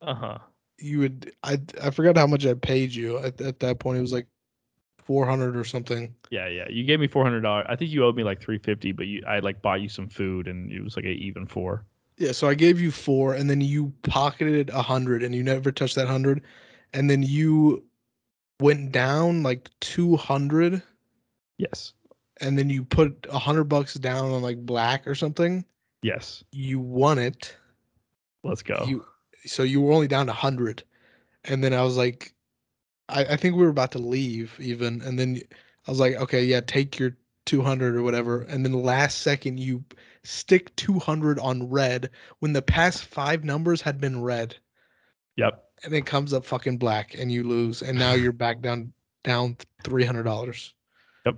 Uh 0.00 0.14
huh. 0.14 0.38
You 0.78 0.98
would 1.00 1.32
I 1.42 1.60
I 1.82 1.90
forgot 1.90 2.16
how 2.16 2.26
much 2.26 2.44
I 2.46 2.54
paid 2.54 2.92
you 2.94 3.18
at, 3.18 3.40
at 3.40 3.60
that 3.60 3.78
point. 3.78 3.98
It 3.98 4.02
was 4.02 4.12
like 4.12 4.26
four 5.04 5.26
hundred 5.26 5.56
or 5.56 5.64
something. 5.64 6.14
Yeah, 6.30 6.48
yeah. 6.48 6.68
You 6.68 6.84
gave 6.84 7.00
me 7.00 7.06
four 7.06 7.22
hundred 7.24 7.42
dollars. 7.42 7.66
I 7.68 7.76
think 7.76 7.90
you 7.90 8.04
owed 8.04 8.16
me 8.16 8.24
like 8.24 8.40
three 8.40 8.58
fifty, 8.58 8.92
but 8.92 9.06
you 9.06 9.22
I 9.26 9.38
like 9.40 9.62
bought 9.62 9.80
you 9.80 9.88
some 9.88 10.08
food 10.08 10.48
and 10.48 10.72
it 10.72 10.82
was 10.82 10.96
like 10.96 11.04
a 11.04 11.10
even 11.10 11.46
four. 11.46 11.84
Yeah, 12.16 12.32
so 12.32 12.48
I 12.48 12.54
gave 12.54 12.80
you 12.80 12.92
four, 12.92 13.34
and 13.34 13.50
then 13.50 13.60
you 13.60 13.92
pocketed 14.02 14.70
a 14.70 14.82
hundred, 14.82 15.24
and 15.24 15.34
you 15.34 15.42
never 15.42 15.72
touched 15.72 15.96
that 15.96 16.06
hundred, 16.06 16.42
and 16.92 17.10
then 17.10 17.24
you 17.24 17.82
went 18.60 18.92
down 18.92 19.42
like 19.42 19.68
two 19.80 20.16
hundred, 20.16 20.80
Yes. 21.58 21.92
and 22.40 22.56
then 22.56 22.70
you 22.70 22.84
put 22.84 23.26
a 23.30 23.38
hundred 23.38 23.64
bucks 23.64 23.94
down 23.94 24.30
on 24.30 24.42
like 24.42 24.64
black 24.64 25.08
or 25.08 25.16
something. 25.16 25.64
Yes. 26.02 26.44
You 26.52 26.78
won 26.78 27.18
it. 27.18 27.56
Let's 28.44 28.62
go. 28.62 28.84
You 28.86 29.04
so 29.46 29.62
you 29.62 29.80
were 29.80 29.92
only 29.92 30.06
down 30.08 30.28
a 30.28 30.32
hundred, 30.32 30.84
and 31.44 31.64
then 31.64 31.72
I 31.72 31.82
was 31.82 31.96
like, 31.96 32.33
I, 33.08 33.24
I 33.24 33.36
think 33.36 33.54
we 33.56 33.62
were 33.62 33.68
about 33.68 33.92
to 33.92 33.98
leave 33.98 34.54
even, 34.60 35.02
and 35.02 35.18
then 35.18 35.40
I 35.86 35.90
was 35.90 36.00
like, 36.00 36.14
okay, 36.16 36.44
yeah, 36.44 36.60
take 36.60 36.98
your 36.98 37.16
two 37.46 37.60
hundred 37.62 37.96
or 37.96 38.02
whatever, 38.02 38.42
and 38.42 38.64
then 38.64 38.72
last 38.72 39.18
second 39.18 39.58
you 39.60 39.84
stick 40.22 40.74
two 40.76 40.98
hundred 40.98 41.38
on 41.38 41.68
red 41.68 42.08
when 42.38 42.52
the 42.54 42.62
past 42.62 43.04
five 43.04 43.44
numbers 43.44 43.82
had 43.82 44.00
been 44.00 44.22
red. 44.22 44.56
yep. 45.36 45.64
and 45.84 45.92
it 45.92 46.06
comes 46.06 46.32
up 46.32 46.46
fucking 46.46 46.78
black 46.78 47.14
and 47.18 47.30
you 47.30 47.42
lose 47.42 47.82
and 47.82 47.98
now 47.98 48.14
you're 48.14 48.32
back 48.32 48.62
down 48.62 48.90
down 49.22 49.56
three 49.82 50.04
hundred 50.04 50.22
dollars. 50.22 50.72
Yep. 51.26 51.36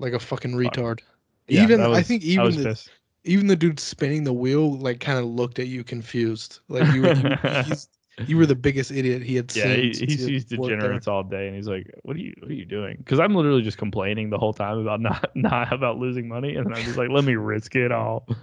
Like 0.00 0.14
a 0.14 0.18
fucking 0.18 0.50
Fuck. 0.60 0.72
retard. 0.74 0.98
Yeah, 1.46 1.62
even 1.62 1.78
that 1.80 1.86
I 1.86 1.98
was- 1.98 2.08
think 2.08 2.24
even 2.24 2.44
was 2.44 2.56
the, 2.56 2.64
pissed. 2.64 2.90
even 3.22 3.46
the 3.46 3.54
dude 3.54 3.78
spinning 3.78 4.24
the 4.24 4.32
wheel 4.32 4.76
like 4.78 4.98
kind 4.98 5.18
of 5.20 5.26
looked 5.26 5.60
at 5.60 5.68
you 5.68 5.84
confused. 5.84 6.58
Like 6.68 6.92
you, 6.92 7.02
were- 7.02 7.62
he's 7.66 7.88
You 8.26 8.36
were 8.36 8.46
the 8.46 8.54
biggest 8.54 8.90
idiot 8.90 9.22
he 9.22 9.36
had 9.36 9.50
Yeah, 9.54 9.74
seen. 9.74 9.92
he, 9.92 10.06
he 10.06 10.16
sees 10.16 10.44
degenerates 10.44 11.08
all 11.08 11.22
day, 11.22 11.46
and 11.46 11.56
he's 11.56 11.66
like, 11.66 11.90
"What 12.02 12.16
are 12.16 12.20
you? 12.20 12.34
What 12.40 12.50
are 12.50 12.54
you 12.54 12.66
doing?" 12.66 12.96
Because 12.98 13.18
I'm 13.18 13.34
literally 13.34 13.62
just 13.62 13.78
complaining 13.78 14.30
the 14.30 14.38
whole 14.38 14.52
time 14.52 14.78
about 14.78 15.00
not 15.08 15.30
not 15.34 15.72
about 15.72 15.98
losing 15.98 16.28
money, 16.28 16.56
and 16.56 16.74
I'm 16.74 16.84
just 16.84 16.98
like, 16.98 17.08
"Let 17.10 17.24
me 17.24 17.36
risk 17.36 17.74
it 17.74 17.90
all." 17.92 18.26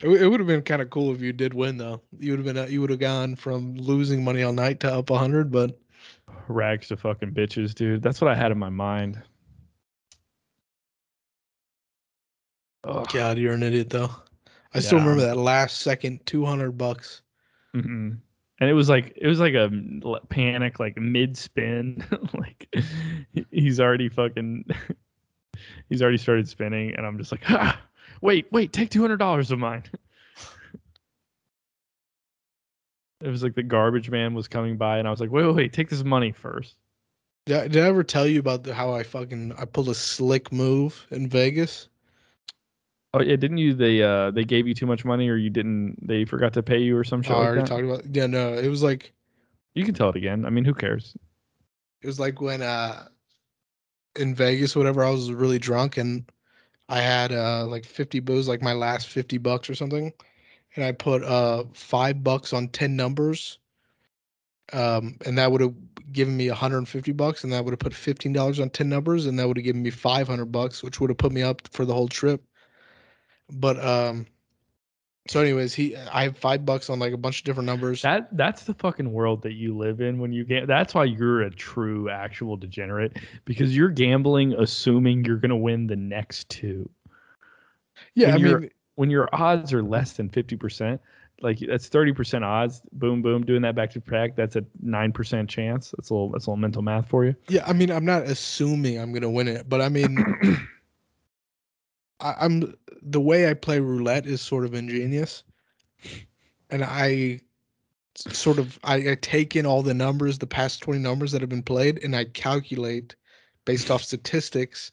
It, 0.00 0.08
it 0.22 0.28
would 0.28 0.40
have 0.40 0.46
been 0.46 0.62
kind 0.62 0.82
of 0.82 0.90
cool 0.90 1.14
if 1.14 1.20
you 1.22 1.32
did 1.32 1.54
win, 1.54 1.78
though. 1.78 2.02
You 2.18 2.32
would 2.32 2.44
have 2.44 2.54
been 2.54 2.64
uh, 2.64 2.66
you 2.66 2.80
would 2.80 2.90
have 2.90 2.98
gone 2.98 3.36
from 3.36 3.76
losing 3.76 4.22
money 4.24 4.42
all 4.42 4.52
night 4.52 4.80
to 4.80 4.92
up 4.92 5.08
hundred, 5.08 5.50
but 5.50 5.78
Rags 6.48 6.88
to 6.88 6.96
fucking 6.96 7.32
bitches, 7.32 7.74
dude. 7.74 8.02
That's 8.02 8.20
what 8.20 8.30
I 8.30 8.34
had 8.34 8.52
in 8.52 8.58
my 8.58 8.68
mind. 8.68 9.22
Oh 12.84 13.04
God, 13.06 13.38
you're 13.38 13.54
an 13.54 13.62
idiot, 13.62 13.90
though. 13.90 14.10
I 14.74 14.80
still 14.80 14.98
remember 14.98 15.22
that 15.22 15.36
last 15.36 15.80
second 15.80 16.26
two 16.26 16.44
hundred 16.44 16.72
bucks. 16.72 17.22
Mm-mm. 17.74 18.18
And 18.60 18.70
it 18.70 18.74
was 18.74 18.88
like 18.88 19.12
it 19.16 19.26
was 19.26 19.40
like 19.40 19.54
a 19.54 19.68
panic, 20.28 20.78
like 20.78 20.96
mid 20.96 21.36
spin, 21.36 22.04
like 22.34 22.72
he's 23.50 23.80
already 23.80 24.08
fucking, 24.08 24.64
he's 25.88 26.02
already 26.02 26.18
started 26.18 26.48
spinning, 26.48 26.94
and 26.94 27.04
I'm 27.04 27.18
just 27.18 27.32
like, 27.32 27.42
ah, 27.50 27.80
wait, 28.20 28.46
wait, 28.52 28.72
take 28.72 28.90
two 28.90 29.00
hundred 29.00 29.16
dollars 29.16 29.50
of 29.50 29.58
mine. 29.58 29.82
it 33.20 33.28
was 33.28 33.42
like 33.42 33.56
the 33.56 33.64
garbage 33.64 34.08
man 34.08 34.34
was 34.34 34.46
coming 34.46 34.76
by, 34.76 34.98
and 34.98 35.08
I 35.08 35.10
was 35.10 35.20
like, 35.20 35.32
wait, 35.32 35.46
wait, 35.46 35.56
wait, 35.56 35.72
take 35.72 35.90
this 35.90 36.04
money 36.04 36.30
first. 36.30 36.76
Did 37.46 37.56
I, 37.56 37.68
did 37.68 37.82
I 37.82 37.88
ever 37.88 38.04
tell 38.04 38.26
you 38.26 38.38
about 38.38 38.62
the, 38.62 38.72
how 38.72 38.94
I 38.94 39.02
fucking 39.02 39.52
I 39.58 39.64
pulled 39.64 39.88
a 39.88 39.94
slick 39.94 40.52
move 40.52 41.06
in 41.10 41.28
Vegas? 41.28 41.88
Oh 43.14 43.22
yeah, 43.22 43.36
didn't 43.36 43.58
you? 43.58 43.74
They 43.74 44.02
uh 44.02 44.30
they 44.32 44.44
gave 44.44 44.66
you 44.66 44.74
too 44.74 44.86
much 44.86 45.04
money, 45.06 45.28
or 45.30 45.36
you 45.36 45.48
didn't? 45.50 45.96
They 46.06 46.24
forgot 46.26 46.52
to 46.54 46.62
pay 46.62 46.78
you, 46.80 46.96
or 46.98 47.04
some 47.04 47.22
shit 47.22 47.36
Oh, 47.36 47.40
I 47.40 47.44
like 47.44 47.46
already 47.46 47.62
that. 47.62 47.64
talked 47.64 47.84
about. 47.84 48.04
Yeah, 48.14 48.26
no, 48.26 48.54
it 48.54 48.68
was 48.68 48.82
like 48.82 49.12
You 49.74 49.84
can 49.84 49.94
tell 49.94 50.08
it 50.10 50.16
again. 50.16 50.44
I 50.44 50.50
mean, 50.50 50.64
who 50.64 50.74
cares? 50.74 51.16
it 52.02 52.06
was 52.06 52.20
like 52.20 52.40
when 52.40 52.62
uh 52.62 53.08
in 54.16 54.34
Vegas, 54.34 54.76
whatever. 54.76 55.04
I 55.04 55.10
was 55.10 55.32
really 55.32 55.58
drunk 55.58 55.96
and 55.96 56.30
I 56.88 57.00
had 57.00 57.32
uh 57.32 57.66
like 57.66 57.86
fifty 57.86 58.20
booze, 58.20 58.48
like 58.48 58.62
my 58.62 58.74
last 58.74 59.08
fifty 59.08 59.38
bucks 59.38 59.70
or 59.70 59.76
something, 59.76 60.12
and 60.76 60.84
I 60.86 60.92
put 60.92 61.24
uh 61.24 61.64
five 61.74 62.24
bucks 62.24 62.54
on 62.54 62.68
ten 62.70 62.96
numbers, 62.96 63.58
um, 64.72 65.16
and 65.26 65.38
that 65.38 65.52
would 65.52 65.60
have 65.60 65.74
given 66.12 66.36
me 66.36 66.48
150 66.48 67.12
bucks, 67.12 67.44
and 67.44 67.52
that 67.52 67.64
would 67.64 67.72
have 67.72 67.78
put 67.78 67.94
fifteen 67.94 68.32
dollars 68.32 68.60
on 68.60 68.70
ten 68.70 68.88
numbers, 68.88 69.26
and 69.26 69.38
that 69.38 69.46
would 69.46 69.56
have 69.56 69.64
given 69.64 69.82
me 69.82 69.90
500 69.90 70.46
bucks, 70.46 70.82
which 70.82 71.00
would 71.00 71.10
have 71.10 71.18
put 71.18 71.32
me 71.32 71.42
up 71.42 71.66
for 71.68 71.84
the 71.84 71.94
whole 71.94 72.08
trip. 72.08 72.42
But 73.52 73.82
um, 73.84 74.26
so 75.28 75.40
anyways, 75.40 75.74
he 75.74 75.96
I 75.96 76.24
have 76.24 76.36
five 76.36 76.64
bucks 76.66 76.90
on 76.90 76.98
like 76.98 77.12
a 77.12 77.16
bunch 77.16 77.40
of 77.40 77.44
different 77.44 77.66
numbers. 77.66 78.02
That 78.02 78.34
that's 78.36 78.64
the 78.64 78.74
fucking 78.74 79.10
world 79.12 79.42
that 79.42 79.52
you 79.54 79.76
live 79.76 80.00
in 80.00 80.18
when 80.18 80.32
you 80.32 80.44
get. 80.44 80.66
That's 80.66 80.94
why 80.94 81.04
you're 81.04 81.42
a 81.42 81.50
true 81.50 82.10
actual 82.10 82.56
degenerate 82.56 83.16
because 83.44 83.76
you're 83.76 83.90
gambling 83.90 84.54
assuming 84.54 85.24
you're 85.24 85.36
gonna 85.38 85.56
win 85.56 85.86
the 85.86 85.96
next 85.96 86.48
two. 86.48 86.88
yeah, 88.14 88.28
I 88.28 88.32
when 88.32 88.40
you're- 88.40 88.60
mean, 88.62 88.70
When 88.96 89.10
your 89.10 89.28
odds 89.32 89.72
are 89.72 89.82
less 89.82 90.12
than 90.12 90.28
fifty 90.28 90.56
percent, 90.56 91.00
like 91.42 91.58
that's 91.58 91.88
thirty 91.88 92.12
percent 92.12 92.44
odds. 92.44 92.80
Boom, 92.92 93.22
boom, 93.22 93.44
doing 93.44 93.62
that 93.62 93.74
back 93.74 93.90
to 93.92 94.00
back. 94.00 94.36
That's 94.36 94.56
a 94.56 94.64
nine 94.82 95.10
percent 95.12 95.50
chance. 95.50 95.92
That's 95.96 96.10
a 96.10 96.14
little. 96.14 96.30
That's 96.30 96.46
a 96.46 96.50
little 96.50 96.60
mental 96.60 96.80
math 96.82 97.08
for 97.08 97.24
you. 97.24 97.34
Yeah, 97.48 97.64
I 97.66 97.72
mean, 97.72 97.90
I'm 97.90 98.04
not 98.04 98.22
assuming 98.24 98.98
I'm 99.00 99.12
gonna 99.12 99.30
win 99.30 99.48
it, 99.48 99.68
but 99.68 99.80
I 99.80 99.88
mean, 99.88 100.16
I, 102.24 102.36
I'm 102.40 102.74
the 103.02 103.20
way 103.20 103.48
I 103.50 103.54
play 103.54 103.80
roulette 103.80 104.26
is 104.26 104.42
sort 104.42 104.66
of 104.66 104.74
ingenious, 104.74 105.44
and 106.70 106.84
I 106.84 107.40
sort 108.16 108.58
of 108.58 108.78
I, 108.84 109.12
I 109.12 109.16
take 109.20 109.56
in 109.56 109.66
all 109.66 109.82
the 109.82 109.94
numbers, 109.94 110.38
the 110.38 110.46
past 110.46 110.82
20 110.82 111.00
numbers 111.00 111.32
that 111.32 111.42
have 111.42 111.50
been 111.50 111.62
played, 111.62 112.02
and 112.04 112.16
I 112.16 112.24
calculate 112.26 113.16
based 113.66 113.90
off 113.90 114.02
statistics 114.02 114.92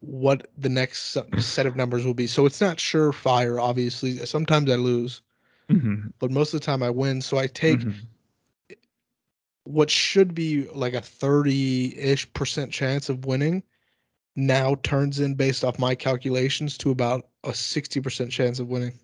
what 0.00 0.48
the 0.58 0.68
next 0.70 1.16
set 1.38 1.66
of 1.66 1.76
numbers 1.76 2.04
will 2.04 2.14
be. 2.14 2.26
So 2.26 2.46
it's 2.46 2.60
not 2.60 2.78
surefire, 2.78 3.62
obviously. 3.62 4.16
Sometimes 4.26 4.70
I 4.70 4.76
lose, 4.76 5.22
Mhm, 5.70 6.12
but 6.18 6.30
most 6.30 6.54
of 6.54 6.60
the 6.60 6.66
time 6.66 6.82
I 6.82 6.90
win. 6.90 7.22
So 7.22 7.38
I 7.38 7.46
take 7.48 7.86
mhm. 7.86 8.08
what 9.64 9.90
should 9.90 10.34
be 10.34 10.68
like 10.74 10.94
a 10.94 11.00
30-ish 11.00 12.32
percent 12.32 12.72
chance 12.72 13.08
of 13.08 13.26
winning 13.26 13.62
now 14.36 14.76
turns 14.82 15.20
in 15.20 15.34
based 15.34 15.64
off 15.64 15.78
my 15.78 15.94
calculations 15.94 16.78
to 16.78 16.90
about 16.90 17.28
a 17.44 17.50
60% 17.50 18.30
chance 18.30 18.58
of 18.58 18.68
winning. 18.68 18.98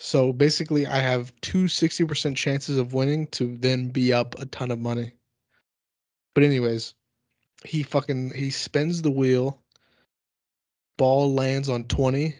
So 0.00 0.32
basically 0.32 0.86
I 0.86 0.98
have 0.98 1.32
two 1.40 1.64
60% 1.64 2.36
chances 2.36 2.78
of 2.78 2.94
winning 2.94 3.26
to 3.28 3.56
then 3.58 3.88
be 3.88 4.12
up 4.12 4.38
a 4.40 4.46
ton 4.46 4.70
of 4.70 4.78
money. 4.78 5.12
But 6.34 6.44
anyways, 6.44 6.94
he 7.64 7.82
fucking 7.82 8.32
he 8.34 8.50
spins 8.50 9.02
the 9.02 9.10
wheel. 9.10 9.60
Ball 10.96 11.32
lands 11.34 11.68
on 11.68 11.84
20. 11.84 12.34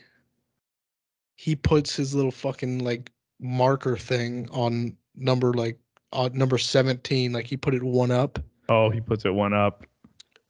He 1.37 1.57
puts 1.57 1.95
his 1.97 2.15
little 2.15 2.31
fucking 2.31 2.81
like 2.85 3.11
marker 3.41 3.97
thing 3.97 4.49
on 4.51 4.97
number 5.17 5.53
like 5.53 5.79
uh, 6.13 6.29
number 6.33 6.59
17 6.59 7.33
like 7.33 7.47
he 7.47 7.57
put 7.57 7.75
it 7.75 7.83
one 7.83 8.11
up 8.11 8.39
Oh, 8.69 8.91
he 8.91 9.01
puts 9.01 9.25
it 9.25 9.33
one 9.35 9.53
up. 9.55 9.85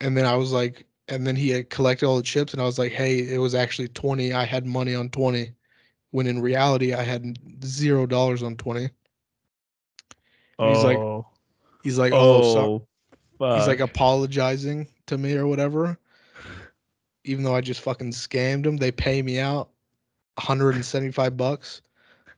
and 0.01 0.15
then 0.17 0.25
I 0.25 0.35
was 0.35 0.51
like, 0.51 0.85
and 1.09 1.25
then 1.25 1.35
he 1.35 1.49
had 1.49 1.69
collected 1.69 2.05
all 2.05 2.17
the 2.17 2.23
chips, 2.23 2.53
and 2.53 2.61
I 2.61 2.65
was 2.65 2.79
like, 2.79 2.91
hey, 2.91 3.19
it 3.19 3.39
was 3.39 3.55
actually 3.55 3.89
twenty. 3.89 4.31
I 4.31 4.45
had 4.45 4.65
money 4.65 4.95
on 4.95 5.09
twenty, 5.09 5.53
when 6.11 6.27
in 6.27 6.41
reality 6.41 6.93
I 6.93 7.03
had 7.03 7.37
zero 7.63 8.05
dollars 8.05 8.43
on 8.43 8.55
twenty. 8.55 8.89
Oh, 10.59 10.73
He's 10.73 10.83
like, 10.83 10.97
oh, 10.97 11.25
oh, 11.25 11.27
He's 11.83 11.97
like, 11.97 12.13
oh, 12.13 12.53
so, 12.53 12.87
fuck. 13.37 13.57
he's 13.57 13.67
like 13.67 13.79
apologizing 13.79 14.87
to 15.07 15.17
me 15.17 15.35
or 15.35 15.47
whatever. 15.47 15.97
Even 17.23 17.43
though 17.43 17.55
I 17.55 17.61
just 17.61 17.81
fucking 17.81 18.11
scammed 18.11 18.65
him, 18.65 18.77
they 18.77 18.91
pay 18.91 19.21
me 19.21 19.39
out 19.39 19.69
175 20.35 21.37
bucks, 21.37 21.81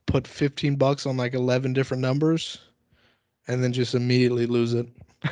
put 0.06 0.26
15 0.26 0.76
bucks 0.76 1.06
on 1.06 1.16
like 1.16 1.34
11 1.34 1.72
different 1.72 2.00
numbers, 2.00 2.58
and 3.48 3.62
then 3.62 3.72
just 3.72 3.94
immediately 3.94 4.46
lose 4.46 4.74
it. 4.74 4.86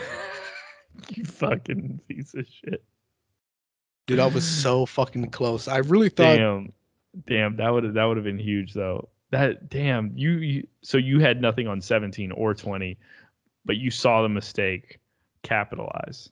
you 1.08 1.24
fucking 1.24 2.00
piece 2.08 2.34
of 2.34 2.46
shit. 2.48 2.84
Dude, 4.10 4.18
I 4.18 4.26
was 4.26 4.44
so 4.44 4.86
fucking 4.86 5.30
close. 5.30 5.68
I 5.68 5.78
really 5.78 6.08
thought 6.08 6.34
Damn, 6.36 6.72
damn, 7.28 7.56
that 7.58 7.70
would 7.70 7.94
that 7.94 8.04
would 8.04 8.16
have 8.16 8.24
been 8.24 8.40
huge 8.40 8.74
though. 8.74 9.08
That 9.30 9.70
damn, 9.70 10.10
you, 10.16 10.30
you 10.32 10.66
so 10.82 10.98
you 10.98 11.20
had 11.20 11.40
nothing 11.40 11.68
on 11.68 11.80
17 11.80 12.32
or 12.32 12.52
20, 12.52 12.98
but 13.64 13.76
you 13.76 13.92
saw 13.92 14.22
the 14.22 14.28
mistake, 14.28 14.98
capitalize. 15.44 16.28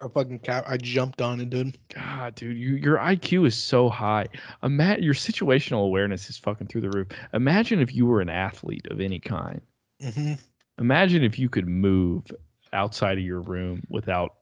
I 0.00 0.06
fucking 0.06 0.38
cap. 0.38 0.64
I 0.68 0.76
jumped 0.76 1.20
on 1.20 1.40
it, 1.40 1.50
dude. 1.50 1.76
God, 1.92 2.36
dude, 2.36 2.56
you 2.56 2.76
your 2.76 2.98
IQ 2.98 3.48
is 3.48 3.56
so 3.56 3.88
high. 3.88 4.28
Imagine 4.62 5.02
your 5.02 5.14
situational 5.14 5.84
awareness 5.84 6.30
is 6.30 6.38
fucking 6.38 6.68
through 6.68 6.82
the 6.82 6.90
roof. 6.90 7.08
Imagine 7.34 7.80
if 7.80 7.92
you 7.92 8.06
were 8.06 8.20
an 8.20 8.30
athlete 8.30 8.86
of 8.92 9.00
any 9.00 9.18
kind. 9.18 9.60
hmm 10.00 10.34
Imagine 10.78 11.24
if 11.24 11.40
you 11.40 11.48
could 11.48 11.66
move 11.66 12.24
outside 12.72 13.18
of 13.18 13.24
your 13.24 13.40
room 13.40 13.82
without 13.88 14.36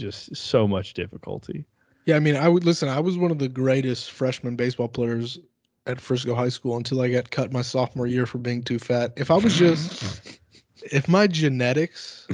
just 0.00 0.34
so 0.36 0.66
much 0.66 0.94
difficulty. 0.94 1.64
Yeah, 2.06 2.16
I 2.16 2.20
mean, 2.20 2.36
I 2.36 2.48
would 2.48 2.64
listen. 2.64 2.88
I 2.88 2.98
was 3.00 3.16
one 3.18 3.30
of 3.30 3.38
the 3.38 3.48
greatest 3.48 4.10
freshman 4.10 4.56
baseball 4.56 4.88
players 4.88 5.38
at 5.86 6.00
Frisco 6.00 6.34
High 6.34 6.48
School 6.48 6.76
until 6.76 7.00
I 7.02 7.10
got 7.10 7.30
cut 7.30 7.52
my 7.52 7.62
sophomore 7.62 8.06
year 8.06 8.26
for 8.26 8.38
being 8.38 8.62
too 8.62 8.78
fat. 8.78 9.12
If 9.16 9.30
I 9.30 9.36
was 9.36 9.54
just, 9.54 10.38
if 10.82 11.08
my 11.08 11.26
genetics 11.26 12.26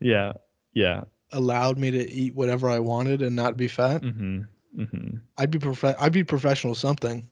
yeah, 0.00 0.32
yeah. 0.74 1.02
allowed 1.32 1.78
me 1.78 1.90
to 1.92 2.10
eat 2.10 2.34
whatever 2.34 2.68
I 2.68 2.78
wanted 2.80 3.22
and 3.22 3.34
not 3.36 3.56
be 3.56 3.68
fat, 3.68 4.02
Mm-hmm. 4.02 4.40
Mm-hmm. 4.80 5.16
I'd 5.38 5.50
be 5.50 5.58
prof- 5.58 5.96
I'd 6.00 6.12
be 6.12 6.24
professional 6.24 6.74
something. 6.74 7.28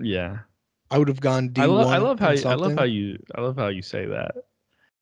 Yeah. 0.00 0.38
I 0.90 0.98
would 0.98 1.08
have 1.08 1.20
gone 1.20 1.48
D 1.48 1.60
I 1.62 1.66
one. 1.66 1.76
love 1.78 1.88
I 1.88 1.98
love 1.98 2.18
how 2.20 2.30
you, 2.30 2.42
I 2.48 2.54
love 2.54 2.74
how 2.76 2.84
you 2.84 3.18
I 3.34 3.40
love 3.40 3.56
how 3.56 3.68
you 3.68 3.82
say 3.82 4.06
that. 4.06 4.36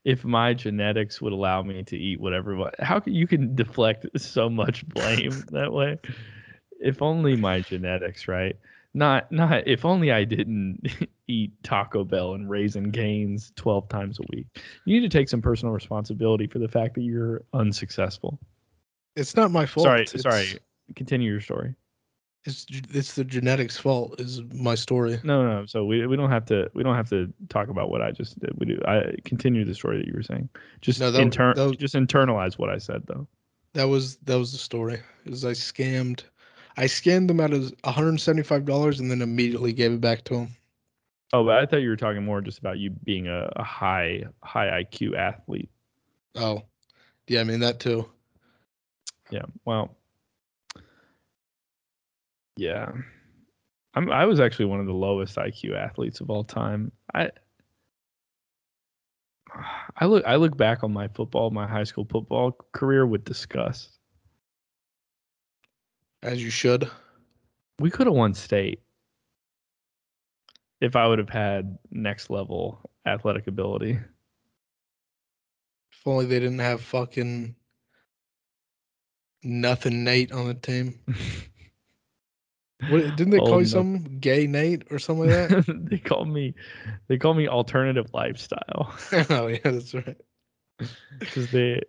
If 0.04 0.24
my 0.24 0.52
genetics 0.52 1.22
would 1.22 1.32
allow 1.32 1.62
me 1.62 1.82
to 1.84 1.96
eat 1.96 2.20
whatever, 2.20 2.70
how 2.80 3.00
can 3.00 3.14
you 3.14 3.26
can 3.26 3.54
deflect 3.54 4.06
so 4.20 4.50
much 4.50 4.86
blame 4.88 5.30
that 5.52 5.72
way? 5.72 5.98
If 6.80 7.00
only 7.00 7.36
my 7.36 7.60
genetics, 7.60 8.28
right? 8.28 8.56
Not 8.92 9.32
not 9.32 9.66
if 9.66 9.84
only 9.84 10.12
I 10.12 10.24
didn't 10.24 10.86
eat 11.26 11.52
Taco 11.62 12.04
Bell 12.04 12.34
and 12.34 12.48
Raising 12.50 12.92
Cane's 12.92 13.52
twelve 13.56 13.88
times 13.88 14.18
a 14.18 14.22
week. 14.36 14.46
You 14.84 15.00
need 15.00 15.10
to 15.10 15.18
take 15.18 15.28
some 15.28 15.40
personal 15.42 15.72
responsibility 15.74 16.46
for 16.46 16.58
the 16.58 16.68
fact 16.68 16.94
that 16.94 17.02
you're 17.02 17.42
unsuccessful. 17.54 18.38
It's 19.16 19.34
not 19.34 19.50
my 19.50 19.64
fault. 19.66 19.84
sorry, 19.84 20.02
It's- 20.02 20.22
sorry. 20.22 20.46
Continue 20.96 21.30
your 21.32 21.40
story. 21.40 21.74
It's 22.46 22.66
it's 22.92 23.14
the 23.14 23.24
genetics 23.24 23.78
fault. 23.78 24.20
Is 24.20 24.42
my 24.52 24.74
story. 24.74 25.18
No, 25.24 25.46
no. 25.46 25.64
So 25.64 25.84
we 25.86 26.06
we 26.06 26.16
don't 26.16 26.30
have 26.30 26.44
to 26.46 26.70
we 26.74 26.82
don't 26.82 26.94
have 26.94 27.08
to 27.08 27.32
talk 27.48 27.68
about 27.68 27.90
what 27.90 28.02
I 28.02 28.10
just 28.10 28.38
did. 28.38 28.50
We 28.58 28.66
do. 28.66 28.80
I 28.86 29.14
continue 29.24 29.64
the 29.64 29.74
story 29.74 29.96
that 29.98 30.06
you 30.06 30.12
were 30.14 30.22
saying. 30.22 30.50
Just 30.82 31.00
No, 31.00 31.10
that- 31.10 31.22
inter- 31.22 31.54
that 31.54 31.68
was- 31.68 31.76
just 31.78 31.94
internalize 31.94 32.58
what 32.58 32.68
I 32.68 32.76
said 32.78 33.02
though. 33.06 33.26
That 33.72 33.84
was 33.88 34.16
that 34.18 34.36
was 34.38 34.52
the 34.52 34.58
story. 34.58 35.00
Is 35.24 35.44
I 35.44 35.52
scammed, 35.52 36.24
I 36.76 36.84
scammed 36.84 37.28
them 37.28 37.40
out 37.40 37.52
of 37.54 37.72
one 37.82 37.94
hundred 37.94 38.20
seventy 38.20 38.42
five 38.42 38.66
dollars 38.66 39.00
and 39.00 39.10
then 39.10 39.22
immediately 39.22 39.72
gave 39.72 39.92
it 39.92 40.00
back 40.02 40.24
to 40.24 40.34
them. 40.34 40.56
Oh, 41.32 41.44
but 41.44 41.58
I 41.58 41.66
thought 41.66 41.80
you 41.80 41.88
were 41.88 41.96
talking 41.96 42.24
more 42.24 42.40
just 42.42 42.58
about 42.58 42.78
you 42.78 42.90
being 42.90 43.26
a, 43.26 43.50
a 43.56 43.64
high 43.64 44.22
high 44.42 44.84
IQ 44.84 45.16
athlete. 45.16 45.70
Oh, 46.36 46.62
yeah. 47.26 47.40
I 47.40 47.44
mean 47.44 47.60
that 47.60 47.80
too. 47.80 48.08
Yeah. 49.30 49.42
Well. 49.64 49.96
Yeah. 52.56 52.92
I'm 53.94 54.10
I 54.10 54.24
was 54.24 54.40
actually 54.40 54.66
one 54.66 54.80
of 54.80 54.86
the 54.86 54.92
lowest 54.92 55.36
IQ 55.36 55.76
athletes 55.76 56.20
of 56.20 56.30
all 56.30 56.44
time. 56.44 56.92
I 57.14 57.30
I 59.96 60.06
look 60.06 60.24
I 60.26 60.36
look 60.36 60.56
back 60.56 60.82
on 60.82 60.92
my 60.92 61.08
football, 61.08 61.50
my 61.50 61.66
high 61.66 61.84
school 61.84 62.06
football 62.10 62.56
career 62.72 63.06
with 63.06 63.24
disgust. 63.24 63.98
As 66.22 66.42
you 66.42 66.50
should. 66.50 66.90
We 67.78 67.90
could 67.90 68.06
have 68.06 68.16
won 68.16 68.34
state 68.34 68.80
if 70.80 70.96
I 70.96 71.06
would 71.06 71.18
have 71.18 71.28
had 71.28 71.78
next 71.90 72.30
level 72.30 72.90
athletic 73.06 73.46
ability. 73.46 73.98
If 75.92 76.06
only 76.06 76.26
they 76.26 76.40
didn't 76.40 76.60
have 76.60 76.80
fucking 76.80 77.54
nothing 79.42 80.04
Nate 80.04 80.32
on 80.32 80.48
the 80.48 80.54
team. 80.54 80.98
What 82.86 83.14
didn't 83.16 83.30
they 83.32 83.40
Oh, 83.40 83.42
call 83.42 83.60
you 83.60 83.66
something? 83.66 84.18
Gay 84.20 84.46
Nate 84.46 84.84
or 84.90 84.98
something 84.98 85.28
like 85.30 85.48
that? 85.50 85.58
they 85.90 85.98
call 85.98 86.24
me 86.24 86.54
they 87.08 87.18
call 87.18 87.34
me 87.34 87.48
alternative 87.48 88.06
lifestyle. 88.14 88.94
oh 89.30 89.46
yeah, 89.48 89.58
that's 89.64 89.94
right. 89.94 90.16
because 91.18 91.48
they 91.48 91.82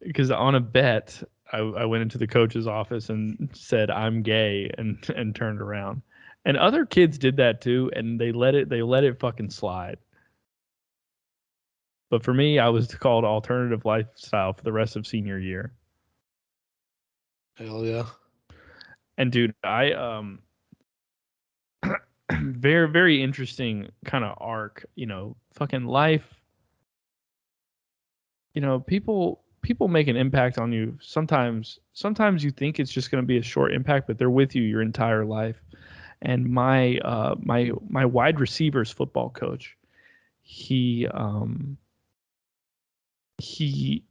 because 0.00 0.30
on 0.30 0.54
a 0.54 0.60
bet 0.60 1.22
I, 1.52 1.58
I 1.58 1.84
went 1.86 2.02
into 2.02 2.18
the 2.18 2.26
coach's 2.26 2.66
office 2.66 3.08
and 3.10 3.50
said 3.54 3.90
I'm 3.90 4.22
gay 4.22 4.70
and 4.78 4.98
and 5.16 5.34
turned 5.34 5.60
around 5.60 6.02
and 6.44 6.56
other 6.56 6.84
kids 6.86 7.18
did 7.18 7.36
that 7.36 7.60
too 7.60 7.90
and 7.94 8.20
they 8.20 8.32
let 8.32 8.54
it 8.54 8.68
they 8.68 8.82
let 8.82 9.04
it 9.04 9.18
fucking 9.20 9.50
slide 9.50 9.98
but 12.10 12.22
for 12.22 12.32
me 12.34 12.58
I 12.58 12.68
was 12.68 12.94
called 12.94 13.24
alternative 13.24 13.84
lifestyle 13.84 14.52
for 14.52 14.62
the 14.62 14.72
rest 14.72 14.96
of 14.96 15.06
senior 15.06 15.38
year 15.38 15.72
Hell 17.56 17.84
yeah. 17.84 18.06
And 19.18 19.32
dude 19.32 19.54
I 19.64 19.92
um 19.92 20.40
very 22.32 22.88
very 22.88 23.22
interesting 23.22 23.88
kind 24.04 24.24
of 24.24 24.36
arc 24.40 24.84
you 24.94 25.06
know 25.06 25.36
fucking 25.54 25.86
life. 25.86 26.34
You 28.54 28.62
know 28.62 28.80
people 28.80 29.42
people 29.62 29.88
make 29.88 30.08
an 30.08 30.16
impact 30.16 30.58
on 30.58 30.72
you. 30.72 30.98
Sometimes 31.00 31.78
sometimes 31.92 32.44
you 32.44 32.50
think 32.50 32.78
it's 32.78 32.92
just 32.92 33.10
going 33.10 33.22
to 33.22 33.26
be 33.26 33.38
a 33.38 33.42
short 33.42 33.72
impact 33.72 34.06
but 34.06 34.18
they're 34.18 34.30
with 34.30 34.54
you 34.54 34.62
your 34.62 34.82
entire 34.82 35.24
life. 35.24 35.60
And 36.22 36.48
my 36.48 36.98
uh 36.98 37.34
my 37.38 37.72
my 37.88 38.04
wide 38.04 38.40
receivers 38.40 38.90
football 38.90 39.30
coach 39.30 39.76
he 40.48 41.08
um 41.12 41.76
he 43.38 44.04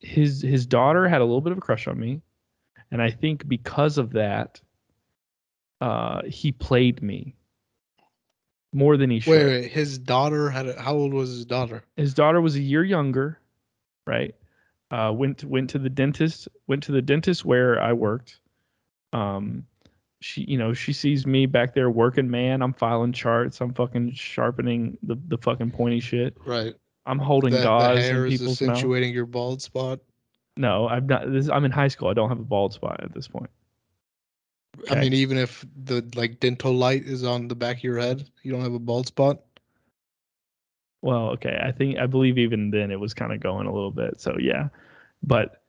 his 0.00 0.42
his 0.42 0.66
daughter 0.66 1.08
had 1.08 1.22
a 1.22 1.24
little 1.24 1.40
bit 1.40 1.52
of 1.52 1.58
a 1.58 1.60
crush 1.60 1.88
on 1.88 1.98
me 1.98 2.20
and 2.90 3.00
i 3.02 3.10
think 3.10 3.46
because 3.48 3.98
of 3.98 4.12
that 4.12 4.60
uh 5.80 6.22
he 6.26 6.52
played 6.52 7.02
me 7.02 7.34
more 8.72 8.96
than 8.96 9.10
he 9.10 9.18
should 9.20 9.30
Wait, 9.32 9.44
wait, 9.46 9.70
his 9.72 9.98
daughter 9.98 10.48
had 10.48 10.68
a, 10.68 10.80
how 10.80 10.94
old 10.94 11.12
was 11.12 11.30
his 11.30 11.44
daughter? 11.44 11.82
his 11.96 12.14
daughter 12.14 12.40
was 12.40 12.54
a 12.54 12.60
year 12.60 12.84
younger, 12.84 13.40
right? 14.06 14.32
Uh, 14.92 15.12
went 15.14 15.42
went 15.44 15.68
to 15.70 15.78
the 15.78 15.88
dentist. 15.90 16.48
Went 16.68 16.82
to 16.84 16.92
the 16.92 17.02
dentist 17.02 17.44
where 17.44 17.80
I 17.80 17.92
worked. 17.92 18.38
Um, 19.12 19.66
she, 20.20 20.42
you 20.42 20.56
know, 20.56 20.72
she 20.72 20.92
sees 20.92 21.26
me 21.26 21.46
back 21.46 21.74
there 21.74 21.90
working. 21.90 22.30
Man, 22.30 22.62
I'm 22.62 22.72
filing 22.72 23.12
charts. 23.12 23.60
I'm 23.60 23.74
fucking 23.74 24.12
sharpening 24.14 24.96
the 25.02 25.16
the 25.28 25.38
fucking 25.38 25.72
pointy 25.72 25.98
shit. 25.98 26.36
Right. 26.46 26.74
I'm 27.06 27.18
holding 27.18 27.50
The, 27.50 27.58
the 27.58 27.64
gauze 27.64 27.98
hair 27.98 28.26
in 28.26 28.32
is 28.32 28.38
people's 28.38 28.60
mouth. 28.60 28.70
accentuating 28.70 29.12
your 29.12 29.26
bald 29.26 29.62
spot. 29.62 29.98
No, 30.56 30.88
I'm 30.88 31.06
not. 31.06 31.30
This, 31.30 31.48
I'm 31.48 31.64
in 31.64 31.70
high 31.70 31.88
school. 31.88 32.08
I 32.08 32.14
don't 32.14 32.28
have 32.28 32.40
a 32.40 32.44
bald 32.44 32.72
spot 32.72 33.00
at 33.02 33.14
this 33.14 33.28
point. 33.28 33.50
I 34.90 34.94
mean, 34.96 35.12
even 35.12 35.36
if 35.36 35.64
the 35.84 36.08
like 36.14 36.40
dental 36.40 36.72
light 36.72 37.04
is 37.04 37.24
on 37.24 37.48
the 37.48 37.54
back 37.54 37.78
of 37.78 37.84
your 37.84 37.98
head, 37.98 38.28
you 38.42 38.52
don't 38.52 38.62
have 38.62 38.74
a 38.74 38.78
bald 38.78 39.06
spot. 39.06 39.40
Well, 41.02 41.30
okay. 41.30 41.58
I 41.62 41.72
think 41.72 41.98
I 41.98 42.06
believe 42.06 42.38
even 42.38 42.70
then 42.70 42.90
it 42.90 43.00
was 43.00 43.14
kind 43.14 43.32
of 43.32 43.40
going 43.40 43.66
a 43.66 43.72
little 43.72 43.90
bit. 43.90 44.20
So 44.20 44.36
yeah, 44.38 44.68
but 45.22 45.62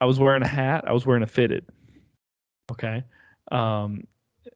I 0.00 0.04
was 0.04 0.18
wearing 0.18 0.42
a 0.42 0.48
hat. 0.48 0.84
I 0.86 0.92
was 0.92 1.06
wearing 1.06 1.22
a 1.22 1.26
fitted. 1.26 1.64
Okay. 2.70 3.04
Um, 3.50 4.06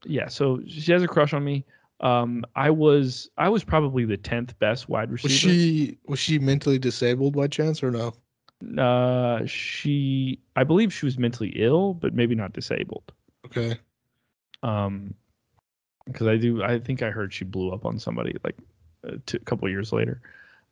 yeah. 0.04 0.28
So 0.28 0.60
she 0.66 0.92
has 0.92 1.02
a 1.02 1.08
crush 1.08 1.32
on 1.32 1.44
me. 1.44 1.64
Um, 2.00 2.44
I 2.56 2.70
was 2.70 3.28
I 3.36 3.48
was 3.48 3.64
probably 3.64 4.04
the 4.04 4.16
tenth 4.16 4.58
best 4.58 4.88
wide 4.88 5.10
receiver. 5.10 5.32
Was 5.32 5.32
she 5.32 5.98
was 6.06 6.18
she 6.18 6.38
mentally 6.38 6.78
disabled 6.78 7.34
by 7.34 7.46
chance 7.46 7.82
or 7.82 7.90
no? 7.90 8.14
Uh, 8.78 9.44
she 9.46 10.38
I 10.56 10.64
believe 10.64 10.92
she 10.92 11.06
was 11.06 11.18
mentally 11.18 11.52
ill, 11.56 11.94
but 11.94 12.14
maybe 12.14 12.34
not 12.34 12.52
disabled. 12.52 13.12
Okay. 13.46 13.78
Um, 14.62 15.14
because 16.06 16.26
I 16.26 16.36
do 16.36 16.62
I 16.62 16.78
think 16.78 17.02
I 17.02 17.10
heard 17.10 17.32
she 17.32 17.44
blew 17.44 17.72
up 17.72 17.86
on 17.86 17.98
somebody 17.98 18.36
like 18.44 18.56
a, 19.04 19.18
t- 19.18 19.38
a 19.38 19.44
couple 19.44 19.68
years 19.68 19.92
later. 19.92 20.20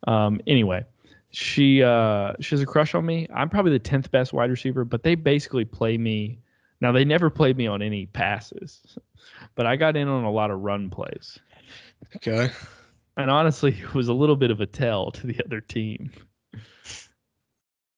Um, 0.07 0.41
anyway, 0.47 0.84
she 1.30 1.82
uh 1.82 2.32
she 2.41 2.55
has 2.55 2.62
a 2.62 2.66
crush 2.66 2.95
on 2.95 3.07
me. 3.07 3.26
I'm 3.34 3.49
probably 3.49 3.72
the 3.72 3.78
tenth 3.78 4.11
best 4.11 4.32
wide 4.32 4.51
receiver, 4.51 4.84
but 4.84 5.03
they 5.03 5.14
basically 5.14 5.64
play 5.64 5.97
me. 5.99 6.39
Now 6.80 6.93
they 6.93 7.05
never 7.05 7.30
played 7.30 7.57
me 7.57 7.66
on 7.66 7.82
any 7.82 8.07
passes, 8.07 8.99
but 9.55 9.66
I 9.66 9.76
got 9.76 9.97
in 9.97 10.09
on 10.09 10.24
a 10.24 10.30
lot 10.30 10.51
of 10.51 10.61
run 10.61 10.91
plays. 10.91 11.39
Okay. 12.16 12.51
And 13.16 13.30
honestly, 13.30 13.76
it 13.82 13.95
was 13.95 14.09
a 14.09 14.14
little 14.14 14.36
bit 14.36 14.51
of 14.51 14.61
a 14.61 14.66
tell 14.66 15.11
to 15.12 15.26
the 15.26 15.41
other 15.45 15.61
team. 15.61 16.11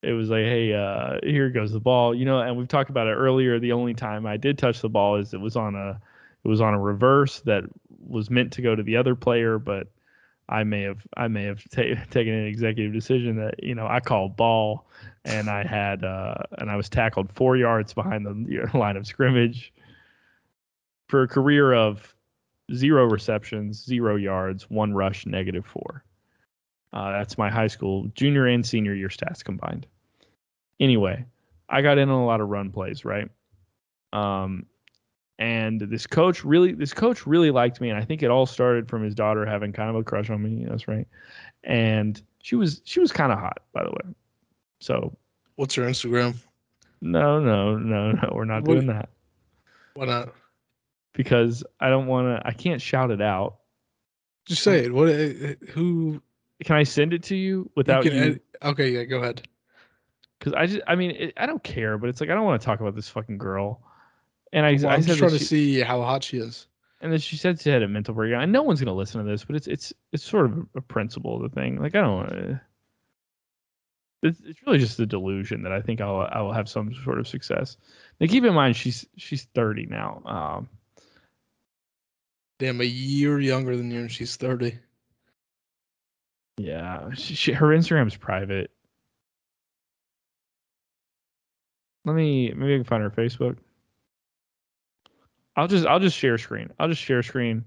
It 0.03 0.13
was 0.13 0.31
like, 0.31 0.45
hey, 0.45 0.73
uh, 0.73 1.19
here 1.23 1.51
goes 1.51 1.73
the 1.73 1.81
ball, 1.81 2.15
you 2.15 2.25
know. 2.25 2.41
And 2.41 2.57
we've 2.57 2.69
talked 2.69 2.91
about 2.91 3.07
it 3.07 3.13
earlier. 3.13 3.59
The 3.59 3.73
only 3.73 3.95
time 3.95 4.27
I 4.27 4.37
did 4.37 4.57
touch 4.57 4.81
the 4.81 4.89
ball 4.89 5.17
is 5.17 5.35
it 5.35 5.41
was 5.41 5.57
on 5.57 5.75
a, 5.75 6.01
it 6.43 6.49
was 6.49 6.61
on 6.61 6.73
a 6.73 6.81
reverse 6.81 7.41
that 7.41 7.65
was 8.07 8.31
meant 8.31 8.53
to 8.55 8.63
go 8.63 8.75
to 8.75 8.83
the 8.83 8.97
other 8.97 9.15
player, 9.15 9.59
but 9.59 9.89
I 10.49 10.65
may 10.65 10.83
have, 10.83 11.07
I 11.17 11.29
may 11.29 11.45
have 11.45 11.63
ta- 11.71 12.03
taken 12.11 12.33
an 12.33 12.47
executive 12.47 12.93
decision 12.93 13.37
that 13.37 13.63
you 13.63 13.75
know 13.75 13.87
I 13.87 14.01
called 14.01 14.37
ball, 14.37 14.87
and 15.25 15.49
I 15.49 15.65
had, 15.65 16.05
uh, 16.05 16.35
and 16.59 16.71
I 16.71 16.77
was 16.77 16.89
tackled 16.89 17.31
four 17.33 17.57
yards 17.57 17.93
behind 17.93 18.27
the 18.27 18.69
line 18.79 18.97
of 18.97 19.07
scrimmage. 19.07 19.73
For 21.09 21.23
a 21.23 21.29
career 21.29 21.75
of 21.75 22.15
zero 22.75 23.05
receptions, 23.05 23.85
zero 23.85 24.17
yards, 24.17 24.71
one 24.71 24.95
rush, 24.95 25.27
negative 25.27 25.67
four. 25.67 26.05
Uh, 26.93 27.13
that's 27.13 27.39
my 27.39 27.49
high 27.51 27.69
school 27.69 28.07
junior 28.15 28.47
and 28.47 28.67
senior 28.67 28.95
year 28.95 29.09
stats 29.09 29.45
combined. 29.45 29.87
Anyway, 30.81 31.25
I 31.69 31.83
got 31.83 31.99
in 31.99 32.09
on 32.11 32.21
a 32.21 32.27
lot 32.27 32.41
of 32.41 32.49
run 32.49 32.71
plays, 32.71 33.05
right? 33.05 33.29
Um, 34.13 34.67
and 35.39 35.81
this 35.81 36.07
coach 36.07 36.45
really, 36.45 36.73
this 36.73 36.93
coach 36.93 37.27
really 37.27 37.51
liked 37.51 37.81
me, 37.81 37.91
and 37.91 37.99
I 37.99 38.05
think 38.05 38.23
it 38.23 38.31
all 38.31 38.45
started 38.47 38.89
from 38.89 39.03
his 39.05 39.15
daughter 39.15 39.47
having 39.47 39.73
kind 39.73 39.89
of 39.89 39.97
a 39.97 40.03
crush 40.03 40.31
on 40.31 40.43
me. 40.43 40.67
That's 40.69 40.89
right, 40.89 41.07
and 41.65 42.21
she 42.43 42.57
was 42.57 42.81
she 42.85 43.01
was 43.01 43.13
kind 43.13 43.31
of 43.33 43.39
hot, 43.39 43.59
by 43.73 43.85
the 43.85 43.91
way. 43.91 44.15
So 44.81 45.17
What's 45.57 45.75
her 45.77 45.83
Instagram? 45.85 46.35
no, 47.03 47.39
no, 47.41 47.77
no, 47.79 48.13
no, 48.13 48.33
we're 48.35 48.45
not 48.45 48.65
What- 48.65 48.75
doing 48.75 48.87
that 48.89 49.09
Why 49.95 50.07
not? 50.07 50.35
because 51.15 51.63
I 51.81 51.89
don't 51.89 52.07
want 52.07 52.27
to. 52.43 52.47
I 52.47 52.53
can't 52.53 52.81
shout 52.83 53.11
it 53.11 53.23
out. 53.23 53.57
Just 54.47 54.63
say 54.63 54.85
it. 54.85 54.93
What? 54.93 55.09
uh, 55.09 55.55
Who? 55.73 56.21
Can 56.65 56.77
I 56.77 56.83
send 56.83 57.13
it 57.15 57.23
to 57.25 57.37
you 57.37 57.71
without 57.77 58.03
can 58.05 58.13
you? 58.15 58.41
okay. 58.63 58.91
Yeah. 58.91 59.05
Go 59.05 59.19
ahead. 59.19 59.47
because 60.39 60.53
I 60.55 60.67
just 60.67 60.81
I 60.87 60.95
mean 60.95 61.13
it, 61.13 61.33
I 61.37 61.47
don't 61.47 61.63
care, 61.65 61.97
but 61.99 62.09
it's 62.11 62.21
like 62.21 62.31
I 62.31 62.35
don't 62.35 62.45
want 62.45 62.61
to 62.61 62.65
talk 62.65 62.81
about 62.81 62.95
this 62.95 63.09
fucking 63.09 63.39
girl. 63.39 63.81
And 64.53 64.67
I, 64.67 64.73
Well, 64.83 64.89
I 64.89 65.01
said 65.01 65.07
just 65.07 65.19
trying 65.19 65.31
that 65.33 65.39
to 65.39 65.45
see 65.45 65.81
how 65.81 66.03
hot 66.03 66.25
she 66.25 66.39
is. 66.39 66.67
and 67.01 67.13
then 67.13 67.19
she 67.21 67.37
said 67.37 67.61
she 67.61 67.71
had 67.71 67.83
a 67.83 67.89
mental 67.89 68.15
breakdown. 68.15 68.43
And 68.43 68.53
no 68.53 68.63
one's 68.63 68.81
gonna 68.81 68.95
listen 68.97 69.25
to 69.25 69.31
this, 69.31 69.45
but 69.45 69.57
it's 69.57 69.67
it's 69.69 69.93
it's 70.13 70.25
sort 70.25 70.47
of 70.47 70.67
a 70.75 70.81
principle 70.81 71.37
of 71.37 71.51
the 71.51 71.61
thing. 71.61 71.81
Like 71.81 71.95
I 71.95 72.01
don't. 72.01 72.17
wanna- 72.17 72.63
It's, 74.23 74.39
it's 74.45 74.61
really 74.67 74.79
just 74.79 74.99
a 75.01 75.07
delusion 75.07 75.63
that 75.63 75.73
I 75.73 75.81
think 75.81 76.01
I'll 76.03 76.29
I 76.31 76.41
will 76.43 76.53
have 76.53 76.69
some 76.69 76.93
sort 77.05 77.19
of 77.19 77.27
success. 77.27 77.77
Now 78.21 78.27
keep 78.27 78.45
in 78.45 78.53
mind 78.53 78.77
she's 78.77 79.07
she's 79.17 79.45
30 79.55 79.87
now. 79.87 80.21
Um, 80.27 80.69
Damn, 82.59 82.81
a 82.83 82.85
year 82.85 83.41
younger 83.41 83.75
than 83.77 83.91
you, 83.91 84.01
and 84.01 84.13
she's 84.13 84.37
thirty. 84.37 84.79
Yeah, 86.65 87.11
she, 87.15 87.53
her 87.53 87.69
Instagram's 87.69 88.17
private. 88.17 88.71
Let 92.05 92.15
me 92.15 92.53
maybe 92.55 92.75
I 92.75 92.77
can 92.79 92.85
find 92.85 93.03
her 93.03 93.11
Facebook. 93.11 93.57
I'll 95.57 95.69
just 95.69 95.87
I'll 95.87 96.01
just 96.01 96.17
share 96.17 96.39
screen. 96.39 96.71
I'll 96.79 96.89
just 96.89 97.03
share 97.03 97.23
screen. 97.23 97.65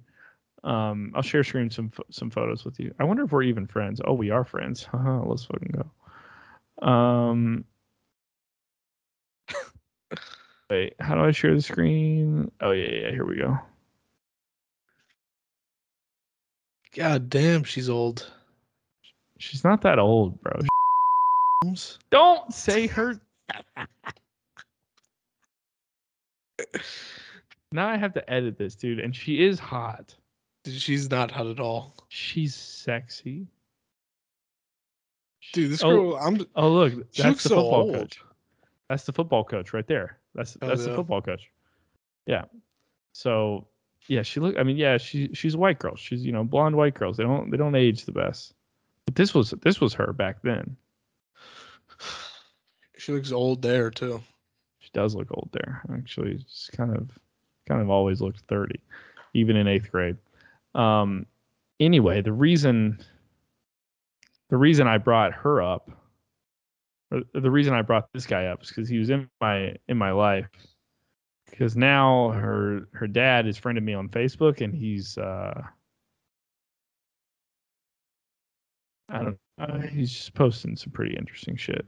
Um, 0.64 1.12
I'll 1.16 1.22
share 1.22 1.44
screen 1.44 1.70
some 1.70 1.92
some 2.10 2.30
photos 2.30 2.64
with 2.66 2.80
you. 2.80 2.94
I 3.00 3.04
wonder 3.04 3.24
if 3.24 3.32
we're 3.32 3.44
even 3.44 3.68
friends. 3.68 4.02
Oh, 4.04 4.14
we 4.14 4.30
are 4.30 4.46
friends. 4.46 4.88
Let's 4.94 5.46
fucking 5.46 5.76
go. 6.80 6.88
Um, 6.88 7.66
wait, 10.70 10.96
how 11.00 11.16
do 11.16 11.22
I 11.22 11.32
share 11.32 11.56
the 11.56 11.62
screen? 11.62 12.52
Oh 12.62 12.72
yeah, 12.72 12.90
yeah. 12.90 13.12
Here 13.12 13.26
we 13.26 13.38
go. 13.38 13.58
God 16.96 17.30
damn, 17.30 17.64
she's 17.64 17.90
old. 17.90 18.32
She's 19.40 19.64
not 19.64 19.82
that 19.82 20.00
old, 20.00 20.40
bro. 20.42 20.60
Don't 22.10 22.54
say 22.54 22.88
her. 22.88 23.20
now 27.72 27.88
I 27.88 27.98
have 27.98 28.14
to 28.14 28.30
edit 28.32 28.58
this, 28.58 28.76
dude. 28.76 29.00
And 29.00 29.16
she 29.16 29.44
is 29.44 29.60
hot. 29.60 30.16
She's 30.66 31.10
not 31.10 31.32
hot 31.32 31.48
at 31.48 31.60
all. 31.60 31.96
She's 32.10 32.56
sexy. 32.56 33.48
Dude, 35.52 35.72
this 35.72 35.84
Oh, 35.84 35.90
girl, 35.90 36.16
I'm 36.18 36.46
Oh, 36.56 36.70
look, 36.70 36.94
She 37.12 37.22
that's 37.24 37.30
looks 37.32 37.44
the 37.44 37.50
so 37.50 37.56
football 37.58 37.82
old. 37.82 37.94
coach. 37.96 38.22
That's 38.90 39.04
the 39.04 39.12
football 39.14 39.44
coach 39.44 39.74
right 39.74 39.88
there. 39.88 40.20
That's 40.36 40.58
Oh, 40.62 40.68
that's 40.68 40.86
the 40.86 40.96
football 40.96 41.22
coach. 41.22 41.50
Yeah. 42.26 42.46
So, 43.14 43.68
yeah, 44.08 44.22
she 44.22 44.40
look. 44.40 44.58
I 44.58 44.64
mean, 44.64 44.78
yeah, 44.78 44.98
she 44.98 45.30
she's 45.34 45.54
a 45.54 45.58
white 45.58 45.80
girl. 45.80 45.96
She's 45.96 46.26
you 46.26 46.32
know 46.32 46.44
blonde 46.44 46.76
white 46.76 46.94
girls. 46.94 47.18
They 47.18 47.24
don't 47.24 47.50
they 47.52 47.58
don't 47.58 47.76
age 47.76 48.06
the 48.06 48.12
best. 48.12 48.54
But 49.06 49.16
this 49.16 49.34
was 49.34 49.52
this 49.62 49.82
was 49.82 49.94
her 49.94 50.14
back 50.14 50.42
then. 50.42 50.78
she 52.98 53.12
looks 53.12 53.32
old 53.32 53.62
there 53.62 53.90
too. 53.92 54.22
She 54.80 54.90
does 54.94 55.16
look 55.16 55.30
old 55.32 55.50
there. 55.52 55.82
Actually, 55.94 56.38
she's 56.38 56.70
kind 56.76 56.96
of 56.96 57.10
kind 57.68 57.82
of 57.82 57.90
always 57.90 58.22
looked 58.22 58.42
30, 58.50 58.80
even 59.34 59.56
in 59.56 59.68
eighth 59.68 59.92
grade. 59.92 60.18
Um, 60.76 61.26
anyway, 61.80 62.22
the 62.22 62.34
reason 62.34 63.00
the 64.50 64.58
reason 64.58 64.88
I 64.88 64.98
brought 64.98 65.34
her 65.34 65.62
up, 65.62 65.90
the 67.10 67.52
reason 67.52 67.74
I 67.74 67.82
brought 67.82 68.12
this 68.14 68.26
guy 68.26 68.46
up, 68.46 68.64
is 68.64 68.70
because 68.70 68.90
he 68.90 68.98
was 68.98 69.10
in 69.10 69.30
my 69.42 69.76
in 69.88 69.98
my 69.98 70.12
life. 70.12 70.48
Because 71.50 71.76
now 71.76 72.30
her 72.32 72.88
her 72.94 73.08
dad 73.08 73.48
is 73.48 73.58
friended 73.58 73.84
me 73.84 73.94
on 73.94 74.10
Facebook, 74.10 74.62
and 74.62 74.74
he's 74.74 75.18
uh, 75.18 75.62
I 79.14 79.24
don't 79.24 79.38
uh, 79.60 79.80
he's 79.82 80.12
just 80.12 80.34
posting 80.34 80.76
some 80.76 80.92
pretty 80.92 81.16
interesting 81.16 81.56
shit. 81.56 81.86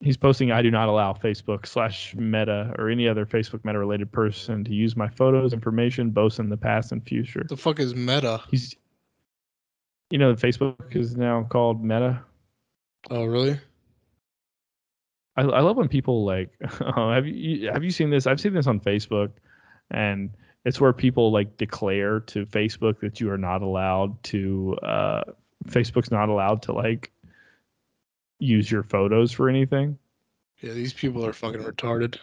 He's 0.00 0.16
posting 0.16 0.50
i 0.50 0.62
do 0.62 0.70
not 0.70 0.88
allow 0.88 1.12
facebook 1.12 1.64
slash 1.64 2.12
meta 2.16 2.74
or 2.76 2.90
any 2.90 3.06
other 3.06 3.24
facebook 3.24 3.64
meta 3.64 3.78
related 3.78 4.10
person 4.10 4.64
to 4.64 4.74
use 4.74 4.96
my 4.96 5.08
photos 5.08 5.52
information 5.52 6.10
both 6.10 6.40
in 6.40 6.48
the 6.48 6.56
past 6.56 6.90
and 6.90 7.06
future. 7.06 7.44
The 7.48 7.56
fuck 7.56 7.78
is 7.78 7.94
Meta? 7.94 8.42
he's 8.50 8.74
you 10.10 10.18
know 10.18 10.34
facebook 10.34 10.96
is 10.96 11.16
now 11.16 11.44
called 11.44 11.82
meta? 11.84 12.20
Oh, 13.10 13.24
really? 13.24 13.60
i, 15.36 15.42
I 15.42 15.60
love 15.60 15.76
when 15.76 15.88
people 15.88 16.24
like 16.24 16.50
oh, 16.96 17.12
have 17.12 17.26
you 17.28 17.70
have 17.70 17.84
you 17.84 17.92
seen 17.92 18.10
this? 18.10 18.26
I've 18.26 18.40
seen 18.40 18.54
this 18.54 18.66
on 18.66 18.80
facebook 18.80 19.30
and 19.92 20.30
it's 20.64 20.80
where 20.80 20.92
people 20.92 21.32
like 21.32 21.56
declare 21.56 22.20
to 22.20 22.46
facebook 22.46 23.00
that 23.00 23.20
you 23.20 23.30
are 23.30 23.38
not 23.38 23.62
allowed 23.62 24.22
to 24.22 24.76
uh 24.82 25.22
facebook's 25.66 26.10
not 26.10 26.28
allowed 26.28 26.62
to 26.62 26.72
like 26.72 27.10
use 28.38 28.70
your 28.70 28.82
photos 28.82 29.30
for 29.32 29.48
anything 29.48 29.98
Yeah, 30.60 30.72
these 30.74 30.92
people 30.92 31.24
are 31.24 31.32
fucking 31.32 31.62
retarded. 31.62 32.18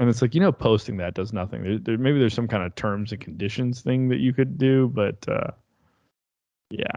And 0.00 0.10
it's 0.10 0.20
like, 0.22 0.34
you 0.34 0.40
know, 0.40 0.50
posting 0.50 0.96
that 0.96 1.14
does 1.14 1.32
nothing. 1.32 1.62
There, 1.62 1.78
there, 1.78 1.98
maybe 1.98 2.18
there's 2.18 2.34
some 2.34 2.48
kind 2.48 2.64
of 2.64 2.74
terms 2.74 3.12
and 3.12 3.20
conditions 3.20 3.80
thing 3.80 4.08
that 4.08 4.18
you 4.18 4.32
could 4.32 4.58
do, 4.58 4.88
but 4.88 5.16
uh, 5.28 5.52
yeah. 6.70 6.96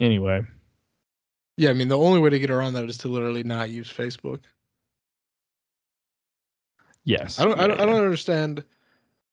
Anyway, 0.00 0.42
Yeah, 1.56 1.70
I 1.70 1.72
mean 1.72 1.88
the 1.88 1.96
only 1.96 2.18
way 2.20 2.30
to 2.30 2.38
get 2.38 2.50
around 2.50 2.74
that 2.74 2.88
is 2.88 2.98
to 2.98 3.08
literally 3.08 3.44
not 3.44 3.70
use 3.70 3.92
Facebook. 3.92 4.40
Yes. 7.06 7.40
I 7.40 7.44
don't, 7.44 7.58
I 7.58 7.66
don't, 7.66 7.80
I 7.80 7.86
don't 7.86 7.96
understand 7.96 8.62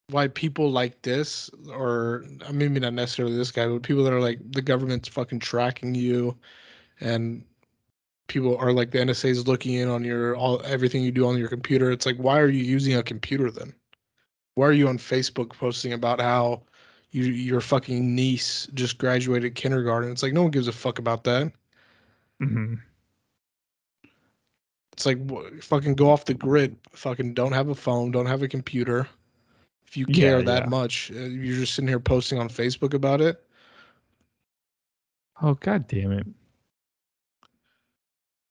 why 0.09 0.27
people 0.29 0.71
like 0.71 1.01
this, 1.01 1.49
or 1.69 2.23
I 2.45 2.51
mean, 2.51 2.59
maybe 2.73 2.79
not 2.79 2.93
necessarily 2.93 3.35
this 3.35 3.51
guy, 3.51 3.67
but 3.67 3.83
people 3.83 4.03
that 4.05 4.13
are 4.13 4.21
like 4.21 4.39
the 4.51 4.61
government's 4.61 5.09
fucking 5.09 5.39
tracking 5.39 5.95
you, 5.95 6.37
and 7.01 7.43
people 8.27 8.55
are 8.57 8.71
like 8.71 8.91
the 8.91 8.99
NSA 8.99 9.29
is 9.29 9.47
looking 9.47 9.73
in 9.73 9.89
on 9.89 10.03
your 10.03 10.35
all 10.35 10.61
everything 10.63 11.03
you 11.03 11.11
do 11.11 11.27
on 11.27 11.37
your 11.37 11.49
computer. 11.49 11.91
It's 11.91 12.05
like, 12.05 12.17
why 12.17 12.39
are 12.39 12.49
you 12.49 12.63
using 12.63 12.95
a 12.95 13.03
computer 13.03 13.51
then? 13.51 13.73
Why 14.55 14.67
are 14.67 14.73
you 14.73 14.87
on 14.87 14.97
Facebook 14.97 15.49
posting 15.49 15.93
about 15.93 16.21
how 16.21 16.63
you 17.11 17.23
your 17.25 17.61
fucking 17.61 18.15
niece 18.15 18.67
just 18.73 18.97
graduated 18.97 19.55
kindergarten? 19.55 20.11
It's 20.11 20.23
like 20.23 20.33
no 20.33 20.43
one 20.43 20.51
gives 20.51 20.67
a 20.67 20.71
fuck 20.71 20.99
about 20.99 21.23
that. 21.25 21.51
Mhm. 22.41 22.81
It's 24.93 25.05
like 25.05 25.17
fucking 25.61 25.95
go 25.95 26.09
off 26.11 26.25
the 26.25 26.33
grid. 26.35 26.77
Fucking 26.91 27.33
don't 27.33 27.51
have 27.51 27.69
a 27.69 27.75
phone. 27.75 28.11
Don't 28.11 28.27
have 28.27 28.43
a 28.43 28.47
computer. 28.47 29.07
If 29.87 29.97
you 29.97 30.05
care 30.05 30.39
Yeah, 30.39 30.45
that 30.45 30.63
yeah. 30.63 30.69
much, 30.69 31.11
uh, 31.11 31.19
you're 31.19 31.57
just 31.57 31.75
sitting 31.75 31.87
here 31.87 31.99
posting 31.99 32.39
on 32.39 32.47
Facebook 32.49 32.93
about 32.93 33.19
it. 33.21 33.43
Oh 35.41 35.55
god 35.55 35.87
damn 35.87 36.11
it. 36.11 36.27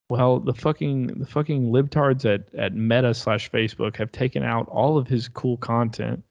Well, 0.08 0.40
the 0.40 0.52
fucking 0.52 1.06
the 1.20 1.26
fucking 1.26 1.72
libtards 1.72 2.24
at 2.26 2.52
at 2.54 2.74
Meta 2.74 3.14
slash 3.14 3.50
Facebook 3.50 3.96
have 3.96 4.12
taken 4.12 4.42
out 4.42 4.68
all 4.68 4.98
of 4.98 5.06
his 5.08 5.28
cool 5.28 5.56
content, 5.56 6.22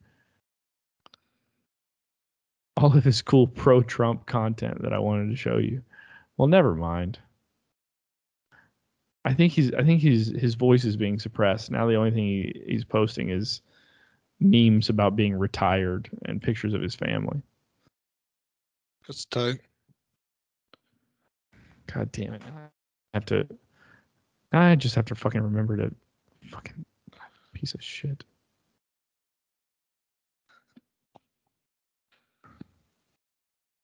all 2.78 2.96
of 2.96 3.04
his 3.04 3.22
cool 3.22 3.48
pro 3.48 3.82
Trump 3.82 4.26
content 4.28 4.82
that 4.84 4.94
I 4.94 5.00
wanted 5.00 5.30
to 5.32 5.36
show 5.36 5.58
you. 5.58 5.82
Well, 6.38 6.48
never 6.48 6.76
mind. 6.76 7.18
I 9.24 9.34
think 9.34 9.54
he's 9.54 9.74
I 9.74 9.84
think 9.84 10.02
he's 10.02 10.28
his 10.40 10.56
voice 10.56 10.84
is 10.84 10.98
being 10.98 11.20
suppressed 11.20 11.70
now. 11.70 11.86
The 11.86 11.96
only 11.96 12.12
thing 12.12 12.26
he, 12.26 12.64
he's 12.68 12.84
posting 12.84 13.30
is 13.30 13.62
memes 14.40 14.90
about 14.90 15.16
being 15.16 15.38
retired 15.38 16.10
and 16.26 16.42
pictures 16.42 16.74
of 16.74 16.82
his 16.82 16.96
family. 16.96 17.42
That's 19.08 19.26
tight. 19.26 19.60
God 21.94 22.12
damn 22.12 22.34
it. 22.34 22.42
I 22.44 22.70
have 23.14 23.26
to 23.26 23.48
I 24.54 24.76
just 24.76 24.96
have 24.96 25.06
to 25.06 25.16
fucking 25.16 25.42
remember 25.42 25.78
to 25.78 25.94
fucking 26.50 26.86
piece 27.54 27.74
of 27.74 27.84
shit. 27.84 28.24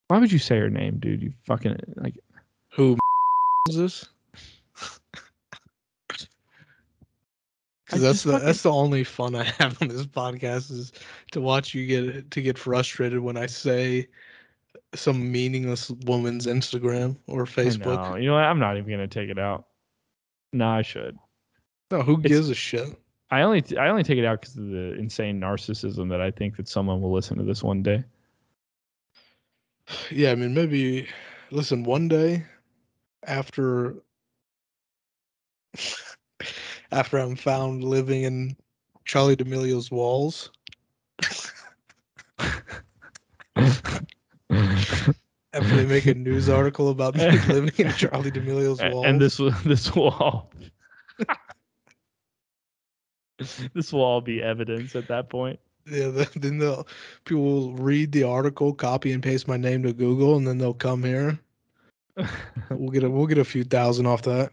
Why 0.07 0.17
would 0.17 0.31
you 0.31 0.39
say 0.39 0.57
her 0.57 0.69
name, 0.69 0.97
dude? 0.99 1.21
You 1.21 1.33
fucking 1.45 1.77
like 1.97 2.17
Who 2.71 2.97
is 3.69 3.75
this? 3.75 4.05
I 7.87 7.91
'Cause 7.91 8.01
that's 8.01 8.23
the 8.23 8.31
fucking- 8.33 8.45
that's 8.45 8.61
the 8.63 8.71
only 8.71 9.03
fun 9.03 9.33
I 9.35 9.43
have 9.59 9.81
on 9.81 9.87
this 9.87 10.05
podcast 10.05 10.71
is 10.71 10.91
to 11.31 11.39
watch 11.41 11.73
you 11.73 11.85
get 11.85 12.29
to 12.31 12.41
get 12.41 12.57
frustrated 12.57 13.19
when 13.19 13.37
I 13.37 13.45
say 13.45 14.07
some 14.93 15.31
meaningless 15.31 15.89
woman's 16.05 16.47
Instagram 16.47 17.17
or 17.27 17.45
Facebook. 17.45 18.09
know. 18.11 18.15
You 18.17 18.27
know 18.27 18.33
what? 18.33 18.43
I'm 18.43 18.59
not 18.59 18.77
even 18.77 18.89
gonna 18.89 19.07
take 19.07 19.29
it 19.29 19.39
out. 19.39 19.67
No, 20.53 20.67
I 20.67 20.81
should. 20.81 21.17
No, 21.91 22.01
who 22.01 22.13
It's- 22.19 22.27
gives 22.31 22.49
a 22.49 22.55
shit? 22.55 22.89
I 23.31 23.41
only 23.41 23.63
I 23.77 23.89
only 23.89 24.03
take 24.03 24.17
it 24.17 24.25
out 24.25 24.39
because 24.41 24.57
of 24.57 24.67
the 24.69 24.93
insane 24.95 25.39
narcissism 25.39 26.09
that 26.09 26.21
I 26.21 26.31
think 26.31 26.55
that 26.57 26.67
someone 26.67 27.01
will 27.01 27.11
listen 27.13 27.37
to 27.37 27.43
this 27.43 27.63
one 27.63 27.83
day. 27.83 28.03
Yeah, 30.11 30.31
I 30.31 30.35
mean 30.35 30.53
maybe 30.53 31.07
listen 31.51 31.83
one 31.83 32.07
day 32.09 32.45
after 33.25 33.95
after 36.91 37.17
I'm 37.17 37.35
found 37.35 37.83
living 37.83 38.23
in 38.23 38.55
Charli 39.05 39.35
D'Amelio's 39.37 39.89
walls 39.91 40.51
after 45.53 45.75
they 45.75 45.85
make 45.85 46.05
a 46.05 46.13
news 46.13 46.49
article 46.57 46.89
about 46.89 47.15
me 47.15 47.23
living 47.47 47.73
in 47.77 47.87
Charli 47.93 48.31
D'Amelio's 48.31 48.81
walls. 48.81 49.05
and 49.05 49.19
this 49.21 49.39
will 49.39 49.51
this 49.65 49.93
will 49.95 50.09
all 50.09 50.51
this 53.73 53.91
will 53.93 54.03
all 54.03 54.21
be 54.21 54.41
evidence 54.41 54.95
at 54.95 55.07
that 55.07 55.29
point. 55.29 55.59
yeah, 55.89 56.07
the- 56.09 56.29
then 56.35 56.57
they'll 56.59 56.87
people 57.25 57.43
will 57.43 57.73
read 57.73 58.11
the 58.11 58.23
article, 58.23 58.73
copy 58.73 59.11
and 59.13 59.23
paste 59.23 59.47
my 59.47 59.57
name 59.57 59.83
to 59.83 59.93
Google, 59.93 60.37
and 60.37 60.47
then 60.47 60.57
they'll 60.57 60.73
come 60.73 61.03
here. 61.03 61.39
We'll 62.71 62.89
get 62.89 63.03
a 63.03 63.09
we'll 63.09 63.27
get 63.27 63.37
a 63.37 63.45
few 63.45 63.63
thousand 63.63 64.05
off 64.07 64.23
that. 64.23 64.51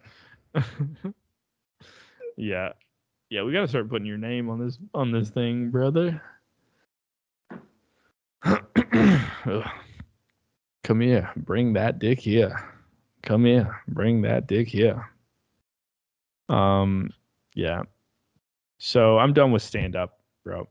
Yeah, 2.36 2.70
yeah, 3.30 3.42
we 3.42 3.52
gotta 3.52 3.68
start 3.68 3.88
putting 3.88 4.06
your 4.06 4.18
name 4.18 4.48
on 4.48 4.64
this 4.64 4.78
on 4.92 5.12
this 5.12 5.30
thing, 5.30 5.70
brother. 5.70 6.22
Come 10.84 11.00
here, 11.00 11.30
bring 11.36 11.72
that 11.74 11.98
dick 11.98 12.20
here. 12.20 12.70
Come 13.22 13.46
here, 13.46 13.80
bring 13.88 14.22
that 14.22 14.46
dick 14.46 14.68
here. 14.68 15.10
Um, 16.48 17.10
yeah. 17.54 17.82
So 18.78 19.18
I'm 19.18 19.32
done 19.32 19.50
with 19.50 19.62
stand 19.62 19.96
up, 19.96 20.20
bro. 20.44 20.68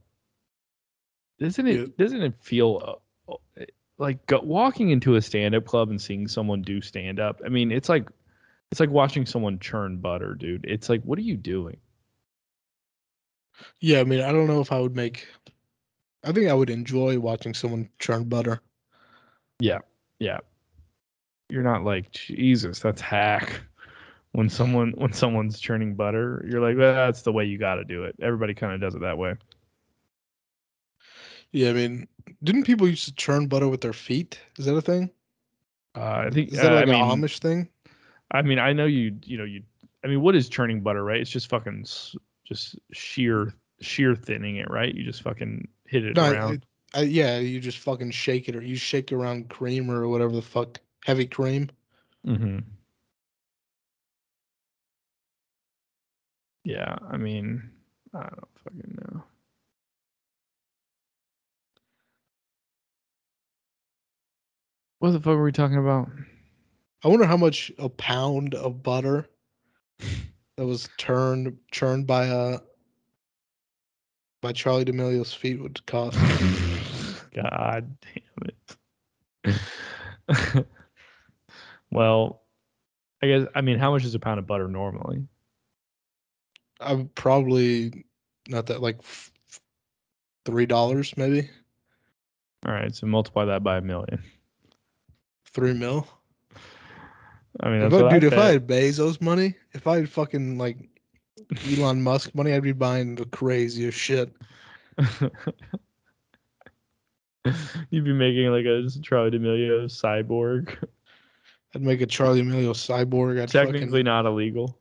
Doesn't 1.40 1.66
it? 1.66 1.80
Yeah. 1.80 1.86
Doesn't 1.98 2.22
it 2.22 2.36
feel 2.42 3.00
uh, 3.28 3.66
like 3.98 4.26
go, 4.28 4.40
walking 4.44 4.92
into 4.92 5.16
a 5.16 5.22
stand 5.22 5.56
up 5.56 5.66
club 5.66 5.90
and 5.90 6.00
seeing 6.00 6.28
someone 6.28 6.62
do 6.62 6.80
stand 6.82 7.20
up? 7.20 7.42
I 7.44 7.50
mean, 7.50 7.72
it's 7.72 7.90
like 7.90 8.08
it's 8.74 8.80
like 8.80 8.90
watching 8.90 9.24
someone 9.24 9.60
churn 9.60 9.98
butter, 9.98 10.34
dude. 10.34 10.66
It's 10.68 10.90
like, 10.90 11.04
what 11.04 11.20
are 11.20 11.22
you 11.22 11.38
doing? 11.38 11.78
Yeah, 13.80 14.00
I 14.00 14.04
mean, 14.04 14.20
I 14.20 14.32
don't 14.32 14.48
know 14.48 14.62
if 14.62 14.72
I 14.72 14.80
would 14.80 14.96
make 14.96 15.28
I 16.24 16.32
think 16.32 16.50
I 16.50 16.56
would 16.56 16.72
enjoy 16.72 17.20
watching 17.20 17.54
someone 17.54 17.88
churn 18.00 18.24
butter. 18.24 18.64
Yeah. 19.60 19.82
Yeah. 20.18 20.40
You're 21.50 21.62
not 21.62 21.84
like 21.84 22.10
Jesus, 22.14 22.80
that's 22.80 23.00
hack. 23.00 23.62
When 24.32 24.50
someone 24.50 24.94
when 24.98 25.14
someone's 25.14 25.60
churning 25.60 25.94
butter, 25.94 26.44
you're 26.50 26.60
like, 26.60 26.76
well, 26.76 26.96
that's 26.96 27.22
the 27.22 27.32
way 27.32 27.46
you 27.46 27.60
got 27.60 27.76
to 27.76 27.84
do 27.84 28.06
it. 28.06 28.16
Everybody 28.24 28.56
kind 28.56 28.74
of 28.74 28.82
does 28.82 28.96
it 28.96 29.02
that 29.02 29.20
way. 29.20 29.36
Yeah, 31.52 31.70
I 31.70 31.74
mean, 31.74 32.08
didn't 32.44 32.64
people 32.64 32.88
used 32.88 33.06
to 33.06 33.14
churn 33.14 33.46
butter 33.46 33.68
with 33.68 33.82
their 33.82 33.94
feet? 33.94 34.40
Is 34.58 34.66
that 34.66 34.74
a 34.74 34.82
thing? 34.82 35.12
Uh, 35.96 36.24
I 36.26 36.30
think 36.32 36.52
Is 36.52 36.58
that 36.58 36.72
uh, 36.72 36.76
like 36.78 36.88
I 36.88 36.92
mean, 36.92 37.00
a 37.00 37.06
Amish 37.06 37.38
thing? 37.38 37.70
I 38.32 38.42
mean, 38.42 38.60
I 38.60 38.74
know 38.74 38.86
you. 38.86 39.18
You 39.24 39.38
know, 39.38 39.44
you. 39.44 39.64
I 40.04 40.08
mean, 40.08 40.22
what 40.22 40.36
is 40.36 40.50
churning 40.50 40.82
butter, 40.82 41.04
right? 41.04 41.22
It's 41.22 41.30
just 41.30 41.50
fucking, 41.50 41.86
just 42.46 42.78
sheer, 42.92 43.54
sheer 43.82 44.16
thinning 44.16 44.58
it, 44.58 44.70
right? 44.70 44.94
You 44.94 45.04
just 45.04 45.22
fucking 45.22 45.68
hit 45.88 46.06
it 46.06 46.18
No, 46.18 46.24
around. 46.24 46.66
I, 46.94 47.00
I, 47.00 47.02
yeah, 47.04 47.40
you 47.40 47.60
just 47.60 47.78
fucking 47.80 48.12
shake 48.12 48.50
it, 48.50 48.56
or 48.56 48.62
you 48.62 48.76
shake 48.76 49.12
around 49.12 49.50
cream 49.50 49.90
or 49.90 50.08
whatever 50.08 50.34
the 50.34 50.42
fuck, 50.42 50.80
heavy 51.06 51.26
cream. 51.26 51.70
mm-hmm. 52.26 52.60
Yeah, 56.64 56.96
I 57.10 57.18
mean, 57.18 57.72
I 58.14 58.22
don't 58.22 58.60
fucking 58.64 58.98
know. 59.02 59.24
What 65.00 65.12
the 65.12 65.20
fuck 65.20 65.36
were 65.36 65.44
we 65.44 65.52
talking 65.52 65.78
about? 65.78 66.10
I 67.04 67.08
wonder 67.10 67.26
how 67.26 67.38
much 67.38 67.72
a 67.78 67.90
pound 67.90 68.56
of 68.56 68.82
butter 68.84 69.28
that 70.58 70.66
was 70.66 70.90
turned 70.98 71.58
churned 71.72 72.08
by 72.08 72.30
uh 72.30 72.60
by 74.42 74.54
Charli 74.54 74.86
D'Amelio's 74.86 75.34
feet 75.34 75.62
would 75.62 75.86
cost. 75.86 76.40
God 77.36 77.98
damn 78.02 78.50
it. 78.50 78.78
well, 81.92 82.44
I 83.22 83.28
guess 83.28 83.48
I 83.56 83.62
mean, 83.62 83.80
how 83.80 83.92
much 83.92 84.06
is 84.06 84.16
a 84.16 84.20
pound 84.20 84.40
of 84.40 84.48
butter 84.48 84.68
normally? 84.68 85.28
I'm 86.80 87.10
probably 87.10 88.06
not 88.48 88.68
that 88.68 88.82
like 88.82 89.02
three 90.46 90.66
dollars 90.66 91.16
maybe 91.18 91.50
All 92.66 92.74
right, 92.74 92.94
so 92.96 93.08
multiply 93.08 93.46
that 93.46 93.64
by 93.64 93.78
a 93.78 93.82
million. 93.82 94.22
three 95.46 95.74
mil. 95.74 96.08
I 97.60 97.70
mean, 97.70 97.82
that's 97.82 97.94
I, 97.94 98.02
what 98.02 98.14
I, 98.14 98.20
dude, 98.20 98.34
if 98.34 98.40
I 98.40 98.54
had 98.54 98.68
Bezos 98.68 99.22
money, 99.22 99.56
if 99.74 99.86
I 99.86 99.98
had 99.98 100.10
fucking 100.10 100.58
like 100.58 100.78
Elon 101.70 102.02
Musk 102.02 102.34
money, 102.34 102.54
I'd 102.54 102.64
be 102.64 102.72
buying 102.72 103.16
the 103.16 103.26
craziest 103.26 103.98
shit. 103.98 104.34
You'd 107.90 108.06
be 108.06 108.14
making 108.14 108.48
like 108.48 108.66
a 108.66 108.88
Charli 109.02 109.32
D'Amelio 109.32 109.86
cyborg. 109.86 110.78
I'd 111.76 111.82
make 111.82 112.02
a 112.02 112.08
Charli 112.08 112.42
D'Amelio 112.42 112.72
cyborg. 112.72 113.42
I'd 113.42 113.50
Technically 113.50 113.88
fucking, 113.88 114.06
not 114.06 114.26
illegal. 114.26 114.80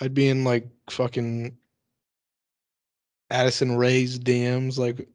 I'd 0.00 0.14
be 0.14 0.28
in 0.28 0.44
like 0.44 0.66
fucking 0.90 1.56
Addison 3.30 3.76
Rae's 3.76 4.18
DMs. 4.18 4.78
Like, 4.78 5.08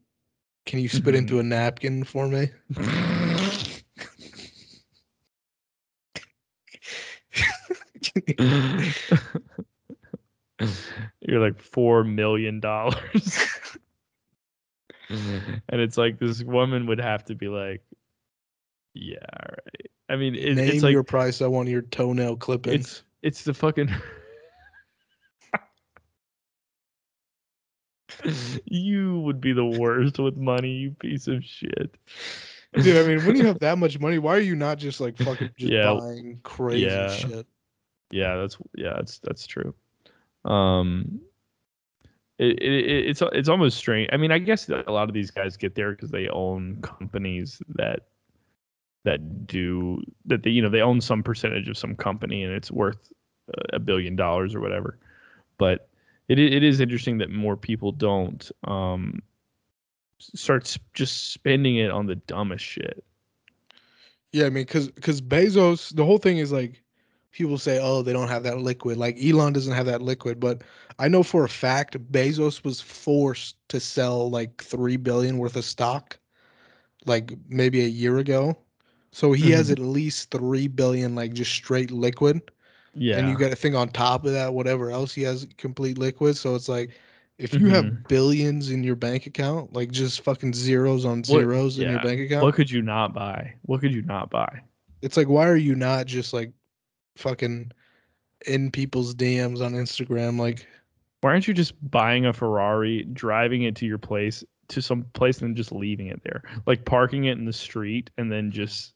can 0.66 0.78
you 0.78 0.88
spit 0.88 1.14
into 1.14 1.38
a 1.38 1.42
napkin 1.44 2.04
for 2.04 2.26
me? 2.26 2.48
You're 11.20 11.40
like 11.40 11.60
four 11.60 12.04
million 12.04 12.60
dollars. 12.60 13.38
and 15.08 15.80
it's 15.80 15.96
like 15.96 16.18
this 16.18 16.42
woman 16.42 16.86
would 16.86 17.00
have 17.00 17.24
to 17.26 17.34
be 17.34 17.48
like, 17.48 17.82
yeah, 18.94 19.16
all 19.32 19.48
right. 19.50 19.90
I 20.08 20.16
mean, 20.16 20.34
it, 20.34 20.56
Name 20.56 20.68
it's 20.70 20.82
like 20.82 20.92
your 20.92 21.04
price. 21.04 21.40
I 21.40 21.46
want 21.46 21.68
your 21.68 21.82
toenail 21.82 22.36
clippings. 22.36 22.74
it's 22.74 23.02
it's 23.22 23.44
the 23.44 23.54
fucking. 23.54 23.90
you 28.64 29.20
would 29.20 29.40
be 29.40 29.52
the 29.52 29.64
worst 29.64 30.18
with 30.18 30.36
money, 30.36 30.72
you 30.72 30.90
piece 30.90 31.28
of 31.28 31.44
shit. 31.44 31.96
Dude, 32.74 32.96
I 32.96 33.08
mean, 33.08 33.24
when 33.26 33.36
you 33.36 33.46
have 33.46 33.58
that 33.60 33.78
much 33.78 33.98
money, 33.98 34.18
why 34.18 34.36
are 34.36 34.40
you 34.40 34.54
not 34.56 34.78
just 34.78 35.00
like 35.00 35.16
fucking 35.16 35.50
just 35.56 35.72
Yeah, 35.72 35.94
buying 35.94 36.40
crazy 36.42 36.86
yeah. 36.86 37.08
shit? 37.08 37.46
Yeah, 38.10 38.36
that's 38.36 38.56
yeah, 38.76 38.94
that's 38.96 39.18
that's 39.20 39.46
true. 39.46 39.74
Um, 40.44 41.20
it, 42.38 42.58
it 42.62 42.72
it- 42.86 43.06
it's 43.08 43.22
it's 43.32 43.48
almost 43.48 43.76
strange. 43.78 44.08
I 44.12 44.16
mean, 44.16 44.32
I 44.32 44.38
guess 44.38 44.68
a 44.68 44.90
lot 44.90 45.08
of 45.08 45.14
these 45.14 45.30
guys 45.30 45.56
get 45.56 45.74
there 45.74 45.92
because 45.92 46.10
they 46.10 46.28
own 46.28 46.80
companies 46.82 47.62
that 47.76 48.00
that 49.04 49.46
do 49.46 50.02
that 50.26 50.42
they 50.42 50.50
you 50.50 50.62
know 50.62 50.68
they 50.68 50.82
own 50.82 51.00
some 51.00 51.22
percentage 51.22 51.68
of 51.68 51.76
some 51.78 51.94
company 51.96 52.42
and 52.44 52.52
it's 52.52 52.70
worth 52.70 53.12
a 53.72 53.78
billion 53.78 54.16
dollars 54.16 54.54
or 54.54 54.60
whatever. 54.60 54.98
But 55.58 55.88
it 56.28 56.38
it 56.38 56.62
is 56.62 56.80
interesting 56.80 57.18
that 57.18 57.30
more 57.30 57.56
people 57.56 57.92
don't 57.92 58.50
um 58.64 59.22
start 60.20 60.76
just 60.94 61.32
spending 61.32 61.76
it 61.76 61.90
on 61.90 62.06
the 62.06 62.16
dumbest 62.16 62.64
shit. 62.64 63.04
Yeah, 64.32 64.46
I 64.46 64.50
mean, 64.50 64.64
because 64.64 64.88
because 64.90 65.20
Bezos, 65.20 65.94
the 65.94 66.04
whole 66.04 66.18
thing 66.18 66.38
is 66.38 66.52
like, 66.52 66.82
people 67.32 67.58
say, 67.58 67.78
oh, 67.80 68.02
they 68.02 68.12
don't 68.12 68.28
have 68.28 68.42
that 68.42 68.58
liquid. 68.58 68.96
Like 68.96 69.16
Elon 69.22 69.52
doesn't 69.52 69.72
have 69.74 69.86
that 69.86 70.02
liquid, 70.02 70.40
but 70.40 70.62
I 70.98 71.08
know 71.08 71.22
for 71.22 71.44
a 71.44 71.48
fact 71.48 71.96
Bezos 72.12 72.64
was 72.64 72.80
forced 72.80 73.56
to 73.68 73.80
sell 73.80 74.30
like 74.30 74.62
three 74.62 74.96
billion 74.96 75.38
worth 75.38 75.56
of 75.56 75.64
stock, 75.64 76.18
like 77.06 77.32
maybe 77.48 77.80
a 77.82 77.88
year 77.88 78.18
ago. 78.18 78.58
So 79.12 79.32
he 79.32 79.50
has 79.50 79.68
Mhm. 79.68 79.72
at 79.72 79.78
least 79.78 80.30
three 80.30 80.68
billion, 80.68 81.14
like 81.14 81.32
just 81.32 81.52
straight 81.52 81.90
liquid. 81.90 82.42
Yeah. 82.94 83.18
And 83.18 83.28
you 83.28 83.36
got 83.36 83.50
to 83.50 83.56
think 83.56 83.74
on 83.74 83.88
top 83.88 84.24
of 84.24 84.32
that, 84.32 84.52
whatever 84.52 84.90
else 84.90 85.12
he 85.14 85.22
has 85.22 85.46
complete 85.56 85.98
liquid. 85.98 86.36
So 86.36 86.54
it's 86.54 86.68
like, 86.68 86.90
if 87.38 87.54
you 87.54 87.68
have 87.68 87.84
Mhm. 87.84 88.08
billions 88.08 88.70
in 88.70 88.84
your 88.84 88.96
bank 88.96 89.26
account, 89.26 89.72
like 89.72 89.90
just 89.90 90.20
fucking 90.20 90.52
zeros 90.52 91.04
on 91.04 91.18
What- 91.18 91.24
zeros 91.26 91.78
in 91.78 91.90
your 91.90 92.00
bank 92.02 92.20
account, 92.20 92.42
what 92.44 92.54
could 92.54 92.70
you 92.70 92.82
not 92.82 93.14
buy? 93.14 93.54
What 93.62 93.80
could 93.80 93.94
you 93.94 94.02
not 94.02 94.30
buy? 94.30 94.62
it's 95.02 95.16
like 95.16 95.28
why 95.28 95.48
are 95.48 95.56
you 95.56 95.74
not 95.74 96.04
just 96.06 96.34
like 96.34 96.52
fucking 97.20 97.72
in 98.46 98.70
people's 98.70 99.14
DMs 99.14 99.64
on 99.64 99.72
Instagram 99.72 100.38
like 100.38 100.66
Why 101.20 101.30
aren't 101.30 101.46
you 101.46 101.54
just 101.54 101.74
buying 101.90 102.26
a 102.26 102.32
Ferrari, 102.32 103.04
driving 103.12 103.62
it 103.62 103.76
to 103.76 103.86
your 103.86 103.98
place 103.98 104.42
to 104.68 104.80
some 104.80 105.04
place 105.12 105.40
and 105.42 105.56
just 105.56 105.72
leaving 105.72 106.06
it 106.06 106.22
there? 106.24 106.42
Like 106.66 106.84
parking 106.84 107.24
it 107.24 107.38
in 107.38 107.44
the 107.44 107.52
street 107.52 108.10
and 108.16 108.32
then 108.32 108.50
just 108.50 108.94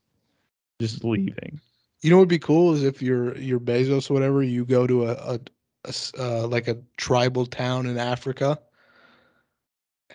just 0.80 1.04
leaving. 1.04 1.60
you 2.02 2.10
know 2.10 2.16
what 2.16 2.22
would 2.22 2.28
be 2.28 2.38
cool 2.38 2.74
is 2.74 2.82
if 2.82 3.00
you're 3.00 3.36
you're 3.38 3.60
Bezos 3.60 4.10
or 4.10 4.14
whatever 4.14 4.42
you 4.42 4.64
go 4.64 4.86
to 4.86 5.06
a 5.06 5.38
a 5.84 5.92
uh, 6.18 6.46
like 6.46 6.68
a 6.68 6.78
tribal 6.96 7.46
town 7.46 7.86
in 7.86 7.98
Africa 7.98 8.58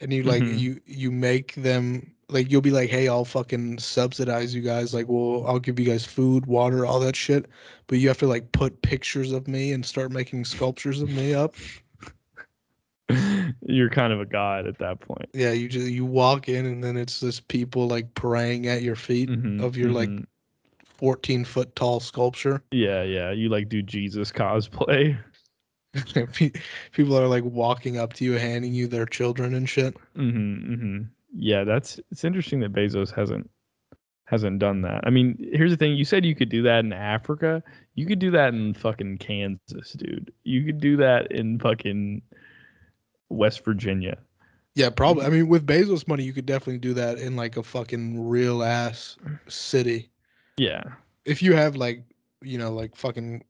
and 0.02 0.14
you 0.14 0.24
like 0.24 0.44
Mhm. 0.44 0.58
you 0.58 0.80
you 0.86 1.12
make 1.12 1.54
them 1.56 2.12
like 2.30 2.52
you'll 2.52 2.62
be 2.62 2.72
like 2.72 2.90
hey 2.90 3.08
I'll 3.08 3.26
fucking 3.26 3.80
subsidize 3.80 4.54
you 4.56 4.62
guys 4.62 4.94
like 4.94 5.08
well 5.08 5.46
I'll 5.48 5.60
give 5.60 5.80
you 5.80 5.86
guys 5.86 6.06
food 6.06 6.46
water 6.46 6.86
all 6.86 7.00
that 7.02 7.16
shit 7.16 7.48
but 7.88 7.98
you 8.00 8.08
have 8.08 8.18
to 8.20 8.28
like 8.28 8.52
put 8.52 8.82
pictures 8.82 9.32
of 9.32 9.48
me 9.48 9.72
and 9.74 9.86
start 9.86 10.12
making 10.12 10.46
sculptures 10.46 11.02
of 11.02 11.10
me 11.10 11.34
up 11.34 11.56
You're 13.62 13.90
kind 13.90 14.14
of 14.14 14.20
a 14.22 14.26
god 14.26 14.68
at 14.68 14.78
that 14.80 15.00
point. 15.00 15.30
yeah 15.34 15.52
you 15.52 15.68
just 15.68 15.88
you 15.88 16.06
walk 16.06 16.48
in 16.50 16.66
and 16.66 16.84
then 16.84 16.98
it's 16.98 17.20
just 17.20 17.48
people 17.48 17.88
like 17.88 18.14
praying 18.14 18.68
at 18.68 18.82
your 18.84 18.96
feet 18.96 19.30
Mhm, 19.30 19.62
of 19.64 19.76
your 19.78 19.92
like 19.92 20.10
mhm. 20.10 20.26
14 20.86 21.46
foot 21.46 21.74
tall 21.76 22.00
sculpture. 22.00 22.62
Yeah, 22.72 23.04
yeah. 23.04 23.32
You 23.32 23.50
like 23.50 23.70
do 23.70 23.82
Jesus 23.82 24.32
cosplay. 24.32 25.18
Pe- 26.34 26.52
People 26.92 27.18
are 27.18 27.28
like 27.28 27.44
walking 27.44 27.98
up 27.98 28.14
to 28.14 28.24
you, 28.24 28.34
handing 28.34 28.74
you 28.74 28.88
their 28.88 29.06
children 29.06 29.54
and 29.54 29.68
shit. 29.68 29.96
Mm-hmm, 30.16 30.74
mm-hmm. 30.74 31.02
Yeah, 31.36 31.64
that's 31.64 32.00
it's 32.12 32.24
interesting 32.24 32.60
that 32.62 32.74
Bezos 32.74 33.14
hasn't 33.14 33.50
hasn't 34.26 34.60
done 34.60 34.82
that. 34.82 35.02
I 35.06 35.10
mean, 35.10 35.38
here's 35.54 35.72
the 35.72 35.78
thing: 35.78 35.96
you 35.96 36.06
said 36.06 36.26
you 36.26 36.36
could 36.36 36.50
do 36.50 36.62
that 36.64 36.80
in 36.80 36.94
Africa. 36.94 37.64
You 37.96 38.06
could 38.06 38.20
do 38.20 38.32
that 38.32 38.54
in 38.54 38.74
fucking 38.74 39.18
Kansas, 39.18 39.94
dude. 39.94 40.32
You 40.44 40.64
could 40.66 40.80
do 40.80 40.98
that 40.98 41.32
in 41.32 41.60
fucking 41.60 42.22
West 43.30 43.66
Virginia. 43.66 44.18
Yeah, 44.76 44.90
probably. 44.92 45.26
I 45.26 45.30
mean, 45.30 45.48
with 45.48 45.66
Bezos 45.66 46.08
money, 46.08 46.24
you 46.24 46.32
could 46.32 46.46
definitely 46.46 46.78
do 46.78 46.94
that 46.94 47.18
in 47.18 47.36
like 47.36 47.58
a 47.58 47.64
fucking 47.64 48.28
real 48.28 48.64
ass 48.64 49.18
city. 49.48 50.10
Yeah, 50.58 50.84
If 51.26 51.42
you 51.42 51.54
have 51.54 51.76
like, 51.76 52.04
you 52.42 52.58
know, 52.58 52.72
like 52.72 52.96
fucking 52.96 53.44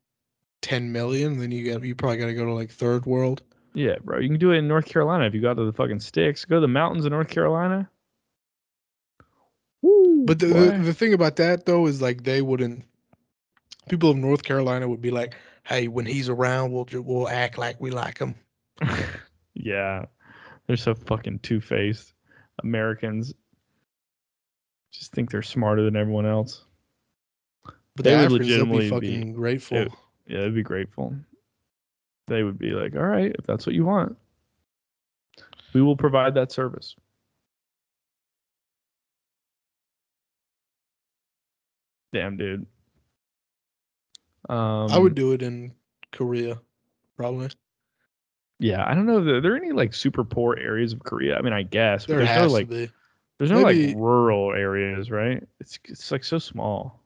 10 0.62 0.91
million, 0.91 1.39
then 1.39 1.51
you 1.51 1.64
get 1.64 1.84
you 1.84 1.95
probably 1.95 2.18
got 2.18 2.26
to 2.28 2.34
go 2.34 2.45
to 2.45 2.53
like 2.53 2.72
third 2.72 3.05
world. 3.05 3.41
yeah, 3.74 3.95
bro. 4.03 4.20
You 4.20 4.30
can 4.30 4.39
do 4.39 4.51
it 4.51 4.57
in 4.57 4.68
North 4.68 4.86
Carolina 4.86 5.26
if 5.26 5.34
you 5.34 5.41
go 5.41 5.53
to 5.53 5.66
the 5.66 5.74
fucking 5.74 5.99
sticks. 6.01 6.45
Go 6.45 6.55
to 6.55 6.62
the 6.62 6.68
mountains 6.68 7.05
of 7.05 7.12
North 7.12 7.30
Carolina. 7.30 7.89
Woo, 9.82 10.26
But 10.26 10.39
the, 10.39 10.47
the 10.47 10.82
the 10.86 10.93
thing 10.93 11.14
about 11.14 11.38
that 11.38 11.66
though 11.66 11.88
is 11.88 12.01
like 12.01 12.24
they 12.24 12.41
wouldn't. 12.41 12.84
People 13.88 14.12
of 14.12 14.18
North 14.18 14.43
Carolina 14.43 14.88
would 14.88 15.01
be 15.01 15.12
like, 15.12 15.36
"Hey, 15.64 15.88
when 15.88 16.05
he's 16.05 16.28
around, 16.30 16.72
we'll 16.74 16.88
we'll 16.93 17.30
act 17.30 17.57
like 17.57 17.80
we 17.80 17.89
like 17.91 18.18
him." 18.20 18.36
yeah, 19.53 20.05
they're 20.68 20.76
so 20.78 20.93
fucking 20.93 21.39
two 21.39 21.62
faced. 21.62 22.14
Americans 22.62 23.34
just 24.91 25.14
think 25.14 25.32
they're 25.32 25.41
smarter 25.41 25.84
than 25.84 25.95
everyone 25.95 26.26
else. 26.26 26.66
But 27.95 28.03
They 28.03 28.12
the 28.12 28.18
would 28.18 28.26
Africans, 28.41 28.47
they'll 28.49 28.66
be 28.66 28.72
legitimately 28.89 29.24
be- 29.26 29.32
grateful. 29.32 29.78
it- 29.78 29.91
Yeah, 30.30 30.42
they'd 30.42 30.54
be 30.56 30.64
grateful. 30.64 31.14
They 32.28 32.44
would 32.44 32.60
be 32.60 32.70
like, 32.72 32.96
"All 32.96 33.02
right, 33.04 33.36
if 33.38 33.46
that's 33.48 33.66
what 33.66 33.74
you 33.76 33.84
want, 33.84 34.16
we 35.74 35.82
will 35.82 35.98
provide 35.98 36.36
that 36.36 36.52
service." 36.52 36.96
Damn, 42.14 42.38
dude. 42.38 42.66
Um, 44.50 44.88
I 44.92 44.98
would 44.98 45.16
do 45.16 45.34
it 45.34 45.42
in 45.42 45.74
Korea, 46.12 46.60
probably. 47.18 47.50
Yeah, 48.60 48.84
I 48.86 48.94
don't 48.94 49.06
know. 49.06 49.20
Are 49.20 49.42
there 49.42 49.56
any 49.56 49.72
like 49.72 49.94
super 49.94 50.24
poor 50.24 50.58
areas 50.58 50.92
of 50.94 51.04
Korea? 51.04 51.38
I 51.38 51.42
mean, 51.42 51.54
I 51.54 51.64
guess 51.64 52.06
There 52.06 52.18
there's 52.18 52.30
no 52.30 52.34
has 52.34 52.52
like 52.54 52.68
to 52.70 52.88
be. 52.88 52.92
there's 53.38 53.52
no 53.52 53.64
Maybe- 53.64 53.88
like 53.88 53.96
rural 53.96 54.54
areas, 54.54 55.12
right? 55.12 55.44
It's 55.60 55.80
it's 55.86 56.12
like 56.12 56.24
so 56.24 56.40
small. 56.40 57.00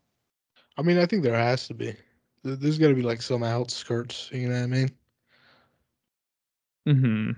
I 0.78 0.82
mean, 0.82 0.97
I 0.97 1.05
think 1.05 1.24
there 1.24 1.38
has 1.38 1.67
to 1.67 1.74
be. 1.74 1.95
There- 2.43 2.55
There's 2.55 2.77
got 2.77 2.89
to 2.89 2.95
be 2.95 3.01
like 3.01 3.21
some 3.21 3.43
outskirts. 3.43 4.29
You 4.31 4.49
know 4.49 4.55
what 4.55 4.63
I 4.63 4.67
mean? 4.67 4.91
Hmm. 6.85 7.31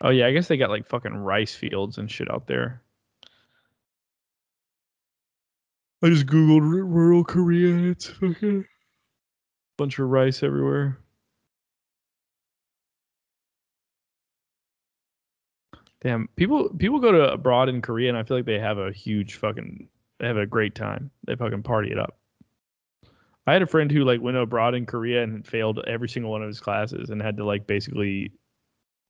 Oh 0.00 0.10
yeah, 0.10 0.26
I 0.26 0.32
guess 0.32 0.48
they 0.48 0.56
got 0.56 0.70
like 0.70 0.88
fucking 0.88 1.14
rice 1.14 1.54
fields 1.54 1.98
and 1.98 2.10
shit 2.10 2.30
out 2.30 2.46
there. 2.46 2.82
I 6.02 6.08
just 6.08 6.26
googled 6.26 6.62
r- 6.62 6.84
rural 6.84 7.22
Korea 7.24 7.74
and 7.74 7.86
it's 7.88 8.06
fucking 8.08 8.64
bunch 9.76 9.98
of 10.00 10.08
rice 10.08 10.42
everywhere. 10.42 10.98
Damn, 16.00 16.28
people 16.36 16.68
people 16.70 16.98
go 16.98 17.12
to 17.12 17.32
abroad 17.32 17.68
in 17.68 17.80
Korea 17.80 18.08
and 18.08 18.18
I 18.18 18.24
feel 18.24 18.36
like 18.36 18.46
they 18.46 18.58
have 18.58 18.78
a 18.78 18.90
huge 18.92 19.36
fucking 19.36 19.88
they 20.18 20.26
have 20.26 20.36
a 20.36 20.46
great 20.46 20.74
time. 20.74 21.10
They 21.26 21.36
fucking 21.36 21.62
party 21.62 21.92
it 21.92 21.98
up. 21.98 22.18
I 23.46 23.52
had 23.52 23.62
a 23.62 23.66
friend 23.66 23.90
who 23.90 24.04
like 24.04 24.20
went 24.20 24.36
abroad 24.36 24.74
in 24.74 24.86
Korea 24.86 25.22
and 25.22 25.46
failed 25.46 25.80
every 25.86 26.08
single 26.08 26.30
one 26.30 26.42
of 26.42 26.48
his 26.48 26.60
classes 26.60 27.10
and 27.10 27.20
had 27.20 27.36
to 27.38 27.44
like 27.44 27.66
basically 27.66 28.30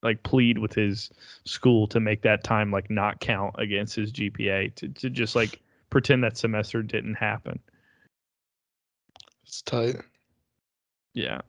like 0.03 0.22
plead 0.22 0.59
with 0.59 0.74
his 0.74 1.11
school 1.45 1.87
to 1.89 2.01
make 2.01 2.22
that 2.22 2.43
time 2.43 2.70
like 2.70 2.91
not 2.91 3.20
count 3.20 3.55
against 3.59 3.95
his 3.95 4.12
GPA 4.12 4.74
to, 4.76 4.89
to 4.89 5.11
just 5.11 5.37
like 5.37 5.61
pretend 5.91 6.24
that 6.24 6.37
semester 6.37 6.83
didn't 6.83 7.14
happen. 7.14 7.61
It's 9.45 9.62
tight. 9.62 9.97
Yeah. 11.14 11.43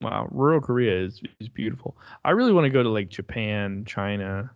Wow, 0.00 0.28
rural 0.32 0.60
Korea 0.60 1.04
is 1.04 1.22
is 1.40 1.48
beautiful. 1.48 1.96
I 2.24 2.32
really 2.32 2.52
want 2.52 2.64
to 2.64 2.70
go 2.70 2.82
to 2.82 2.88
like 2.88 3.08
Japan, 3.08 3.84
China. 3.86 4.50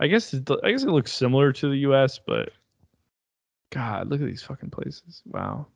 I 0.00 0.08
guess 0.08 0.34
it, 0.34 0.48
I 0.62 0.72
guess 0.72 0.82
it 0.82 0.90
looks 0.90 1.12
similar 1.12 1.52
to 1.54 1.70
the 1.70 1.78
U.S., 1.78 2.20
but 2.24 2.50
God, 3.70 4.08
look 4.08 4.20
at 4.20 4.26
these 4.26 4.42
fucking 4.42 4.70
places. 4.70 5.22
Wow. 5.26 5.66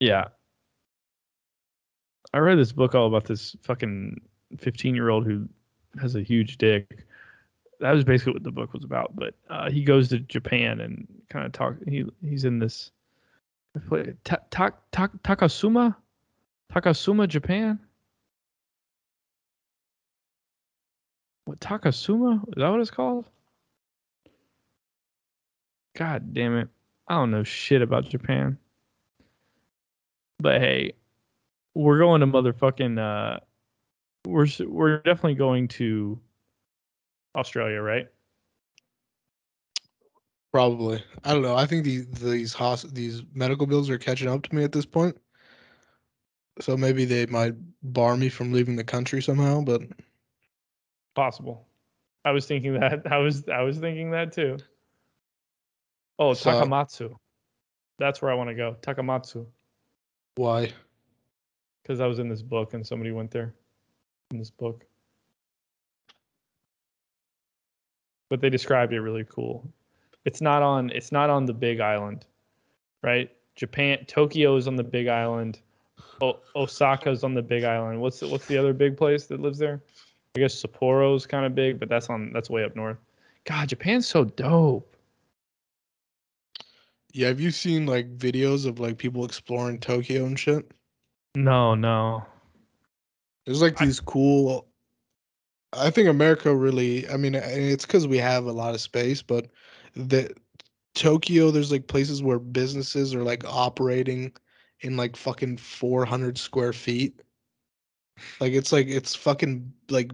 Yeah. 0.00 0.28
I 2.34 2.38
read 2.38 2.58
this 2.58 2.72
book 2.72 2.94
all 2.94 3.06
about 3.06 3.24
this 3.24 3.56
fucking 3.62 4.20
15 4.58 4.94
year 4.94 5.10
old 5.10 5.26
who 5.26 5.48
has 6.00 6.16
a 6.16 6.22
huge 6.22 6.58
dick. 6.58 7.06
That 7.80 7.92
was 7.92 8.04
basically 8.04 8.34
what 8.34 8.42
the 8.42 8.50
book 8.50 8.72
was 8.72 8.84
about. 8.84 9.14
But 9.16 9.34
uh, 9.50 9.70
he 9.70 9.84
goes 9.84 10.08
to 10.08 10.18
Japan 10.18 10.80
and 10.80 11.06
kind 11.30 11.46
of 11.46 11.52
talk. 11.52 11.76
He 11.86 12.04
he's 12.22 12.44
in 12.44 12.58
this 12.58 12.90
Ta- 14.24 14.38
Ta- 14.50 14.70
Ta- 14.90 15.08
Takasuma, 15.24 15.96
Takasuma, 16.72 17.26
Japan. 17.26 17.78
What 21.46 21.60
Takasuma? 21.60 22.42
Is 22.48 22.54
that 22.56 22.68
what 22.68 22.80
it's 22.80 22.90
called? 22.90 23.24
God 25.94 26.32
damn 26.32 26.56
it! 26.56 26.68
I 27.08 27.14
don't 27.14 27.30
know 27.30 27.44
shit 27.44 27.82
about 27.82 28.08
Japan. 28.08 28.58
But 30.38 30.60
hey, 30.60 30.94
we're 31.74 31.98
going 31.98 32.20
to 32.20 32.26
motherfucking. 32.26 32.98
Uh, 32.98 33.40
we're 34.26 34.46
we're 34.66 34.98
definitely 34.98 35.34
going 35.34 35.68
to 35.68 36.18
Australia, 37.36 37.80
right? 37.80 38.08
Probably. 40.52 41.02
I 41.24 41.32
don't 41.32 41.42
know. 41.42 41.56
I 41.56 41.66
think 41.66 41.84
these 41.84 42.06
these 42.08 42.52
hos- 42.52 42.82
these 42.82 43.22
medical 43.34 43.66
bills 43.66 43.88
are 43.90 43.98
catching 43.98 44.28
up 44.28 44.42
to 44.42 44.54
me 44.54 44.64
at 44.64 44.72
this 44.72 44.86
point. 44.86 45.16
So 46.60 46.76
maybe 46.76 47.04
they 47.04 47.26
might 47.26 47.54
bar 47.82 48.16
me 48.16 48.28
from 48.28 48.52
leaving 48.52 48.76
the 48.76 48.84
country 48.84 49.22
somehow, 49.22 49.62
but 49.62 49.82
Possible. 51.14 51.66
I 52.24 52.30
was 52.30 52.46
thinking 52.46 52.78
that. 52.78 53.02
I 53.10 53.18
was 53.18 53.48
I 53.48 53.62
was 53.62 53.78
thinking 53.78 54.10
that 54.12 54.32
too. 54.32 54.58
Oh, 56.18 56.34
So- 56.34 56.50
Takamatsu. 56.50 57.16
That's 57.98 58.20
where 58.20 58.30
I 58.32 58.34
want 58.34 58.48
to 58.50 58.54
go. 58.54 58.76
Takamatsu. 58.82 59.46
why? 60.36 60.72
Because 61.82 62.00
I 62.00 62.06
was 62.06 62.18
in 62.18 62.28
this 62.28 62.42
book 62.42 62.74
and 62.74 62.86
somebody 62.86 63.10
went 63.12 63.30
there 63.30 63.54
in 64.30 64.38
this 64.38 64.50
book. 64.50 64.84
But 68.30 68.40
they 68.40 68.48
described 68.50 68.92
it 68.92 69.00
really 69.00 69.24
cool. 69.28 69.68
It's 70.24 70.40
not 70.40 70.62
on 70.62 70.90
it's 70.90 71.12
not 71.12 71.28
on 71.28 71.44
the 71.44 71.52
big 71.52 71.80
island. 71.80 72.24
Right? 73.02 73.30
Japan 73.56 74.04
Tokyo 74.06 74.56
is 74.56 74.66
on 74.68 74.76
the 74.76 74.84
big 74.84 75.08
island. 75.08 75.60
O- 76.22 76.38
Osaka's 76.56 77.24
on 77.24 77.34
the 77.34 77.42
big 77.42 77.64
island. 77.64 78.00
What's 78.00 78.20
the, 78.20 78.28
what's 78.28 78.46
the 78.46 78.56
other 78.56 78.72
big 78.72 78.96
place 78.96 79.26
that 79.26 79.40
lives 79.40 79.58
there? 79.58 79.82
I 80.36 80.40
guess 80.40 80.54
Sapporo's 80.62 81.26
kind 81.26 81.44
of 81.44 81.54
big, 81.54 81.78
but 81.78 81.88
that's 81.88 82.08
on 82.08 82.32
that's 82.32 82.48
way 82.48 82.64
up 82.64 82.74
north. 82.74 82.96
God, 83.44 83.68
Japan's 83.68 84.06
so 84.06 84.24
dope. 84.24 84.91
Yeah, 87.12 87.28
have 87.28 87.40
you 87.40 87.50
seen 87.50 87.86
like 87.86 88.16
videos 88.16 88.66
of 88.66 88.80
like 88.80 88.96
people 88.98 89.24
exploring 89.24 89.78
Tokyo 89.78 90.24
and 90.24 90.38
shit? 90.38 90.70
No, 91.34 91.74
no. 91.74 92.24
There's 93.44 93.62
like 93.62 93.80
I- 93.80 93.84
these 93.84 94.00
cool. 94.00 94.68
I 95.74 95.90
think 95.90 96.08
America 96.08 96.54
really. 96.54 97.08
I 97.08 97.16
mean, 97.16 97.34
it's 97.34 97.86
because 97.86 98.06
we 98.06 98.18
have 98.18 98.44
a 98.46 98.52
lot 98.52 98.74
of 98.74 98.80
space, 98.80 99.22
but 99.22 99.48
the 99.94 100.34
Tokyo, 100.94 101.50
there's 101.50 101.72
like 101.72 101.86
places 101.86 102.22
where 102.22 102.38
businesses 102.38 103.14
are 103.14 103.22
like 103.22 103.44
operating 103.44 104.32
in 104.80 104.96
like 104.96 105.16
fucking 105.16 105.56
400 105.56 106.36
square 106.36 106.72
feet. 106.72 107.22
Like 108.40 108.52
it's 108.52 108.72
like 108.72 108.86
it's 108.88 109.14
fucking 109.14 109.72
like 109.88 110.12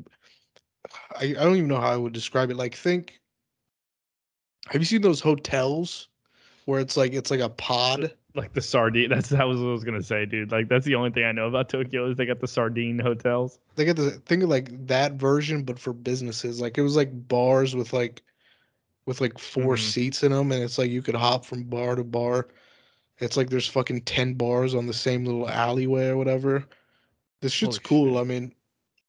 I, 1.16 1.24
I 1.24 1.32
don't 1.32 1.56
even 1.56 1.68
know 1.68 1.80
how 1.80 1.90
I 1.92 1.96
would 1.96 2.12
describe 2.12 2.50
it. 2.50 2.56
Like 2.56 2.74
think 2.74 3.20
have 4.68 4.80
you 4.80 4.86
seen 4.86 5.02
those 5.02 5.20
hotels 5.20 6.08
where 6.68 6.80
it's 6.80 6.98
like 6.98 7.14
it's 7.14 7.30
like 7.30 7.40
a 7.40 7.48
pod? 7.48 8.12
Like 8.34 8.52
the 8.52 8.60
sardine. 8.60 9.08
That's 9.08 9.30
that 9.30 9.48
was 9.48 9.58
what 9.58 9.68
I 9.68 9.72
was 9.72 9.84
gonna 9.84 10.02
say, 10.02 10.26
dude. 10.26 10.52
Like 10.52 10.68
that's 10.68 10.84
the 10.84 10.94
only 10.96 11.10
thing 11.10 11.24
I 11.24 11.32
know 11.32 11.48
about 11.48 11.70
Tokyo 11.70 12.10
is 12.10 12.16
they 12.18 12.26
got 12.26 12.40
the 12.40 12.46
sardine 12.46 12.98
hotels. 12.98 13.58
They 13.74 13.86
got 13.86 13.96
the 13.96 14.10
think 14.26 14.42
of 14.42 14.50
like 14.50 14.86
that 14.86 15.14
version, 15.14 15.62
but 15.62 15.78
for 15.78 15.94
businesses. 15.94 16.60
Like 16.60 16.76
it 16.76 16.82
was 16.82 16.94
like 16.94 17.08
bars 17.26 17.74
with 17.74 17.94
like 17.94 18.22
with 19.06 19.22
like 19.22 19.38
4 19.38 19.76
Mhm. 19.76 19.78
seats 19.78 20.22
in 20.22 20.30
them, 20.32 20.52
and 20.52 20.62
it's 20.62 20.76
like 20.76 20.90
you 20.90 21.00
could 21.00 21.14
hop 21.14 21.46
from 21.46 21.62
bar 21.64 21.96
to 21.96 22.04
bar. 22.04 22.48
It's 23.18 23.38
like 23.38 23.48
there's 23.48 23.66
fucking 23.66 24.02
ten 24.02 24.34
bars 24.34 24.74
on 24.74 24.86
the 24.86 24.92
same 24.92 25.24
little 25.24 25.48
alleyway 25.48 26.08
or 26.08 26.18
whatever. 26.18 26.66
This 27.40 27.52
shit's 27.52 27.78
Holy 27.78 27.84
cool. 28.10 28.14
shit. 28.16 28.20
I 28.20 28.24
mean, 28.24 28.54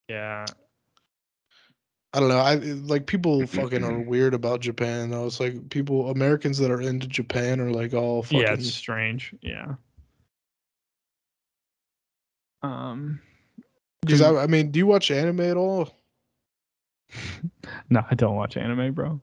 Yeah. 0.08 0.46
I 2.14 2.20
don't 2.20 2.30
know. 2.30 2.40
I 2.40 2.56
like 2.56 3.06
people 3.06 3.46
fucking 3.48 3.84
are 3.84 4.00
weird 4.00 4.34
about 4.34 4.62
Japan 4.62 5.10
though. 5.10 5.28
It's 5.28 5.40
like 5.40 5.70
people 5.70 6.10
Americans 6.10 6.58
that 6.58 6.72
are 6.72 6.82
into 6.82 7.08
Japan 7.08 7.60
are 7.60 7.72
like 7.72 7.94
all 7.94 8.24
fucking. 8.24 8.40
Yeah, 8.42 8.54
it's 8.54 8.74
strange. 8.74 9.34
Yeah. 9.42 9.76
Um. 12.64 13.22
Because 14.02 14.22
I, 14.22 14.34
I 14.34 14.48
mean, 14.48 14.72
do 14.72 14.80
you 14.80 14.88
watch 14.88 15.12
anime 15.12 15.42
at 15.42 15.58
all? 15.58 15.94
no, 17.90 18.04
I 18.10 18.16
don't 18.16 18.36
watch 18.36 18.58
anime, 18.58 18.94
bro. 18.94 19.20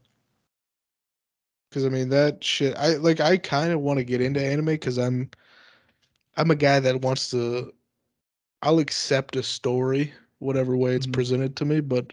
Because 1.71 1.85
I 1.85 1.89
mean 1.89 2.09
that 2.11 2.45
shit. 2.45 2.77
I 2.77 2.95
like. 2.97 3.21
I 3.21 3.37
kind 3.37 3.73
of 3.73 3.81
want 3.81 3.99
to 3.99 4.05
get 4.05 4.21
into 4.21 4.41
anime 4.43 4.67
because 4.67 4.99
I'm, 4.99 5.29
I'm 6.37 6.51
a 6.51 6.57
guy 6.57 6.79
that 6.79 7.01
wants 7.01 7.31
to. 7.31 7.73
I'll 8.63 8.79
accept 8.79 9.37
a 9.37 9.43
story 9.43 10.13
whatever 10.39 10.77
way 10.77 10.95
it's 10.95 11.07
Mhm. 11.07 11.13
presented 11.13 11.57
to 11.57 11.65
me, 11.65 11.81
but 11.81 12.13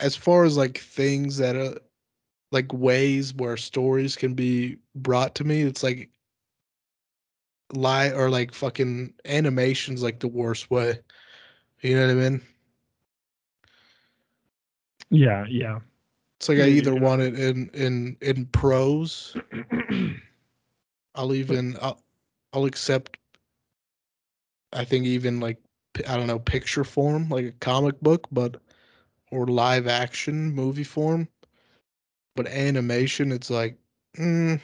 as 0.00 0.16
far 0.16 0.44
as 0.44 0.56
like 0.56 0.78
things 0.78 1.36
that 1.38 1.56
are 1.56 1.78
like 2.52 2.72
ways 2.72 3.34
where 3.34 3.56
stories 3.56 4.16
can 4.16 4.34
be 4.34 4.78
brought 4.94 5.34
to 5.36 5.44
me, 5.44 5.62
it's 5.62 5.82
like 5.82 6.10
lie 7.72 8.10
or 8.10 8.30
like 8.30 8.52
fucking 8.52 9.14
animations 9.24 10.02
like 10.02 10.20
the 10.20 10.28
worst 10.28 10.70
way. 10.70 10.98
You 11.80 11.96
know 11.96 12.06
what 12.06 12.12
I 12.12 12.30
mean? 12.30 12.42
Yeah, 15.10 15.44
yeah. 15.48 15.80
It's 16.38 16.48
like 16.48 16.58
I 16.58 16.68
either 16.68 16.94
yeah. 16.94 17.00
want 17.00 17.22
it 17.22 17.38
in 17.38 17.70
in 17.74 18.16
in 18.20 18.46
prose 18.46 19.36
I'll 21.14 21.34
even 21.34 21.76
I'll, 21.82 22.00
I'll 22.52 22.64
accept 22.64 23.18
I 24.72 24.84
think 24.84 25.06
even 25.06 25.40
like 25.40 25.58
I 26.08 26.16
don't 26.16 26.26
know 26.26 26.38
picture 26.38 26.84
form, 26.84 27.28
like 27.28 27.44
a 27.46 27.52
comic 27.52 28.00
book, 28.00 28.26
but 28.30 28.60
or 29.30 29.46
live 29.46 29.86
action 29.86 30.52
movie 30.52 30.84
form. 30.84 31.28
But 32.36 32.46
animation, 32.46 33.32
it's 33.32 33.50
like, 33.50 33.76
mm, 34.16 34.60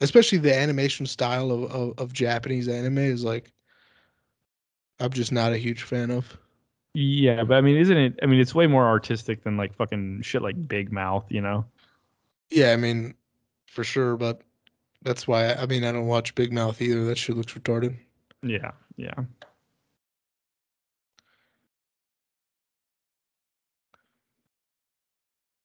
especially 0.00 0.38
the 0.38 0.56
animation 0.56 1.06
style 1.06 1.50
of, 1.50 1.70
of 1.70 1.98
of 1.98 2.12
Japanese 2.12 2.68
anime 2.68 2.98
is 2.98 3.24
like, 3.24 3.52
I'm 5.00 5.10
just 5.12 5.32
not 5.32 5.52
a 5.52 5.58
huge 5.58 5.82
fan 5.82 6.10
of. 6.10 6.36
Yeah, 6.94 7.42
but 7.42 7.54
I 7.54 7.60
mean, 7.60 7.76
isn't 7.76 7.96
it? 7.96 8.18
I 8.22 8.26
mean, 8.26 8.40
it's 8.40 8.54
way 8.54 8.66
more 8.68 8.86
artistic 8.86 9.42
than 9.42 9.56
like 9.56 9.74
fucking 9.74 10.22
shit 10.22 10.42
like 10.42 10.68
Big 10.68 10.92
Mouth, 10.92 11.26
you 11.28 11.40
know? 11.40 11.64
Yeah, 12.50 12.72
I 12.72 12.76
mean, 12.76 13.14
for 13.66 13.82
sure, 13.82 14.16
but 14.16 14.42
that's 15.02 15.26
why 15.26 15.46
I, 15.46 15.62
I 15.62 15.66
mean 15.66 15.84
I 15.84 15.90
don't 15.90 16.06
watch 16.06 16.34
Big 16.36 16.52
Mouth 16.52 16.80
either. 16.80 17.04
That 17.04 17.18
shit 17.18 17.36
looks 17.36 17.52
retarded. 17.52 17.96
Yeah, 18.42 18.70
yeah. 18.96 19.14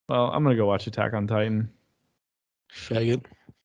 Well, 0.09 0.31
I'm 0.33 0.43
gonna 0.43 0.55
go 0.55 0.65
watch 0.65 0.87
Attack 0.87 1.13
on 1.13 1.27
Titan. 1.27 1.69
Faggot. 2.73 3.23